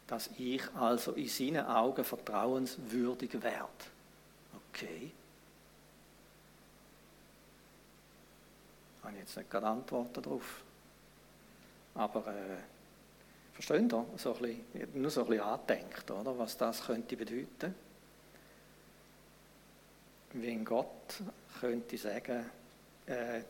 Dass 0.10 0.30
ich 0.38 0.64
also 0.74 1.12
in 1.12 1.28
seinen 1.28 1.66
Augen 1.66 2.04
vertrauenswürdig 2.04 3.42
werde. 3.44 3.70
Okay. 4.72 5.12
Habe 9.04 9.14
ich 9.14 9.20
jetzt 9.20 9.38
nicht 9.38 9.52
gerade 9.52 9.68
Antworten 9.68 10.22
darauf. 10.22 10.64
Aber 11.94 12.28
äh, 12.28 12.58
verstehen 13.54 13.88
Sie? 13.88 14.06
So 14.18 14.34
ein 14.34 14.42
bisschen, 14.42 15.02
nur 15.02 15.12
so 15.12 15.22
ein 15.22 15.28
bisschen 15.28 15.44
andenkt, 15.44 16.10
oder? 16.10 16.38
was 16.38 16.58
das 16.58 16.84
könnte 16.84 17.16
bedeuten. 17.16 17.76
Wenn 20.34 20.66
Gott 20.66 21.22
könnte 21.60 21.98
sagen, 21.98 22.50
äh, 23.06 23.42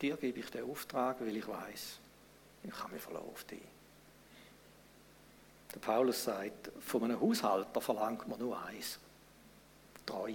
Dir 0.00 0.16
gebe 0.16 0.40
ich 0.40 0.50
den 0.50 0.70
Auftrag, 0.70 1.20
weil 1.20 1.36
ich 1.36 1.48
weiß, 1.48 1.98
ich 2.64 2.70
kann 2.70 2.92
mich 2.92 3.00
verlassen 3.00 3.28
auf 3.32 3.44
dich. 3.44 3.62
Der 5.76 5.80
Paulus 5.80 6.24
sagt, 6.24 6.72
von 6.80 7.04
einem 7.04 7.20
Haushalter 7.20 7.82
verlangt 7.82 8.26
man 8.26 8.38
nur 8.38 8.58
eins: 8.64 8.98
Treue. 10.06 10.34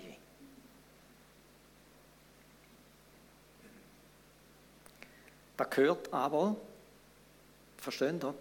Da 5.57 5.63
gehört 5.63 6.13
aber, 6.13 6.55
versteht 7.77 8.23
ihr, 8.23 8.35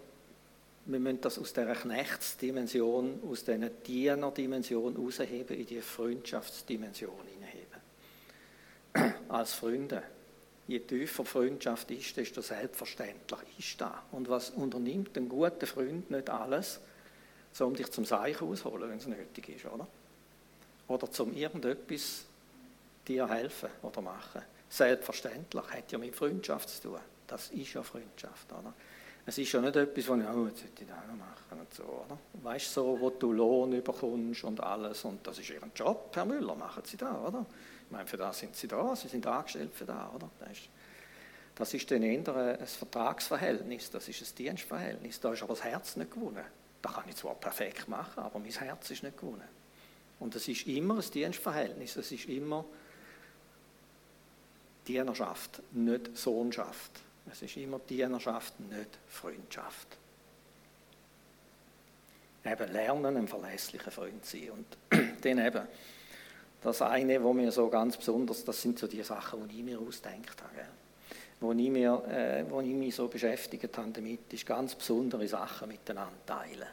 wir 0.85 0.99
müssen 0.99 1.21
das 1.21 1.39
aus 1.39 1.53
dieser 1.53 1.73
Knechtsdimension, 1.73 3.19
aus 3.27 3.45
dieser 3.45 3.69
Dienerdimension 3.69 4.95
rausheben, 4.95 5.57
in 5.57 5.65
die 5.65 5.81
Freundschaftsdimension 5.81 7.17
hineinheben. 7.33 9.13
Als 9.29 9.53
Freunde. 9.53 10.03
Je 10.67 10.79
tiefer 10.79 11.25
Freundschaft 11.25 11.89
ist, 11.89 12.15
desto 12.15 12.41
selbstverständlich 12.41 13.57
ist 13.57 13.81
das. 13.81 13.93
Und 14.11 14.29
was 14.29 14.51
unternimmt 14.51 15.17
ein 15.17 15.27
guter 15.27 15.65
Freund 15.65 16.11
nicht 16.11 16.29
alles, 16.29 16.79
so 17.51 17.67
um 17.67 17.75
dich 17.75 17.89
zum 17.91 18.05
Seich 18.05 18.41
ausholen, 18.41 18.89
wenn 18.89 18.97
es 18.97 19.07
nötig 19.07 19.49
ist, 19.49 19.65
oder? 19.65 19.87
Oder 20.87 21.11
zum 21.11 21.33
irgendetwas 21.33 22.25
dir 23.07 23.27
helfen 23.27 23.69
oder 23.81 24.01
machen. 24.01 24.41
Selbstverständlich, 24.69 25.63
hat 25.69 25.91
ja 25.91 25.97
mit 25.97 26.15
Freundschaft 26.15 26.69
zu 26.69 26.89
tun. 26.89 26.99
Das 27.27 27.49
ist 27.49 27.73
ja 27.73 27.83
Freundschaft, 27.83 28.51
oder? 28.51 28.73
Es 29.25 29.37
ist 29.37 29.51
ja 29.51 29.61
nicht 29.61 29.75
etwas, 29.75 30.07
wo 30.07 30.15
ich, 30.15 30.27
oh, 30.27 30.47
jetzt 30.47 30.59
sollte 30.59 30.81
ich 30.81 30.87
das 30.87 30.97
auch 30.97 31.15
machen 31.15 31.59
und 31.59 31.73
so, 31.73 31.83
oder? 31.83 32.17
Weißt 32.41 32.67
du, 32.67 32.81
so, 32.81 32.99
wo 32.99 33.09
du 33.11 33.31
Lohn 33.31 33.83
bekommst 33.83 34.43
und 34.43 34.59
alles, 34.61 35.05
und 35.05 35.25
das 35.25 35.37
ist 35.37 35.49
Ihr 35.49 35.61
Job, 35.75 36.09
Herr 36.13 36.25
Müller, 36.25 36.55
machen 36.55 36.83
Sie 36.85 36.97
da, 36.97 37.21
oder? 37.27 37.45
Ich 37.85 37.91
meine, 37.91 38.07
für 38.07 38.17
das 38.17 38.39
sind 38.39 38.55
Sie 38.55 38.67
da, 38.67 38.95
Sie 38.95 39.07
sind 39.07 39.25
angestellt 39.27 39.71
für 39.73 39.85
das, 39.85 40.13
oder? 40.15 40.29
Das 40.39 40.51
ist, 40.51 40.69
das 41.55 41.73
ist 41.73 41.91
dann 41.91 42.01
eher 42.01 42.35
ein 42.35 42.65
Vertragsverhältnis, 42.65 43.91
das 43.91 44.07
ist 44.07 44.21
ein 44.21 44.35
Dienstverhältnis, 44.35 45.19
da 45.19 45.33
ist 45.33 45.43
aber 45.43 45.53
das 45.53 45.63
Herz 45.63 45.95
nicht 45.97 46.11
gewonnen. 46.11 46.45
Das 46.81 46.93
kann 46.93 47.07
ich 47.07 47.15
zwar 47.15 47.35
perfekt 47.35 47.87
machen, 47.87 48.23
aber 48.23 48.39
mein 48.39 48.51
Herz 48.51 48.89
ist 48.89 49.03
nicht 49.03 49.17
gewonnen. 49.17 49.47
Und 50.19 50.35
es 50.35 50.47
ist 50.47 50.67
immer 50.67 50.95
ein 50.95 51.11
Dienstverhältnis, 51.11 51.95
es 51.95 52.11
ist 52.11 52.25
immer 52.25 52.65
Dienerschaft, 54.87 55.61
nicht 55.71 56.17
Sohnschaft. 56.17 56.91
Es 57.31 57.41
ist 57.41 57.57
immer 57.57 57.79
Dienerschaft, 57.79 58.59
nicht 58.59 58.99
Freundschaft. 59.07 59.87
Eben 62.43 62.71
lernen, 62.71 63.17
ein 63.17 63.27
verlässlicher 63.27 63.91
Freund 63.91 64.25
sein. 64.25 64.49
Und 64.51 64.65
dann 65.23 65.45
eben, 65.45 65.67
das 66.61 66.81
eine, 66.81 67.23
wo 67.23 67.33
mir 67.33 67.51
so 67.51 67.69
ganz 67.69 67.97
besonders, 67.97 68.43
das 68.43 68.61
sind 68.61 68.79
so 68.79 68.87
die 68.87 69.03
Sachen, 69.03 69.47
die 69.47 69.59
ich 69.59 69.63
mir 69.63 69.79
ausdenkt 69.79 70.41
habe. 70.41 70.65
Wo, 71.41 71.51
ich 71.51 71.69
mir, 71.69 72.03
äh, 72.07 72.49
wo 72.49 72.61
ich 72.61 72.73
mich 72.73 72.95
so 72.95 73.07
beschäftigt 73.07 73.77
habe 73.77 73.91
damit, 73.91 74.31
ist 74.31 74.45
ganz 74.45 74.75
besondere 74.75 75.27
Sachen 75.27 75.67
miteinander 75.67 76.25
teilen. 76.25 76.67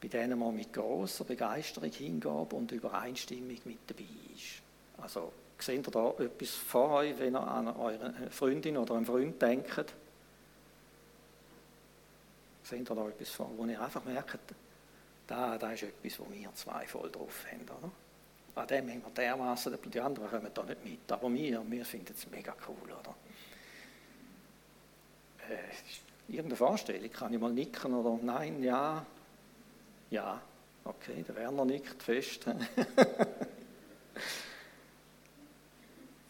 Bei 0.00 0.08
denen 0.08 0.38
man 0.38 0.54
mit 0.54 0.72
großer 0.72 1.24
Begeisterung 1.24 1.90
hingeht 1.90 2.52
und 2.52 2.72
Übereinstimmung 2.72 3.58
mit 3.64 3.78
dabei 3.86 4.04
ist. 4.34 4.62
Also 5.00 5.32
Seht 5.62 5.86
ihr 5.86 5.90
da 5.92 6.12
etwas 6.18 6.50
vor 6.50 6.90
euch, 6.90 7.16
wenn 7.20 7.36
ihr 7.36 7.40
an 7.40 7.68
eure 7.68 8.12
Freundin 8.30 8.76
oder 8.76 8.96
einen 8.96 9.06
Freund 9.06 9.40
denkt? 9.40 9.94
Seht 12.64 12.90
ihr 12.90 12.96
da 12.96 13.08
etwas 13.08 13.28
vor, 13.28 13.48
wo 13.56 13.64
ihr 13.66 13.80
einfach 13.80 14.04
merkt, 14.04 14.40
da, 15.28 15.56
da 15.56 15.72
ist 15.72 15.84
etwas, 15.84 16.18
wo 16.18 16.26
wir 16.32 16.52
zwei 16.54 16.84
voll 16.86 17.10
drauf 17.12 17.44
haben, 17.50 17.62
oder? 17.62 17.92
An 18.54 18.66
dem 18.66 18.90
haben 18.90 19.02
wir 19.02 19.10
dermaßen, 19.10 19.78
die 19.92 20.00
anderen 20.00 20.28
kommen 20.28 20.50
da 20.52 20.62
nicht 20.64 20.84
mit, 20.84 21.12
aber 21.12 21.32
wir, 21.32 21.62
wir 21.70 21.84
finden 21.84 22.12
es 22.12 22.28
mega 22.28 22.54
cool, 22.68 22.90
oder? 22.90 23.14
Äh, 25.48 26.32
irgendeine 26.32 26.56
Vorstellung, 26.56 27.10
kann 27.10 27.32
ich 27.34 27.40
mal 27.40 27.52
nicken 27.52 27.94
oder 27.94 28.18
nein, 28.22 28.62
ja, 28.62 29.04
ja, 30.10 30.40
okay, 30.84 31.24
der 31.26 31.36
Werner 31.36 31.64
nickt 31.64 32.02
fest. 32.02 32.46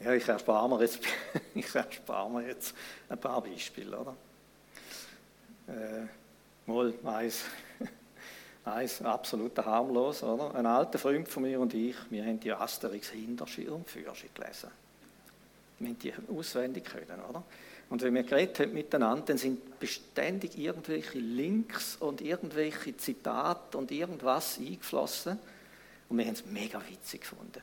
Ja, 0.04 0.14
ich 0.14 0.26
erspare 0.26 0.68
mir 0.68 0.80
jetzt, 0.80 0.98
ich 1.54 1.72
erspare 1.74 2.28
mir 2.28 2.48
jetzt 2.48 2.74
ein 3.08 3.18
paar 3.18 3.40
Beispiele. 3.40 3.96
Oder? 3.96 4.16
Äh, 5.68 6.06
mal 6.66 6.92
eins, 7.04 7.44
eins 8.64 9.00
absolut 9.02 9.56
harmlos. 9.58 10.24
Oder? 10.24 10.56
Ein 10.56 10.66
alter 10.66 10.98
Freund 10.98 11.28
von 11.28 11.44
mir 11.44 11.60
und 11.60 11.72
ich, 11.74 11.94
wir 12.10 12.24
haben 12.24 12.40
die 12.40 12.52
Asterix 12.52 13.10
Hinterschirmführung 13.10 14.16
gelesen. 14.34 14.70
Wir 15.78 15.88
haben 15.88 15.98
die 16.00 16.12
auswendig 16.36 16.84
können. 16.84 17.22
Oder? 17.28 17.44
Und 17.92 18.00
wenn 18.00 18.14
wir 18.14 18.22
geredet 18.22 18.58
haben 18.58 18.72
miteinander, 18.72 19.22
dann 19.26 19.36
sind 19.36 19.78
beständig 19.78 20.56
irgendwelche 20.56 21.18
Links 21.18 21.96
und 21.96 22.22
irgendwelche 22.22 22.96
Zitate 22.96 23.76
und 23.76 23.90
irgendwas 23.90 24.56
eingeflossen. 24.58 25.38
Und 26.08 26.16
wir 26.16 26.24
haben 26.24 26.32
es 26.32 26.46
mega 26.46 26.80
witzig 26.88 27.20
gefunden. 27.20 27.60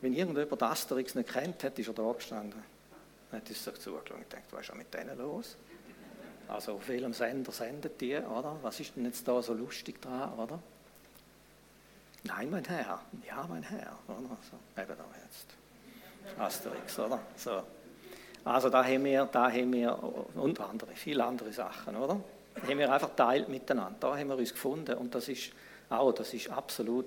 Wenn 0.00 0.14
irgendjemand 0.14 0.62
Asterix 0.62 1.14
nicht 1.14 1.28
kennt, 1.28 1.62
hat, 1.64 1.78
ist 1.78 1.86
er 1.86 1.92
da 1.92 2.10
gestanden. 2.12 2.62
Dann 3.30 3.40
hat 3.42 3.46
er 3.46 3.54
sich 3.54 3.62
zugeschaut 3.74 4.10
und 4.12 4.20
gedacht, 4.20 4.44
was 4.52 4.70
ist 4.70 4.74
mit 4.74 4.94
denen 4.94 5.18
los? 5.18 5.58
Also 6.48 6.72
auf 6.72 6.88
welchem 6.88 7.12
Sender 7.12 7.52
sendet 7.52 8.00
die, 8.00 8.16
oder? 8.16 8.56
Was 8.62 8.80
ist 8.80 8.96
denn 8.96 9.04
jetzt 9.04 9.28
da 9.28 9.42
so 9.42 9.52
lustig 9.52 10.00
dran, 10.00 10.32
oder? 10.32 10.58
Nein, 12.22 12.48
mein 12.48 12.64
Herr. 12.64 13.02
Ja, 13.28 13.46
mein 13.46 13.64
Herr. 13.64 13.98
Oder? 14.08 14.38
So, 14.50 14.80
eben 14.80 14.96
da 14.96 15.04
jetzt. 15.22 16.38
Asterix, 16.38 16.98
oder? 16.98 17.20
So. 17.36 17.62
Also 18.46 18.70
da 18.70 18.84
haben 18.84 19.04
wir, 19.04 19.24
da 19.26 19.50
haben 19.50 19.72
wir, 19.72 19.98
und 20.36 20.60
andere, 20.60 20.92
viele 20.94 21.24
andere 21.24 21.52
Sachen, 21.52 21.96
oder? 21.96 22.20
Da 22.54 22.62
haben 22.62 22.78
wir 22.78 22.92
einfach 22.92 23.10
teilt 23.16 23.48
miteinander. 23.48 23.96
Da 23.98 24.16
haben 24.16 24.28
wir 24.28 24.36
uns 24.36 24.52
gefunden 24.52 24.96
und 24.96 25.12
das 25.16 25.26
ist 25.28 25.50
auch, 25.90 26.12
das 26.12 26.32
ist 26.32 26.48
absolut 26.48 27.06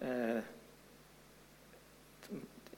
äh, 0.00 0.40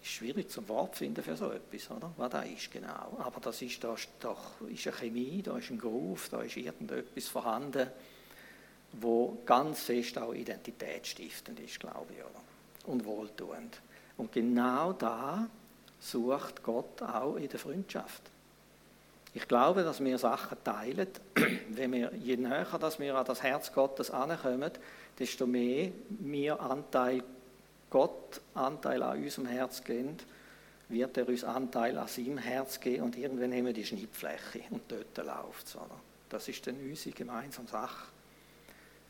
schwierig 0.03 0.51
zum 0.51 0.69
Wort 0.69 0.97
finden 0.97 1.23
für 1.23 1.37
so 1.37 1.53
etwas, 1.53 1.93
oder? 1.93 2.11
Was 2.17 2.31
da 2.31 2.43
ist 2.43 2.73
genau. 2.73 3.17
Aber 3.21 3.41
das 3.41 3.63
ist, 3.63 3.85
da 3.85 3.95
doch, 4.19 4.61
ist 4.69 4.89
eine 4.89 4.97
Chemie, 4.97 5.43
da 5.43 5.57
ist 5.57 5.71
ein 5.71 5.79
Groove, 5.79 6.29
da 6.29 6.43
ist 6.43 6.57
irgendetwas 6.57 7.29
vorhanden, 7.29 7.89
wo 8.95 9.39
ganz 9.47 9.85
fest 9.85 10.19
auch 10.19 10.35
identitätsstiftend 10.35 11.61
ist, 11.61 11.79
glaube 11.79 12.15
ich, 12.15 12.19
oder? 12.19 12.93
Und 12.93 13.05
wohltuend. 13.05 13.81
Und 14.17 14.33
genau 14.33 14.93
da 14.93 15.49
sucht 16.03 16.63
Gott 16.63 17.01
auch 17.03 17.37
in 17.37 17.49
der 17.49 17.59
Freundschaft. 17.59 18.23
Ich 19.35 19.49
glaube, 19.49 19.83
dass 19.83 20.03
wir 20.03 20.19
Sachen 20.19 20.59
teilen, 20.63 21.09
wenn 21.71 21.93
wir, 21.93 22.13
je 22.15 22.37
näher 22.37 22.67
dass 22.79 22.99
wir 22.99 23.15
an 23.15 23.25
das 23.25 23.43
Herz 23.43 23.73
Gottes 23.73 24.11
ankommen, 24.11 24.71
desto 25.19 25.47
mehr 25.47 25.91
wir 26.09 26.61
Anteil 26.61 27.23
Gott 27.89 28.41
Anteil 28.55 29.03
an 29.03 29.23
unserem 29.23 29.47
Herz 29.47 29.85
geben, 29.85 30.17
wird 30.89 31.17
er 31.17 31.29
uns 31.29 31.45
Anteil 31.45 31.97
an 31.97 32.09
seinem 32.09 32.39
Herz 32.39 32.81
geben 32.81 33.05
und 33.05 33.17
irgendwann 33.17 33.53
haben 33.53 33.67
wir 33.67 33.73
die 33.73 33.85
Schnittfläche 33.85 34.63
und 34.71 34.83
dort 34.89 35.17
läuft 35.19 35.67
es. 35.67 35.77
Das 36.29 36.49
ist 36.49 36.67
dann 36.67 36.77
unsere 36.77 37.15
gemeinsame 37.15 37.69
Sache, 37.69 38.07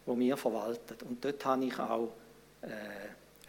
die 0.07 0.18
wir 0.18 0.36
verwalten. 0.36 0.97
Und 1.09 1.24
dort 1.24 1.45
habe 1.45 1.64
ich 1.64 1.78
auch 1.78 2.12
äh, 2.62 2.68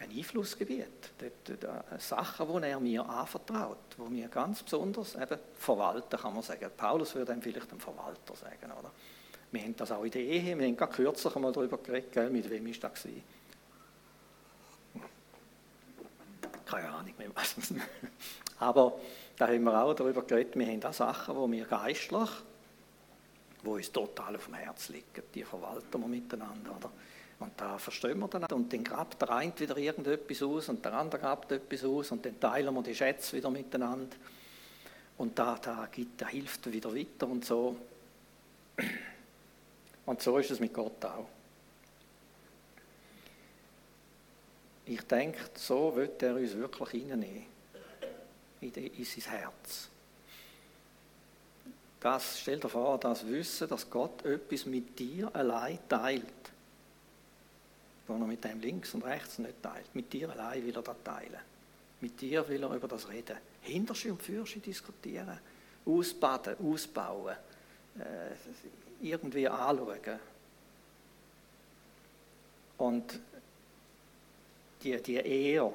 ein 0.00 0.10
Einflussgebiet. 0.10 1.12
Dort, 1.18 1.64
äh, 1.64 1.98
Sachen, 1.98 2.48
die 2.48 2.68
er 2.68 2.80
mir 2.80 3.08
anvertraut, 3.08 3.78
die 3.96 4.10
mir 4.10 4.28
ganz 4.28 4.62
besonders 4.62 5.14
eben 5.14 5.38
verwalten, 5.54 6.18
kann 6.18 6.34
man 6.34 6.42
sagen. 6.42 6.70
Paulus 6.76 7.14
würde 7.14 7.32
dann 7.32 7.42
vielleicht 7.42 7.72
ein 7.72 7.80
Verwalter 7.80 8.34
sagen. 8.34 8.72
Oder? 8.78 8.90
Wir 9.52 9.62
haben 9.62 9.76
das 9.76 9.92
auch 9.92 10.04
in 10.04 10.10
der 10.10 10.22
Ehe, 10.22 10.58
wir 10.58 10.66
haben 10.66 10.76
gerade 10.76 10.92
kürzlich 10.92 11.36
einmal 11.36 11.52
darüber 11.52 11.78
geredet, 11.78 12.32
mit 12.32 12.50
wem 12.50 12.66
ist 12.66 12.82
das 12.82 12.94
gewesen? 12.94 13.22
keine 16.64 16.90
Ahnung 16.90 17.14
mehr 17.18 17.30
was. 17.34 17.54
Aber 18.58 18.98
da 19.36 19.48
haben 19.48 19.64
wir 19.64 19.82
auch 19.82 19.94
darüber 19.94 20.22
geredet, 20.22 20.56
wir 20.56 20.66
haben 20.66 20.80
da 20.80 20.92
Sachen, 20.92 21.36
wo 21.36 21.50
wir 21.50 21.64
geistlich, 21.64 22.30
wo 23.62 23.74
uns 23.74 23.90
total 23.90 24.36
auf 24.36 24.46
dem 24.46 24.54
Herz 24.54 24.88
liegen, 24.88 25.22
die 25.34 25.42
verwalten 25.42 26.00
wir 26.00 26.08
miteinander. 26.08 26.76
Oder? 26.76 26.90
Und 27.44 27.60
da 27.60 27.76
verstehen 27.76 28.18
wir 28.20 28.28
dann 28.28 28.44
und 28.44 28.72
dann 28.72 28.82
grabt 28.82 29.20
der 29.20 29.30
eine 29.30 29.52
wieder 29.58 29.76
irgendetwas 29.76 30.42
aus 30.42 30.70
und 30.70 30.82
der 30.82 30.94
andere 30.94 31.20
grabt 31.20 31.52
etwas 31.52 31.84
aus 31.84 32.10
und 32.10 32.24
dann 32.24 32.40
teilen 32.40 32.74
wir 32.74 32.82
die 32.82 32.94
Schätze 32.94 33.36
wieder 33.36 33.50
miteinander. 33.50 34.16
Und 35.18 35.38
da, 35.38 35.58
da, 35.60 35.86
gibt, 35.92 36.22
da 36.22 36.28
hilft 36.28 36.72
wieder 36.72 36.94
weiter 36.96 37.28
und 37.28 37.44
so. 37.44 37.76
Und 40.06 40.22
so 40.22 40.38
ist 40.38 40.52
es 40.52 40.58
mit 40.58 40.72
Gott 40.72 41.04
auch. 41.04 41.28
Ich 44.86 45.02
denke, 45.02 45.40
so 45.54 45.94
wird 45.94 46.22
er 46.22 46.36
uns 46.36 46.54
wirklich 46.56 47.02
hineinnehmen. 47.02 47.44
In, 48.62 48.72
in 48.72 49.04
sein 49.04 49.32
Herz. 49.32 49.90
Das, 52.00 52.40
stell 52.40 52.58
dir 52.58 52.70
vor, 52.70 52.98
das 52.98 53.26
Wissen, 53.26 53.68
dass 53.68 53.90
Gott 53.90 54.24
etwas 54.24 54.64
mit 54.64 54.98
dir 54.98 55.30
allein 55.36 55.78
teilt. 55.90 56.43
Was 58.06 58.20
er 58.20 58.26
mit 58.26 58.44
dem 58.44 58.60
links 58.60 58.94
und 58.94 59.04
rechts 59.04 59.38
nicht 59.38 59.62
teilt. 59.62 59.94
Mit 59.94 60.12
dir 60.12 60.30
allein 60.30 60.64
will 60.64 60.76
er 60.76 60.82
das 60.82 60.96
teilen. 61.02 61.40
Mit 62.00 62.20
dir 62.20 62.46
will 62.48 62.62
er 62.62 62.74
über 62.74 62.88
das 62.88 63.08
reden. 63.08 63.36
Hinterschi 63.62 64.10
und 64.10 64.22
Fürschi 64.22 64.60
diskutieren, 64.60 65.38
ausbaden, 65.86 66.56
ausbauen, 66.62 67.34
äh, 67.98 69.06
irgendwie 69.06 69.48
anschauen. 69.48 70.20
Und 72.76 73.20
die, 74.82 75.00
die 75.02 75.16
Ehe, 75.16 75.72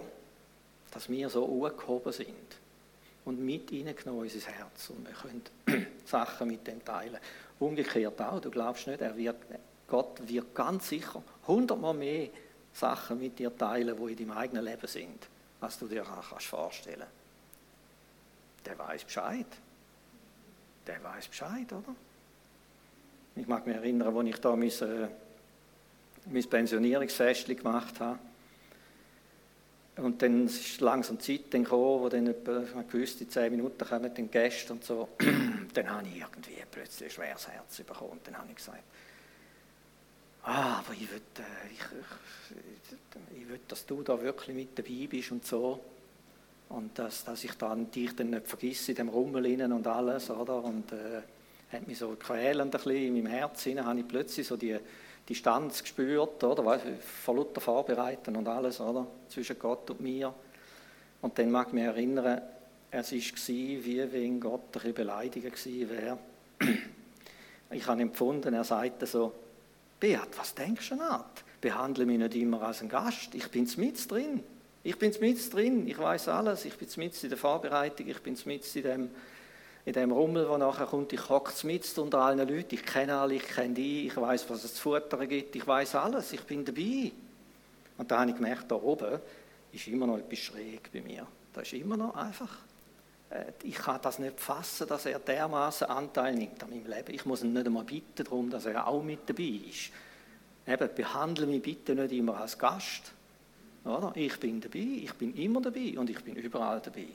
dass 0.92 1.10
wir 1.10 1.30
so 1.30 1.66
angehoben 1.66 2.14
sind 2.14 2.60
und 3.26 3.40
mit 3.40 3.72
reingenommen 3.72 4.26
in 4.26 4.36
unser 4.36 4.52
Herz 4.52 4.90
und 4.90 5.08
wir 5.08 5.14
können 5.14 5.88
Sachen 6.06 6.48
mit 6.48 6.66
dem 6.68 6.84
teilen. 6.84 7.18
Umgekehrt 7.60 8.22
auch, 8.22 8.40
du 8.40 8.52
glaubst 8.52 8.88
nicht, 8.88 9.02
er 9.02 9.16
wird, 9.18 9.38
Gott 9.88 10.28
wird 10.28 10.54
ganz 10.54 10.90
sicher 10.90 11.24
hundertmal 11.50 11.94
mehr 11.94 12.30
Sachen 12.74 13.20
mit 13.20 13.38
dir 13.40 13.56
teilen, 13.56 13.98
die 13.98 14.12
in 14.12 14.18
deinem 14.18 14.38
eigenen 14.38 14.64
Leben 14.64 14.88
sind, 14.88 15.28
als 15.60 15.80
du 15.80 15.88
dir 15.88 16.04
kannst 16.04 16.46
vorstellen 16.46 17.08
Der 18.66 18.78
weiß 18.78 19.04
Bescheid. 19.04 19.48
Der 20.88 21.04
weiß 21.04 21.28
Bescheid, 21.28 21.72
oder? 21.74 21.96
Ich 23.36 23.48
mag 23.48 23.66
mich 23.66 23.76
erinnern, 23.76 24.16
als 24.16 24.28
ich 24.28 24.38
da 24.38 24.56
mein, 24.56 24.70
äh, 24.70 25.08
mein 26.26 26.50
Pensionierungsfest 26.50 27.48
gemacht 27.48 28.00
habe. 28.00 28.20
Und 29.98 30.22
dann 30.22 30.46
ist 30.46 30.80
langsam 30.80 31.20
Zeit 31.20 31.52
gekommen, 31.52 32.02
wo 32.02 32.10
dann 32.10 32.28
etwa, 32.28 32.64
gewusst, 32.90 33.20
in 33.22 33.30
zehn 33.30 33.52
Minuten 33.52 33.86
kommen 33.86 34.14
dann 34.14 34.32
Gäste 34.32 34.74
und 34.74 34.84
so. 34.84 35.10
dann 35.74 35.90
habe 35.90 36.08
ich 36.08 36.18
irgendwie 36.18 36.64
plötzlich 36.72 37.10
ein 37.10 37.12
schweres 37.12 37.48
Herz 37.48 37.78
bekommen. 37.78 38.12
Und 38.12 38.28
dann 38.28 38.38
habe 38.38 38.48
ich 38.50 38.56
gesagt, 38.56 38.84
ah, 40.50 40.80
aber 40.80 40.94
ich 40.94 41.10
will, 41.12 41.22
äh, 41.38 41.72
ich, 41.72 41.80
ich, 43.32 43.42
ich 43.42 43.50
will, 43.50 43.60
dass 43.68 43.86
du 43.86 44.02
da 44.02 44.20
wirklich 44.22 44.56
mit 44.56 44.78
dabei 44.78 45.08
bist 45.10 45.32
und 45.32 45.46
so. 45.46 45.80
Und 46.70 46.98
dass, 47.00 47.24
dass 47.24 47.44
ich 47.44 47.54
dann, 47.54 47.90
dich 47.90 48.16
dann 48.16 48.30
nicht 48.32 48.48
vergesse 48.48 48.92
in 48.92 48.98
dem 48.98 49.10
Rummel 49.10 49.62
und 49.72 49.88
alles, 49.88 50.30
oder? 50.30 50.64
Und 50.64 50.92
äh, 50.92 51.22
hat 51.72 51.88
mich 51.88 51.98
so 51.98 52.16
quälend 52.20 52.76
ein 52.76 52.82
bisschen 52.82 52.92
in 52.92 53.14
meinem 53.14 53.28
Herzen, 53.28 53.84
habe 53.84 54.00
ich 54.00 54.08
plötzlich 54.08 54.48
so 54.48 54.56
die 54.56 54.78
Distanz 55.28 55.82
gespürt, 55.82 56.44
oder? 56.44 56.66
Weißt, 56.66 56.86
von 57.24 57.38
lauter 57.38 57.62
Vorbereiten 57.62 58.36
und 58.36 58.48
alles, 58.48 58.80
oder? 58.80 59.08
Zwischen 59.30 59.58
Gott 59.58 59.90
und 59.90 60.02
mir. 60.02 60.34
Und 61.22 61.38
dann 61.38 61.52
mag 61.52 61.68
ich 61.68 61.74
mich 61.74 61.84
erinnern, 61.84 62.42
es 62.92 63.12
war 63.12 63.20
wie 63.48 64.12
wenn 64.12 64.40
Gott 64.40 64.62
ein 64.62 64.72
bisschen 64.72 64.94
beleidigt 64.94 65.66
wäre. 65.66 66.18
Ich 67.72 67.86
habe 67.86 68.02
empfunden, 68.02 68.54
er 68.54 68.64
sagte 68.64 69.06
so, 69.06 69.32
Beat, 70.00 70.38
was 70.38 70.56
denkst 70.56 70.90
du 70.90 71.02
an? 71.02 71.24
Behandle 71.62 72.06
mich 72.06 72.18
nicht 72.18 72.36
immer 72.36 72.62
als 72.62 72.82
ein 72.82 72.90
Gast. 72.90 73.36
Ich 73.36 73.50
bin 73.50 73.70
mit 73.78 74.10
drin. 74.10 74.44
Ich 74.84 74.98
bin 74.98 75.14
mit 75.20 75.54
drin. 75.54 75.88
Ich 75.88 75.98
weiß 75.98 76.30
alles. 76.30 76.64
Ich 76.66 76.78
bin 76.78 76.88
mit 76.98 77.22
in 77.22 77.30
der 77.30 77.38
Vorbereitung. 77.38 78.08
Ich 78.08 78.22
bin 78.22 78.38
mit 78.46 78.76
in 78.76 78.84
dem, 78.84 79.10
in 79.86 79.94
dem 79.94 80.12
Rummel, 80.12 80.46
der 80.46 80.58
nachher 80.58 80.86
kommt. 80.86 81.12
Ich 81.12 81.28
hocke 81.28 81.52
mit 81.68 81.98
unter 81.98 82.20
allen 82.20 82.48
Leuten. 82.48 82.76
Ich 82.76 82.86
kenne 82.86 83.18
alle. 83.18 83.36
Ich 83.36 83.48
kenne 83.48 83.74
die. 83.74 84.08
Ich 84.08 84.16
weiß, 84.16 84.50
was 84.50 84.64
es 84.64 84.76
zu 84.76 84.84
futtern 84.84 85.28
gibt. 85.28 85.56
Ich 85.58 85.68
weiß 85.68 85.96
alles. 85.96 86.32
Ich 86.32 86.44
bin 86.44 86.64
dabei. 86.64 87.12
Und 87.98 88.10
da 88.10 88.20
habe 88.20 88.30
ich 88.30 88.38
gemerkt, 88.38 88.72
da 88.72 88.76
oben 88.76 89.20
ist 89.74 89.88
immer 89.88 90.08
noch 90.08 90.18
etwas 90.18 90.40
schräg 90.40 90.90
bei 90.94 91.02
mir. 91.02 91.28
Da 91.52 91.62
ist 91.62 91.74
immer 91.74 91.98
noch 91.98 92.16
einfach 92.16 92.69
ich 93.64 93.76
kann 93.76 94.02
das 94.02 94.18
nicht 94.18 94.40
fassen, 94.40 94.88
dass 94.88 95.06
er 95.06 95.20
dermaßen 95.20 95.88
Anteil 95.88 96.34
nimmt 96.34 96.64
an 96.64 96.72
meinem 96.72 96.88
Leben. 96.88 97.14
Ich 97.14 97.26
muss 97.26 97.44
ihn 97.44 97.54
nicht 97.54 97.68
einmal 97.68 97.84
bitten 97.84 98.24
darum, 98.24 98.50
dass 98.50 98.66
er 98.66 98.88
auch 98.88 99.04
mit 99.04 99.30
dabei 99.30 99.62
ist. 99.70 99.92
Eben, 100.66 100.96
behandle 100.96 101.46
mich 101.46 101.62
bitte 101.62 101.94
nicht 101.94 102.12
immer 102.12 102.40
als 102.40 102.58
Gast. 102.58 103.12
Oder? 103.86 104.12
Ich 104.16 104.40
bin 104.40 104.60
dabei, 104.60 104.80
ich 104.80 105.14
bin 105.14 105.36
immer 105.36 105.62
dabei 105.62 105.98
und 105.98 106.10
ich 106.10 106.24
bin 106.24 106.36
überall 106.36 106.82
dabei. 106.82 107.08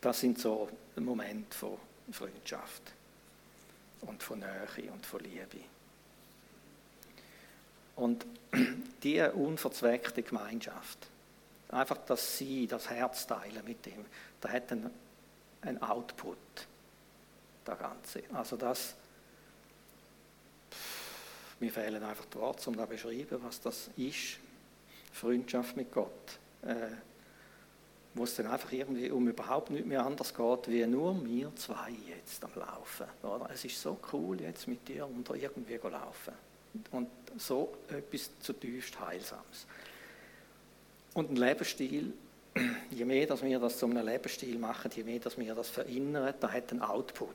Das 0.00 0.20
sind 0.20 0.38
so 0.38 0.68
Momente 0.96 1.56
von 1.56 1.78
Freundschaft 2.12 2.92
und 4.02 4.22
von 4.22 4.38
Nähe 4.38 4.92
und 4.92 5.04
von 5.04 5.20
Liebe. 5.20 5.64
Und 7.96 8.26
diese 9.02 9.32
unverzweckte 9.32 10.22
Gemeinschaft, 10.22 11.08
einfach 11.68 11.98
das 12.06 12.38
Sie, 12.38 12.66
das 12.66 12.90
Herz 12.90 13.26
teilen 13.26 13.64
mit 13.64 13.86
ihm, 13.86 14.04
da 14.40 14.48
hat 14.50 14.72
einen, 14.72 14.90
einen 15.62 15.82
Output, 15.82 16.38
der 17.66 17.76
Ganze. 17.76 18.22
Also 18.32 18.56
das, 18.56 18.94
mir 21.60 21.72
fehlen 21.72 22.02
einfach 22.02 22.26
die 22.26 22.38
Worte, 22.38 22.68
um 22.68 22.76
zu 22.76 22.86
beschreiben, 22.86 23.38
was 23.42 23.60
das 23.60 23.90
ist, 23.96 24.38
Freundschaft 25.12 25.76
mit 25.76 25.92
Gott. 25.92 26.38
Äh, 26.62 26.90
wo 28.14 28.24
es 28.24 28.36
dann 28.36 28.46
einfach 28.46 28.70
irgendwie 28.72 29.10
um 29.10 29.28
überhaupt 29.28 29.70
nicht 29.70 29.86
mehr 29.86 30.06
anders 30.06 30.32
geht, 30.32 30.68
wie 30.68 30.86
nur 30.86 31.24
wir 31.26 31.54
zwei 31.56 31.90
jetzt 32.08 32.44
am 32.44 32.50
Laufen. 32.54 33.06
Oder? 33.22 33.50
Es 33.52 33.64
ist 33.64 33.80
so 33.80 33.98
cool, 34.12 34.40
jetzt 34.40 34.68
mit 34.68 34.86
dir 34.86 35.06
unter 35.06 35.34
irgendwie 35.34 35.74
laufen. 35.74 36.32
Und 36.92 37.08
so 37.36 37.76
etwas 37.88 38.30
zutiefst 38.40 38.98
Heilsames. 39.00 39.66
Und 41.14 41.30
ein 41.30 41.36
Lebensstil, 41.36 42.12
je 42.90 43.04
mehr 43.04 43.26
dass 43.26 43.42
wir 43.42 43.58
das 43.58 43.78
zu 43.78 43.86
einem 43.86 44.04
Lebensstil 44.04 44.58
machen, 44.58 44.90
je 44.94 45.04
mehr 45.04 45.20
dass 45.20 45.38
wir 45.38 45.54
das 45.54 45.70
verinnern, 45.70 46.34
da 46.40 46.50
hat 46.50 46.72
ein 46.72 46.82
Output. 46.82 47.34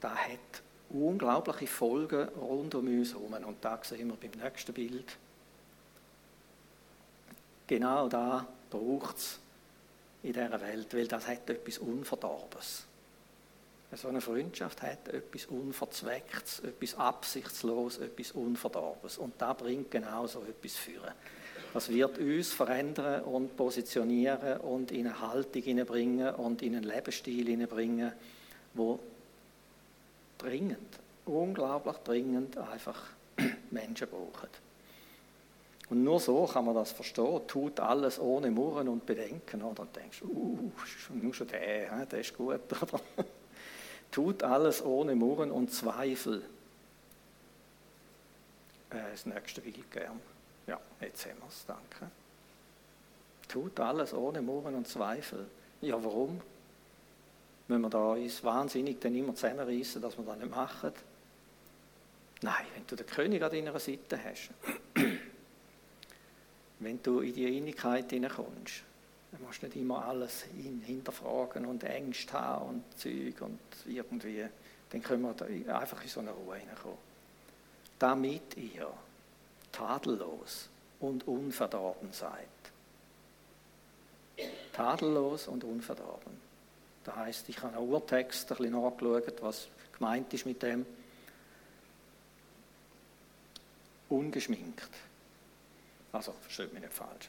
Da 0.00 0.14
hat 0.14 0.62
unglaubliche 0.90 1.66
Folgen 1.66 2.28
rund 2.28 2.74
um 2.74 2.86
uns 2.86 3.12
herum. 3.12 3.32
Und 3.32 3.64
da 3.64 3.80
sehen 3.82 4.08
wir 4.08 4.16
beim 4.16 4.42
nächsten 4.42 4.72
Bild. 4.72 5.16
Genau 7.66 8.08
da 8.08 8.46
braucht 8.70 9.16
es 9.16 9.38
in 10.22 10.32
dieser 10.32 10.60
Welt, 10.60 10.94
weil 10.94 11.08
das 11.08 11.26
hat 11.26 11.48
etwas 11.48 11.78
Unverdorbes. 11.78 12.84
So 13.96 14.08
eine 14.08 14.20
Freundschaft 14.20 14.82
hat 14.82 15.08
etwas 15.08 15.46
Unverzwecktes, 15.46 16.60
etwas 16.60 16.96
Absichtsloses, 16.96 18.00
etwas 18.00 18.32
Unverdorbes. 18.32 19.18
Und 19.18 19.34
da 19.38 19.52
bringt 19.52 19.90
genau 19.90 20.26
so 20.26 20.42
etwas 20.42 20.74
führen. 20.74 21.12
Das 21.74 21.88
wird 21.88 22.18
uns 22.18 22.52
verändern 22.52 23.24
und 23.24 23.56
positionieren 23.56 24.60
und 24.60 24.92
in 24.92 25.08
eine 25.08 25.20
Haltung 25.20 25.60
hineinbringen 25.60 26.32
und 26.36 26.62
in 26.62 26.76
einen 26.76 26.84
Lebensstil 26.84 27.48
hineinbringen, 27.48 28.12
wo 28.74 29.00
dringend, 30.38 31.00
unglaublich 31.26 31.96
dringend 32.04 32.56
einfach 32.58 33.02
Menschen 33.72 34.06
brauchen. 34.06 34.48
Und 35.90 36.04
nur 36.04 36.20
so 36.20 36.46
kann 36.46 36.64
man 36.64 36.76
das 36.76 36.92
verstehen. 36.92 37.40
Tut 37.48 37.80
alles 37.80 38.20
ohne 38.20 38.52
Murren 38.52 38.86
und 38.86 39.04
Bedenken. 39.04 39.60
Oder? 39.60 39.82
Und 39.82 39.96
denkst, 39.96 40.22
uh, 40.22 40.70
nur 41.12 41.34
schon 41.34 41.48
der, 41.48 42.06
der 42.06 42.20
ist 42.20 42.36
gut. 42.36 42.60
Oder? 42.82 43.02
Tut 44.12 44.44
alles 44.44 44.82
ohne 44.84 45.16
Murren 45.16 45.50
und 45.50 45.72
Zweifel. 45.72 46.42
Äh, 48.90 49.10
das 49.10 49.26
nächste 49.26 49.64
will 49.64 49.74
ich 49.76 49.90
gern. 49.90 50.20
Ja, 50.66 50.80
jetzt 51.00 51.26
haben 51.26 51.38
wir 51.38 51.48
es, 51.48 51.64
danke. 51.66 52.10
Tut 53.48 53.78
alles 53.80 54.14
ohne 54.14 54.40
Murren 54.40 54.74
und 54.74 54.88
Zweifel. 54.88 55.46
Ja, 55.80 56.02
warum? 56.02 56.40
Müssen 57.68 57.82
wir 57.82 57.90
da 57.90 58.12
uns 58.12 58.42
wahnsinnig 58.44 59.00
dann 59.00 59.14
immer 59.14 59.34
zusammenreißen, 59.34 60.00
dass 60.00 60.18
wir 60.18 60.24
das 60.24 60.38
nicht 60.38 60.50
machen? 60.50 60.92
Nein, 62.42 62.66
wenn 62.74 62.86
du 62.86 62.96
den 62.96 63.06
König 63.06 63.42
an 63.42 63.50
deiner 63.50 63.78
Seite 63.78 64.18
hast, 64.22 64.50
wenn 66.78 67.02
du 67.02 67.20
in 67.20 67.34
die 67.34 67.56
Innigkeit 67.56 68.10
hineinkommst, 68.10 68.82
dann 69.32 69.42
musst 69.42 69.62
du 69.62 69.66
nicht 69.66 69.76
immer 69.76 70.04
alles 70.04 70.44
hinterfragen 70.84 71.64
und 71.64 71.84
Ängste 71.84 72.34
haben 72.34 72.68
und 72.68 72.98
Zeug 72.98 73.40
und 73.40 73.58
irgendwie, 73.86 74.46
dann 74.90 75.02
können 75.02 75.22
wir 75.22 75.80
einfach 75.80 76.02
in 76.02 76.08
so 76.08 76.20
eine 76.20 76.32
Ruhe 76.32 76.56
hineinkommen. 76.56 76.98
Damit 77.98 78.56
ihr 78.56 78.92
tadellos 79.74 80.68
und 81.00 81.26
unverdorben 81.26 82.12
seid. 82.12 82.48
Tadellos 84.72 85.48
und 85.48 85.64
unverdorben. 85.64 86.40
Das 87.04 87.16
heißt, 87.16 87.48
ich 87.48 87.60
habe 87.60 87.76
einen 87.76 87.88
Urtext 87.88 88.50
ein 88.50 88.56
bisschen 88.56 88.72
nachgeschaut, 88.72 89.42
was 89.42 89.68
gemeint 89.92 90.32
ist 90.32 90.46
mit 90.46 90.62
dem. 90.62 90.86
Ungeschminkt. 94.08 94.90
Also, 96.12 96.32
versteht 96.40 96.72
mich 96.72 96.82
nicht 96.82 96.94
falsch. 96.94 97.28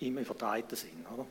Im 0.00 0.18
übertreibten 0.18 0.76
Sinn, 0.76 1.06
oder? 1.12 1.26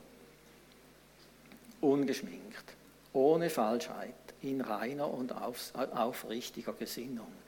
Ungeschminkt, 1.80 2.74
ohne 3.12 3.50
Falschheit, 3.50 4.14
in 4.40 4.60
reiner 4.60 5.08
und 5.08 5.32
aufrichtiger 5.32 6.72
Gesinnung 6.72 7.41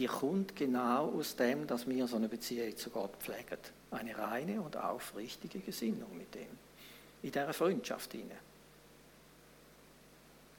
die 0.00 0.06
kommt 0.06 0.56
genau 0.56 1.10
aus 1.10 1.36
dem, 1.36 1.66
dass 1.66 1.86
wir 1.86 2.08
so 2.08 2.16
eine 2.16 2.28
Beziehung 2.28 2.74
zu 2.74 2.88
Gott 2.88 3.14
pflegen. 3.20 3.58
Eine 3.90 4.16
reine 4.16 4.62
und 4.62 4.74
aufrichtige 4.74 5.58
Gesinnung 5.60 6.16
mit 6.16 6.34
dem. 6.34 6.48
In 7.22 7.30
dieser 7.30 7.52
Freundschaft 7.52 8.12
hinein. 8.12 8.38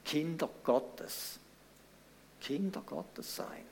Kinder 0.05 0.47
Gottes. 0.63 1.39
Kinder 2.39 2.83
Gottes 2.85 3.35
sein. 3.35 3.65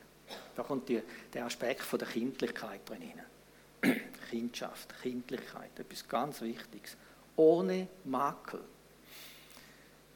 Da 0.56 0.64
kommt 0.64 0.90
die, 0.90 1.04
der 1.34 1.46
Aspekt 1.46 1.82
von 1.82 2.00
der 2.00 2.08
Kindlichkeit 2.08 2.82
drin 2.90 3.02
hinein. 3.02 4.02
Kindschaft, 4.32 5.00
Kindlichkeit, 5.04 5.78
etwas 5.78 6.08
ganz 6.08 6.42
Wichtiges. 6.42 6.98
Ohne 7.36 7.88
Makel. 8.06 8.62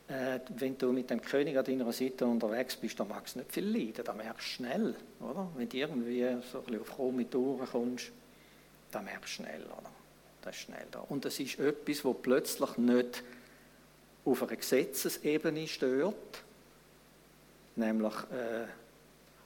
Äh, 0.07 0.39
wenn 0.57 0.77
du 0.77 0.91
mit 0.91 1.09
dem 1.09 1.21
König 1.21 1.57
an 1.57 1.63
deiner 1.63 1.91
Seite 1.93 2.25
unterwegs 2.25 2.75
bist, 2.75 2.99
dann 2.99 3.07
magst 3.07 3.35
du 3.35 3.39
nicht 3.39 3.53
viel 3.53 3.65
leiden, 3.65 4.03
dann 4.03 4.17
merkst 4.17 4.45
du 4.45 4.51
schnell, 4.51 4.95
oder? 5.21 5.47
Wenn 5.55 5.69
du 5.69 5.77
irgendwie 5.77 6.19
so 6.51 6.59
ein 6.59 6.63
bisschen 6.65 6.81
auf 6.81 6.91
krumme 6.91 7.29
Touren 7.29 7.67
kommst, 7.67 8.11
dann 8.91 9.05
merkst 9.05 9.39
du 9.39 9.43
schnell, 9.43 9.63
oder? 9.63 9.91
Das 10.41 10.55
ist 10.55 10.63
schnell 10.63 10.85
da. 10.91 10.99
Und 10.99 11.23
das 11.23 11.39
ist 11.39 11.57
etwas, 11.57 12.03
wo 12.03 12.13
plötzlich 12.13 12.77
nicht 12.77 13.23
auf 14.25 14.43
einer 14.43 14.55
Gesetzesebene 14.57 15.67
stört, 15.67 16.43
nämlich, 17.77 18.13
äh, 18.13 18.65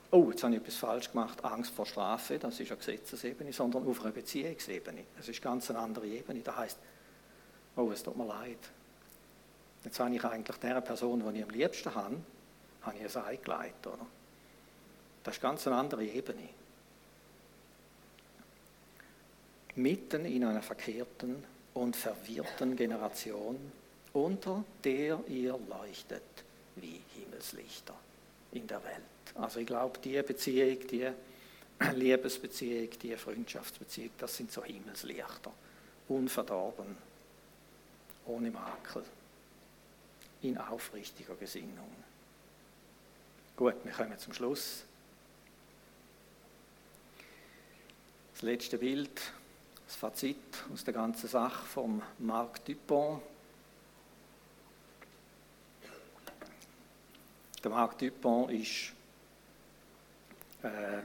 oh, 0.10 0.32
jetzt 0.32 0.44
habe 0.44 0.56
ich 0.56 0.62
etwas 0.62 0.76
falsch 0.76 1.12
gemacht, 1.12 1.44
Angst 1.46 1.72
vor 1.72 1.86
Strafe, 1.86 2.40
das 2.40 2.60
ist 2.60 2.72
eine 2.72 2.80
Gesetzesebene, 2.80 3.54
sondern 3.54 3.88
auf 3.88 4.02
einer 4.02 4.12
Beziehungsebene. 4.12 5.04
Das 5.18 5.30
ist 5.30 5.40
ganz 5.40 5.70
eine 5.70 5.80
andere 5.80 6.08
Ebene. 6.08 6.40
Das 6.42 6.56
heißt, 6.56 6.80
oh, 7.76 7.92
es 7.92 8.02
tut 8.02 8.18
mir 8.18 8.26
leid. 8.26 8.58
Jetzt 9.88 10.02
habe 10.02 10.14
ich 10.14 10.24
eigentlich 10.26 10.58
der 10.58 10.82
Person, 10.82 11.24
die 11.32 11.40
ich 11.40 11.44
am 11.46 11.50
liebsten 11.50 11.96
habe, 11.96 12.18
habe 12.82 12.98
ich 12.98 13.16
ein 13.16 13.24
Ei 13.24 13.40
oder? 13.86 14.06
Das 15.24 15.36
ist 15.36 15.42
ganz 15.42 15.66
eine 15.66 15.78
andere 15.78 16.04
Ebene. 16.04 16.50
Mitten 19.76 20.26
in 20.26 20.44
einer 20.44 20.62
verkehrten 20.62 21.42
und 21.74 21.96
verwirrten 21.96 22.76
Generation, 22.76 23.72
unter 24.12 24.66
der 24.84 25.22
ihr 25.30 25.58
leuchtet 25.70 26.22
wie 26.76 27.00
Himmelslichter 27.16 27.96
in 28.52 28.68
der 28.68 28.84
Welt. 28.84 29.36
Also 29.36 29.62
ich 29.62 29.68
glaube, 29.68 30.00
die 30.00 30.22
Beziehung, 30.22 30.86
die 30.86 31.10
Liebesbeziehung, 31.96 32.90
die 33.02 33.16
Freundschaftsbeziehung, 33.16 34.12
das 34.18 34.36
sind 34.36 34.52
so 34.52 34.66
Himmelslichter. 34.66 35.54
Unverdorben, 36.10 36.98
ohne 38.26 38.52
Makel, 38.52 39.06
in 40.48 40.58
aufrichtiger 40.58 41.36
Gesinnung. 41.36 41.92
Gut, 43.56 43.76
wir 43.84 43.92
kommen 43.92 44.18
zum 44.18 44.34
Schluss. 44.34 44.84
Das 48.34 48.42
letzte 48.44 48.78
Bild, 48.78 49.10
das 49.88 49.96
Fazit 49.96 50.38
aus 50.72 50.84
der 50.84 50.94
ganzen 50.94 51.28
Sache 51.28 51.66
vom 51.66 52.02
Marc 52.20 52.64
Dupont. 52.66 53.22
Der 57.64 57.72
Marc 57.72 57.98
Dupont 57.98 58.52
ist 58.52 58.94
äh, 60.62 61.02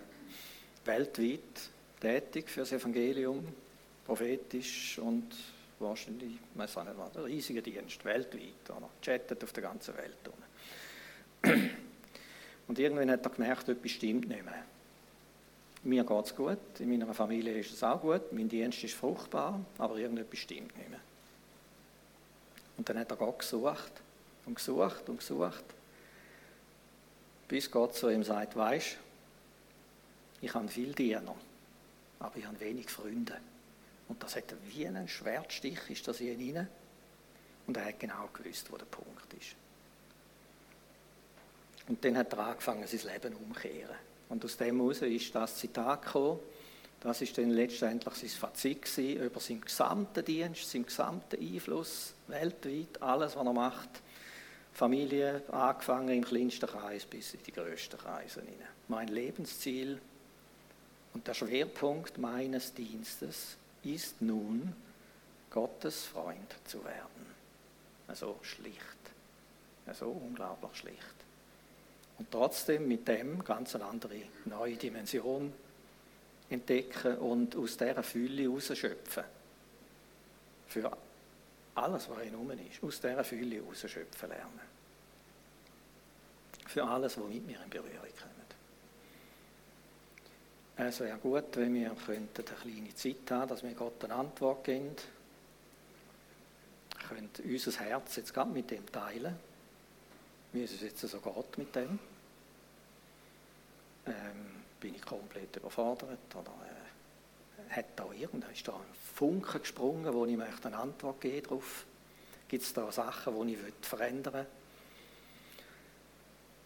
weltweit 0.84 1.40
tätig 2.00 2.50
für 2.50 2.60
das 2.60 2.72
Evangelium, 2.72 3.46
prophetisch 4.04 4.98
und 4.98 5.34
wahrscheinlich, 5.82 6.32
ich 6.32 6.58
weiß 6.58 6.76
nicht 6.76 6.96
was, 6.96 7.16
ein 7.16 7.24
riesiger 7.24 7.62
Dienst, 7.62 8.04
weltweit, 8.04 8.70
oder? 8.70 8.88
chattet 9.02 9.42
auf 9.42 9.52
der 9.52 9.62
ganzen 9.62 9.94
Welt. 9.96 10.16
Und 12.68 12.78
irgendwann 12.78 13.10
hat 13.10 13.24
er 13.24 13.30
gemerkt, 13.30 13.68
etwas 13.68 13.90
stimmt 13.90 14.28
nicht 14.28 14.44
mehr. 14.44 14.64
Mir 15.84 16.04
geht 16.04 16.24
es 16.24 16.36
gut, 16.36 16.58
in 16.78 16.90
meiner 16.90 17.12
Familie 17.12 17.58
ist 17.58 17.72
es 17.72 17.82
auch 17.82 18.00
gut, 18.00 18.32
mein 18.32 18.48
Dienst 18.48 18.84
ist 18.84 18.94
fruchtbar, 18.94 19.60
aber 19.78 19.96
irgendetwas 19.96 20.38
stimmt 20.38 20.76
nicht 20.78 20.90
mehr. 20.90 21.00
Und 22.76 22.88
dann 22.88 22.98
hat 22.98 23.10
er 23.10 23.16
Gott 23.16 23.40
gesucht 23.40 23.92
und 24.46 24.54
gesucht 24.54 25.08
und 25.08 25.18
gesucht, 25.18 25.64
bis 27.48 27.70
Gott 27.70 27.94
zu 27.94 28.08
ihm 28.08 28.22
sagt, 28.22 28.56
weisst 28.56 28.96
ich 30.42 30.52
habe 30.54 30.68
viele 30.68 30.92
Diener, 30.92 31.36
aber 32.18 32.36
ich 32.36 32.44
habe 32.44 32.58
wenig 32.58 32.90
Freunde. 32.90 33.36
Und 34.12 34.22
das 34.22 34.36
hat 34.36 34.54
wie 34.66 34.86
ein 34.86 35.08
Schwertstich, 35.08 35.78
ist 35.88 36.06
das 36.06 36.20
in 36.20 36.38
ihn 36.38 36.68
Und 37.66 37.78
er 37.78 37.86
hat 37.86 37.98
genau 37.98 38.28
gewusst, 38.34 38.70
wo 38.70 38.76
der 38.76 38.84
Punkt 38.84 39.32
ist. 39.32 39.56
Und 41.88 42.04
dann 42.04 42.18
hat 42.18 42.30
er 42.34 42.40
angefangen, 42.40 42.86
sein 42.86 43.10
Leben 43.10 43.34
umzukehren. 43.34 43.96
Und 44.28 44.44
aus 44.44 44.58
dem 44.58 44.78
heraus 44.78 45.00
ist 45.00 45.34
das 45.34 45.56
Zitat 45.56 46.04
gekommen. 46.04 46.40
Das 47.00 47.22
ist 47.22 47.38
dann 47.38 47.48
letztendlich 47.48 48.14
sein 48.14 48.28
Fazit 48.28 48.82
gewesen, 48.82 49.22
über 49.22 49.40
seinen 49.40 49.62
gesamten 49.62 50.22
Dienst, 50.26 50.70
seinen 50.70 50.84
gesamten 50.84 51.40
Einfluss 51.40 52.12
weltweit, 52.26 53.00
alles, 53.00 53.34
was 53.34 53.46
er 53.46 53.52
macht. 53.54 54.02
Familie, 54.74 55.42
angefangen 55.50 56.10
im 56.10 56.24
kleinsten 56.24 56.68
Kreis 56.68 57.06
bis 57.06 57.32
in 57.32 57.42
die 57.44 57.52
größten 57.52 57.98
Kreise 57.98 58.42
hinein. 58.42 58.68
Mein 58.88 59.08
Lebensziel 59.08 59.98
und 61.14 61.26
der 61.26 61.32
Schwerpunkt 61.32 62.18
meines 62.18 62.74
Dienstes 62.74 63.56
ist 63.84 64.20
nun, 64.22 64.74
Gottes 65.50 66.04
Freund 66.04 66.54
zu 66.64 66.84
werden. 66.84 67.26
Also 68.08 68.38
schlicht. 68.42 68.78
Also 69.86 70.08
unglaublich 70.08 70.76
schlicht 70.76 71.22
und 72.22 72.30
trotzdem 72.30 72.86
mit 72.86 73.08
dem 73.08 73.42
ganz 73.42 73.74
eine 73.74 73.84
andere 73.86 74.22
neue 74.44 74.76
Dimension 74.76 75.52
entdecken 76.48 77.18
und 77.18 77.56
aus 77.56 77.76
dieser 77.76 78.02
Fülle 78.04 78.48
rausschöpfen. 78.48 79.24
Für 80.68 80.96
alles, 81.74 82.08
was 82.08 82.22
in 82.22 82.66
ist, 82.70 82.80
aus 82.80 83.00
dieser 83.00 83.24
Fülle 83.24 83.60
rausschöpfen 83.60 84.28
lernen. 84.28 84.60
Für 86.68 86.84
alles, 86.84 87.18
was 87.18 87.28
mit 87.28 87.44
mir 87.44 87.60
in 87.60 87.70
Berührung 87.70 87.98
kommt. 87.98 88.31
Es 90.76 91.00
wäre 91.00 91.18
gut, 91.18 91.56
wenn 91.56 91.74
wir 91.74 91.90
könnten 92.06 92.44
eine 92.46 92.56
kleine 92.56 92.94
Zeit 92.94 93.30
haben, 93.30 93.48
dass 93.48 93.62
wir 93.62 93.74
Gott 93.74 94.02
eine 94.04 94.14
Antwort 94.14 94.64
geben. 94.64 94.96
Wir 96.98 97.08
können 97.08 97.30
unser 97.44 97.80
Herz 97.80 98.16
jetzt 98.16 98.32
gerade 98.32 98.50
mit 98.50 98.70
dem 98.70 98.90
teilen, 98.90 99.36
wie 100.52 100.64
es 100.64 100.80
jetzt 100.80 101.00
so 101.00 101.18
geht 101.18 101.58
mit 101.58 101.74
dem 101.76 101.98
ähm, 104.06 104.62
bin 104.80 104.94
ich 104.94 105.02
komplett 105.02 105.56
überfordert 105.56 106.18
oder 106.34 106.52
äh, 106.64 107.74
hat 107.74 107.86
da 107.96 108.10
irgendein 108.12 108.52
ist 108.52 108.66
da 108.66 108.72
ein 108.72 108.80
Funken 109.14 109.60
gesprungen, 109.60 110.12
wo 110.12 110.26
ich 110.26 110.36
möchte 110.36 110.68
eine 110.68 110.78
Antwort 110.78 111.20
geben 111.20 111.42
darauf? 111.44 111.84
Gibt 112.48 112.64
es 112.64 112.72
da 112.72 112.90
Sachen, 112.90 113.46
die 113.46 113.54
ich 113.54 113.58
verändern 113.86 114.34
will? 114.34 114.46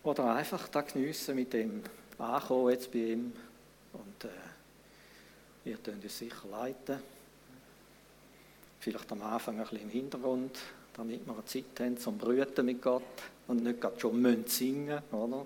Oder 0.05 0.35
einfach 0.35 0.69
da 0.69 0.83
geniessen 0.83 1.37
mit 1.37 1.53
dem 1.53 1.83
Ankommen 2.19 2.71
jetzt 2.71 2.93
bei 2.93 2.99
ihm 2.99 3.33
und 3.99 4.25
äh, 4.25 5.69
ihr 5.71 5.77
könnt 5.79 6.03
uns 6.03 6.19
sicher 6.19 6.49
leiten. 6.49 6.99
Vielleicht 8.81 9.11
am 9.13 9.23
Anfang 9.23 9.57
ein 9.57 9.63
bisschen 9.63 9.83
im 9.83 9.91
Hintergrund, 9.91 10.59
damit 10.95 11.27
wir 11.27 11.33
eine 11.33 11.45
Zeit 11.45 11.65
haben 11.81 11.99
zum 11.99 12.19
Brüten 12.19 12.65
mit 12.67 12.83
Gott 12.83 13.03
und 13.49 13.63
nicht 13.63 13.81
gerade 13.81 13.99
schon 13.99 14.47
singen 14.47 15.03
oder? 15.13 15.45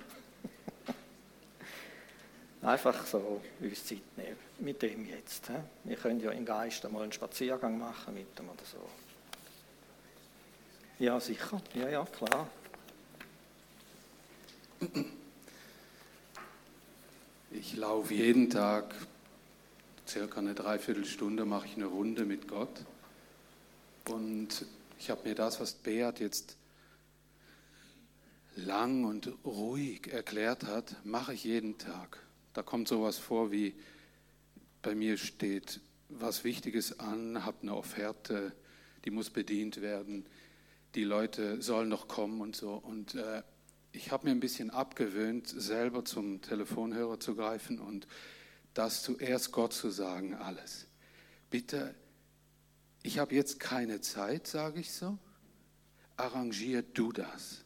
Einfach 2.63 3.07
so 3.07 3.41
uns 3.61 3.87
Zeit 3.87 4.17
nehmen 4.17 4.51
mit 4.61 4.83
dem 4.83 5.07
jetzt. 5.07 5.49
He? 5.49 5.55
Wir 5.85 5.97
können 5.97 6.21
ja 6.21 6.31
im 6.31 6.45
Geist 6.45 6.85
einmal 6.85 7.03
einen 7.03 7.13
Spaziergang 7.13 7.79
machen 7.79 8.15
mit 8.15 8.39
dem 8.39 8.49
oder 8.49 8.65
so. 8.65 8.79
Ja, 10.99 11.19
sicher. 11.19 11.61
Ja, 11.75 11.89
ja, 11.89 12.05
klar. 12.05 12.47
Ich 17.53 17.75
laufe 17.77 18.15
jeden 18.15 18.49
Tag, 18.49 18.95
circa 20.07 20.39
eine 20.39 20.55
Dreiviertelstunde, 20.55 21.45
mache 21.45 21.67
ich 21.67 21.75
eine 21.75 21.87
Runde 21.87 22.25
mit 22.25 22.47
Gott. 22.47 22.85
Und 24.09 24.67
ich 25.01 25.11
habe 25.11 25.29
mir 25.29 25.35
das, 25.35 25.59
was 25.59 25.75
Beat 25.75 26.21
jetzt 26.21 26.57
lang 28.55 29.05
und 29.05 29.33
ruhig 29.45 30.07
erklärt 30.13 30.63
hat, 30.63 30.95
mache 31.05 31.35
ich 31.35 31.43
jeden 31.43 31.77
Tag. 31.77 32.21
Da 32.55 32.63
kommt 32.63 32.87
sowas 32.87 33.19
vor 33.19 33.51
wie, 33.51 33.75
bei 34.81 34.95
mir 34.95 35.19
steht 35.19 35.81
was 36.09 36.45
Wichtiges 36.45 37.01
an, 37.01 37.45
habe 37.45 37.63
eine 37.63 37.75
Offerte, 37.75 38.53
die 39.05 39.11
muss 39.11 39.29
bedient 39.29 39.81
werden, 39.81 40.25
die 40.95 41.05
Leute 41.05 41.61
sollen 41.61 41.89
noch 41.89 42.07
kommen 42.07 42.41
und 42.41 42.55
so. 42.55 42.75
Und 42.75 43.17
äh, 43.17 43.43
ich 43.93 44.13
habe 44.13 44.27
mir 44.27 44.31
ein 44.31 44.41
bisschen 44.41 44.71
abgewöhnt, 44.71 45.49
selber 45.49 46.05
zum 46.05 46.43
Telefonhörer 46.43 47.19
zu 47.19 47.35
greifen 47.35 47.79
und 47.79 48.07
das 48.75 49.03
zuerst 49.03 49.53
Gott 49.53 49.73
zu 49.73 49.91
sagen, 49.91 50.35
alles. 50.35 50.87
Bitte, 51.51 51.95
ich 53.03 53.19
habe 53.19 53.35
jetzt 53.35 53.59
keine 53.59 54.01
Zeit, 54.01 54.47
sage 54.47 54.81
ich 54.81 54.93
so, 54.93 55.19
arrangier 56.17 56.83
du 56.83 57.13
das. 57.13 57.65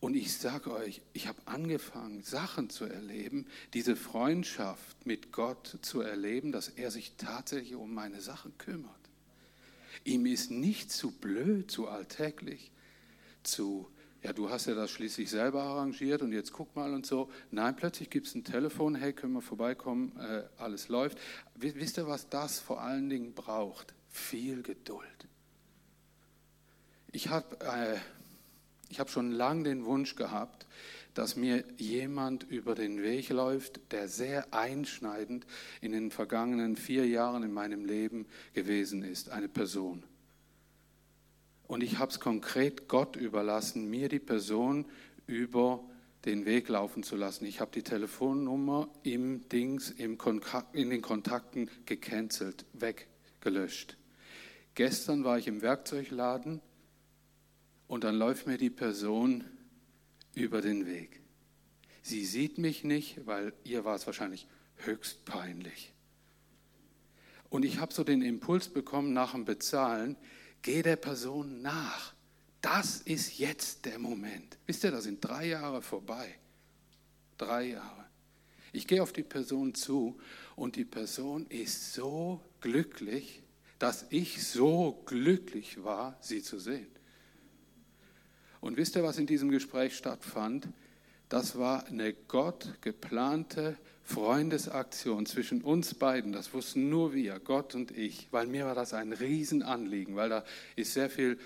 Und 0.00 0.14
ich 0.14 0.36
sage 0.36 0.72
euch, 0.72 1.02
ich 1.12 1.26
habe 1.26 1.40
angefangen, 1.46 2.22
Sachen 2.22 2.70
zu 2.70 2.84
erleben, 2.84 3.46
diese 3.74 3.96
Freundschaft 3.96 5.06
mit 5.06 5.32
Gott 5.32 5.78
zu 5.82 6.02
erleben, 6.02 6.52
dass 6.52 6.68
er 6.68 6.90
sich 6.90 7.14
tatsächlich 7.16 7.74
um 7.74 7.94
meine 7.94 8.20
Sachen 8.20 8.56
kümmert. 8.58 8.94
Ihm 10.04 10.26
ist 10.26 10.52
nicht 10.52 10.92
zu 10.92 11.10
blöd, 11.10 11.70
zu 11.70 11.88
alltäglich, 11.88 12.70
zu 13.42 13.90
ja, 14.22 14.32
du 14.32 14.50
hast 14.50 14.66
ja 14.66 14.74
das 14.74 14.90
schließlich 14.90 15.30
selber 15.30 15.62
arrangiert 15.62 16.22
und 16.22 16.32
jetzt 16.32 16.52
guck 16.52 16.74
mal 16.74 16.92
und 16.92 17.06
so. 17.06 17.30
Nein, 17.50 17.76
plötzlich 17.76 18.10
gibt 18.10 18.26
es 18.26 18.34
ein 18.34 18.44
Telefon, 18.44 18.94
hey, 18.94 19.12
können 19.12 19.32
wir 19.32 19.42
vorbeikommen, 19.42 20.12
äh, 20.18 20.42
alles 20.58 20.88
läuft. 20.88 21.18
Wisst 21.54 21.98
ihr, 21.98 22.08
was 22.08 22.28
das 22.28 22.58
vor 22.58 22.80
allen 22.80 23.08
Dingen 23.08 23.32
braucht? 23.34 23.94
Viel 24.08 24.62
Geduld. 24.62 25.28
Ich 27.12 27.28
habe 27.28 27.58
äh, 27.60 28.96
hab 28.98 29.08
schon 29.10 29.30
lange 29.30 29.64
den 29.64 29.84
Wunsch 29.84 30.16
gehabt, 30.16 30.66
dass 31.14 31.36
mir 31.36 31.64
jemand 31.76 32.44
über 32.44 32.74
den 32.74 33.02
Weg 33.02 33.28
läuft, 33.30 33.92
der 33.92 34.08
sehr 34.08 34.52
einschneidend 34.52 35.46
in 35.80 35.92
den 35.92 36.10
vergangenen 36.10 36.76
vier 36.76 37.06
Jahren 37.06 37.42
in 37.42 37.52
meinem 37.52 37.84
Leben 37.84 38.26
gewesen 38.52 39.02
ist, 39.02 39.30
eine 39.30 39.48
Person. 39.48 40.02
Und 41.68 41.82
ich 41.82 41.98
habe 41.98 42.10
es 42.10 42.18
konkret 42.18 42.88
Gott 42.88 43.14
überlassen, 43.14 43.88
mir 43.88 44.08
die 44.08 44.18
Person 44.18 44.86
über 45.26 45.84
den 46.24 46.46
Weg 46.46 46.68
laufen 46.68 47.02
zu 47.02 47.14
lassen. 47.14 47.44
Ich 47.44 47.60
habe 47.60 47.70
die 47.70 47.82
Telefonnummer 47.82 48.88
im 49.02 49.48
Dings, 49.50 49.90
im 49.90 50.18
in 50.72 50.90
den 50.90 51.02
Kontakten 51.02 51.70
gecancelt, 51.84 52.64
weggelöscht. 52.72 53.98
Gestern 54.74 55.24
war 55.24 55.38
ich 55.38 55.46
im 55.46 55.60
Werkzeugladen 55.60 56.62
und 57.86 58.02
dann 58.02 58.16
läuft 58.16 58.46
mir 58.46 58.56
die 58.56 58.70
Person 58.70 59.44
über 60.34 60.62
den 60.62 60.86
Weg. 60.86 61.20
Sie 62.02 62.24
sieht 62.24 62.56
mich 62.56 62.82
nicht, 62.82 63.26
weil 63.26 63.52
ihr 63.64 63.84
war 63.84 63.96
es 63.96 64.06
wahrscheinlich 64.06 64.46
höchst 64.76 65.26
peinlich. 65.26 65.92
Und 67.50 67.64
ich 67.64 67.78
habe 67.78 67.92
so 67.92 68.04
den 68.04 68.22
Impuls 68.22 68.68
bekommen 68.68 69.12
nach 69.12 69.32
dem 69.32 69.44
Bezahlen, 69.44 70.16
Geh 70.62 70.82
der 70.82 70.96
Person 70.96 71.62
nach. 71.62 72.14
Das 72.60 73.00
ist 73.02 73.38
jetzt 73.38 73.84
der 73.84 73.98
Moment. 73.98 74.58
Wisst 74.66 74.84
ihr, 74.84 74.90
da 74.90 75.00
sind 75.00 75.24
drei 75.24 75.46
Jahre 75.46 75.82
vorbei. 75.82 76.34
Drei 77.36 77.68
Jahre. 77.70 78.06
Ich 78.72 78.86
gehe 78.86 79.02
auf 79.02 79.12
die 79.12 79.22
Person 79.22 79.74
zu 79.74 80.18
und 80.56 80.76
die 80.76 80.84
Person 80.84 81.46
ist 81.48 81.94
so 81.94 82.40
glücklich, 82.60 83.42
dass 83.78 84.06
ich 84.10 84.44
so 84.46 85.02
glücklich 85.06 85.82
war, 85.84 86.18
sie 86.20 86.42
zu 86.42 86.58
sehen. 86.58 86.88
Und 88.60 88.76
wisst 88.76 88.96
ihr, 88.96 89.04
was 89.04 89.18
in 89.18 89.26
diesem 89.26 89.50
Gespräch 89.50 89.96
stattfand? 89.96 90.68
Das 91.28 91.58
war 91.58 91.86
eine 91.86 92.12
Gott 92.12 92.74
geplante 92.80 93.78
Freundesaktion 94.08 95.26
zwischen 95.26 95.60
uns 95.60 95.92
beiden, 95.92 96.32
das 96.32 96.54
wussten 96.54 96.88
nur 96.88 97.12
wir, 97.12 97.38
Gott 97.40 97.74
und 97.74 97.90
ich, 97.90 98.28
weil 98.30 98.46
mir 98.46 98.64
war 98.64 98.74
das 98.74 98.94
ein 98.94 99.12
Riesenanliegen, 99.12 100.16
weil 100.16 100.30
da 100.30 100.44
ist 100.76 100.94
sehr 100.94 101.10
viel 101.10 101.38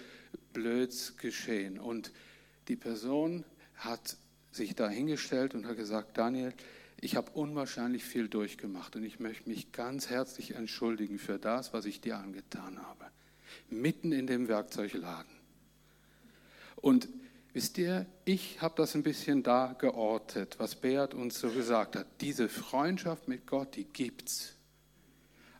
Blöds 0.52 1.16
geschehen. 1.16 1.80
Und 1.80 2.12
die 2.68 2.76
Person 2.76 3.44
hat 3.74 4.16
sich 4.52 4.76
da 4.76 4.88
hingestellt 4.88 5.56
und 5.56 5.66
hat 5.66 5.76
gesagt, 5.76 6.16
Daniel, 6.16 6.54
ich 7.00 7.16
habe 7.16 7.32
unwahrscheinlich 7.32 8.04
viel 8.04 8.28
durchgemacht 8.28 8.94
und 8.94 9.02
ich 9.02 9.18
möchte 9.18 9.48
mich 9.48 9.72
ganz 9.72 10.08
herzlich 10.08 10.54
entschuldigen 10.54 11.18
für 11.18 11.40
das, 11.40 11.72
was 11.72 11.84
ich 11.84 12.00
dir 12.00 12.16
angetan 12.16 12.80
habe. 12.80 13.06
Mitten 13.70 14.12
in 14.12 14.28
dem 14.28 14.46
Werkzeugladen. 14.46 15.32
Und 16.76 17.08
Wisst 17.54 17.76
ihr, 17.76 18.06
ich 18.24 18.62
habe 18.62 18.74
das 18.76 18.94
ein 18.94 19.02
bisschen 19.02 19.42
da 19.42 19.74
geortet, 19.78 20.58
was 20.58 20.74
Beat 20.74 21.12
uns 21.12 21.38
so 21.38 21.50
gesagt 21.50 21.96
hat. 21.96 22.06
Diese 22.22 22.48
Freundschaft 22.48 23.28
mit 23.28 23.46
Gott, 23.46 23.76
die 23.76 23.84
gibt's. 23.84 24.54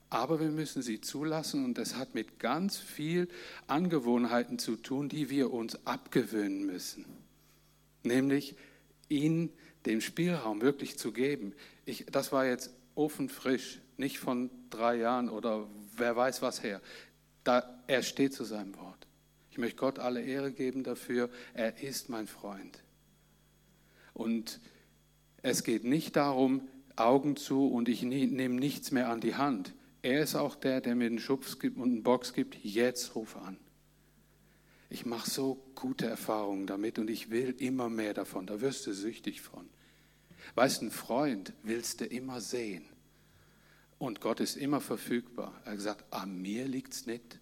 Aber 0.09 0.41
wir 0.41 0.51
müssen 0.51 0.83
sie 0.83 1.01
zulassen 1.01 1.65
und 1.65 1.79
es 1.79 1.97
hat 1.97 2.15
mit 2.15 2.39
ganz 2.39 2.79
viel 2.79 3.29
Angewohnheiten 3.67 4.59
zu 4.59 4.77
tun, 4.77 5.09
die 5.09 5.29
wir 5.29 5.53
uns 5.53 5.87
abgewöhnen 5.87 6.65
müssen. 6.65 7.05
Nämlich 8.05 8.57
ihn 9.09 9.53
den 9.85 10.01
Spielraum 10.01 10.61
wirklich 10.63 10.99
zu 10.99 11.13
geben. 11.13 11.55
Ich, 11.85 12.07
das 12.11 12.33
war 12.33 12.47
jetzt 12.47 12.75
ofenfrisch, 12.95 13.81
nicht 13.97 14.19
von 14.19 14.51
drei 14.71 14.97
Jahren 14.97 15.29
oder 15.29 15.67
wer 15.97 16.17
weiß 16.17 16.41
was 16.43 16.63
her. 16.63 16.81
Da, 17.45 17.83
er 17.87 18.03
steht 18.03 18.33
zu 18.35 18.45
seinem 18.45 18.77
Wort. 18.77 18.92
Ich 19.53 19.59
möchte 19.59 19.77
Gott 19.77 19.99
alle 19.99 20.23
Ehre 20.23 20.51
geben 20.51 20.83
dafür. 20.83 21.29
Er 21.53 21.83
ist 21.83 22.09
mein 22.09 22.27
Freund. 22.27 22.83
Und 24.15 24.61
es 25.43 25.63
geht 25.63 25.85
nicht 25.85 26.17
darum, 26.17 26.67
Augen 26.97 27.37
zu 27.37 27.69
und 27.69 27.91
ich 27.91 28.03
nehme 28.03 28.55
nichts 28.55 28.93
mehr 28.93 29.11
an 29.11 29.21
die 29.21 29.35
Hand. 29.35 29.75
Er 30.01 30.23
ist 30.23 30.37
auch 30.37 30.55
der, 30.55 30.81
der 30.81 30.95
mir 30.95 31.05
einen 31.05 31.19
Schubs 31.19 31.59
gibt 31.59 31.77
und 31.77 31.91
einen 31.91 32.03
Box 32.03 32.33
gibt. 32.33 32.65
Jetzt 32.65 33.15
ruf 33.15 33.37
an. 33.37 33.59
Ich 34.89 35.05
mache 35.05 35.29
so 35.29 35.63
gute 35.75 36.07
Erfahrungen 36.07 36.67
damit 36.67 36.99
und 36.99 37.11
ich 37.11 37.29
will 37.29 37.55
immer 37.59 37.91
mehr 37.91 38.15
davon. 38.15 38.47
Da 38.47 38.63
wirst 38.63 38.87
du 38.87 38.95
süchtig 38.95 39.43
von. 39.43 39.69
Weißt, 40.55 40.81
du, 40.81 40.87
ein 40.87 40.91
Freund 40.91 41.53
willst 41.63 42.01
du 42.01 42.07
immer 42.07 42.41
sehen. 42.41 42.87
Und 43.99 44.23
Gott 44.23 44.41
ist 44.41 44.57
immer 44.57 44.81
verfügbar. 44.81 45.61
Er 45.67 45.73
hat 45.73 45.77
gesagt, 45.77 46.05
an 46.11 46.41
mir 46.41 46.67
liegt 46.67 46.95
es 46.95 47.05
nicht, 47.05 47.39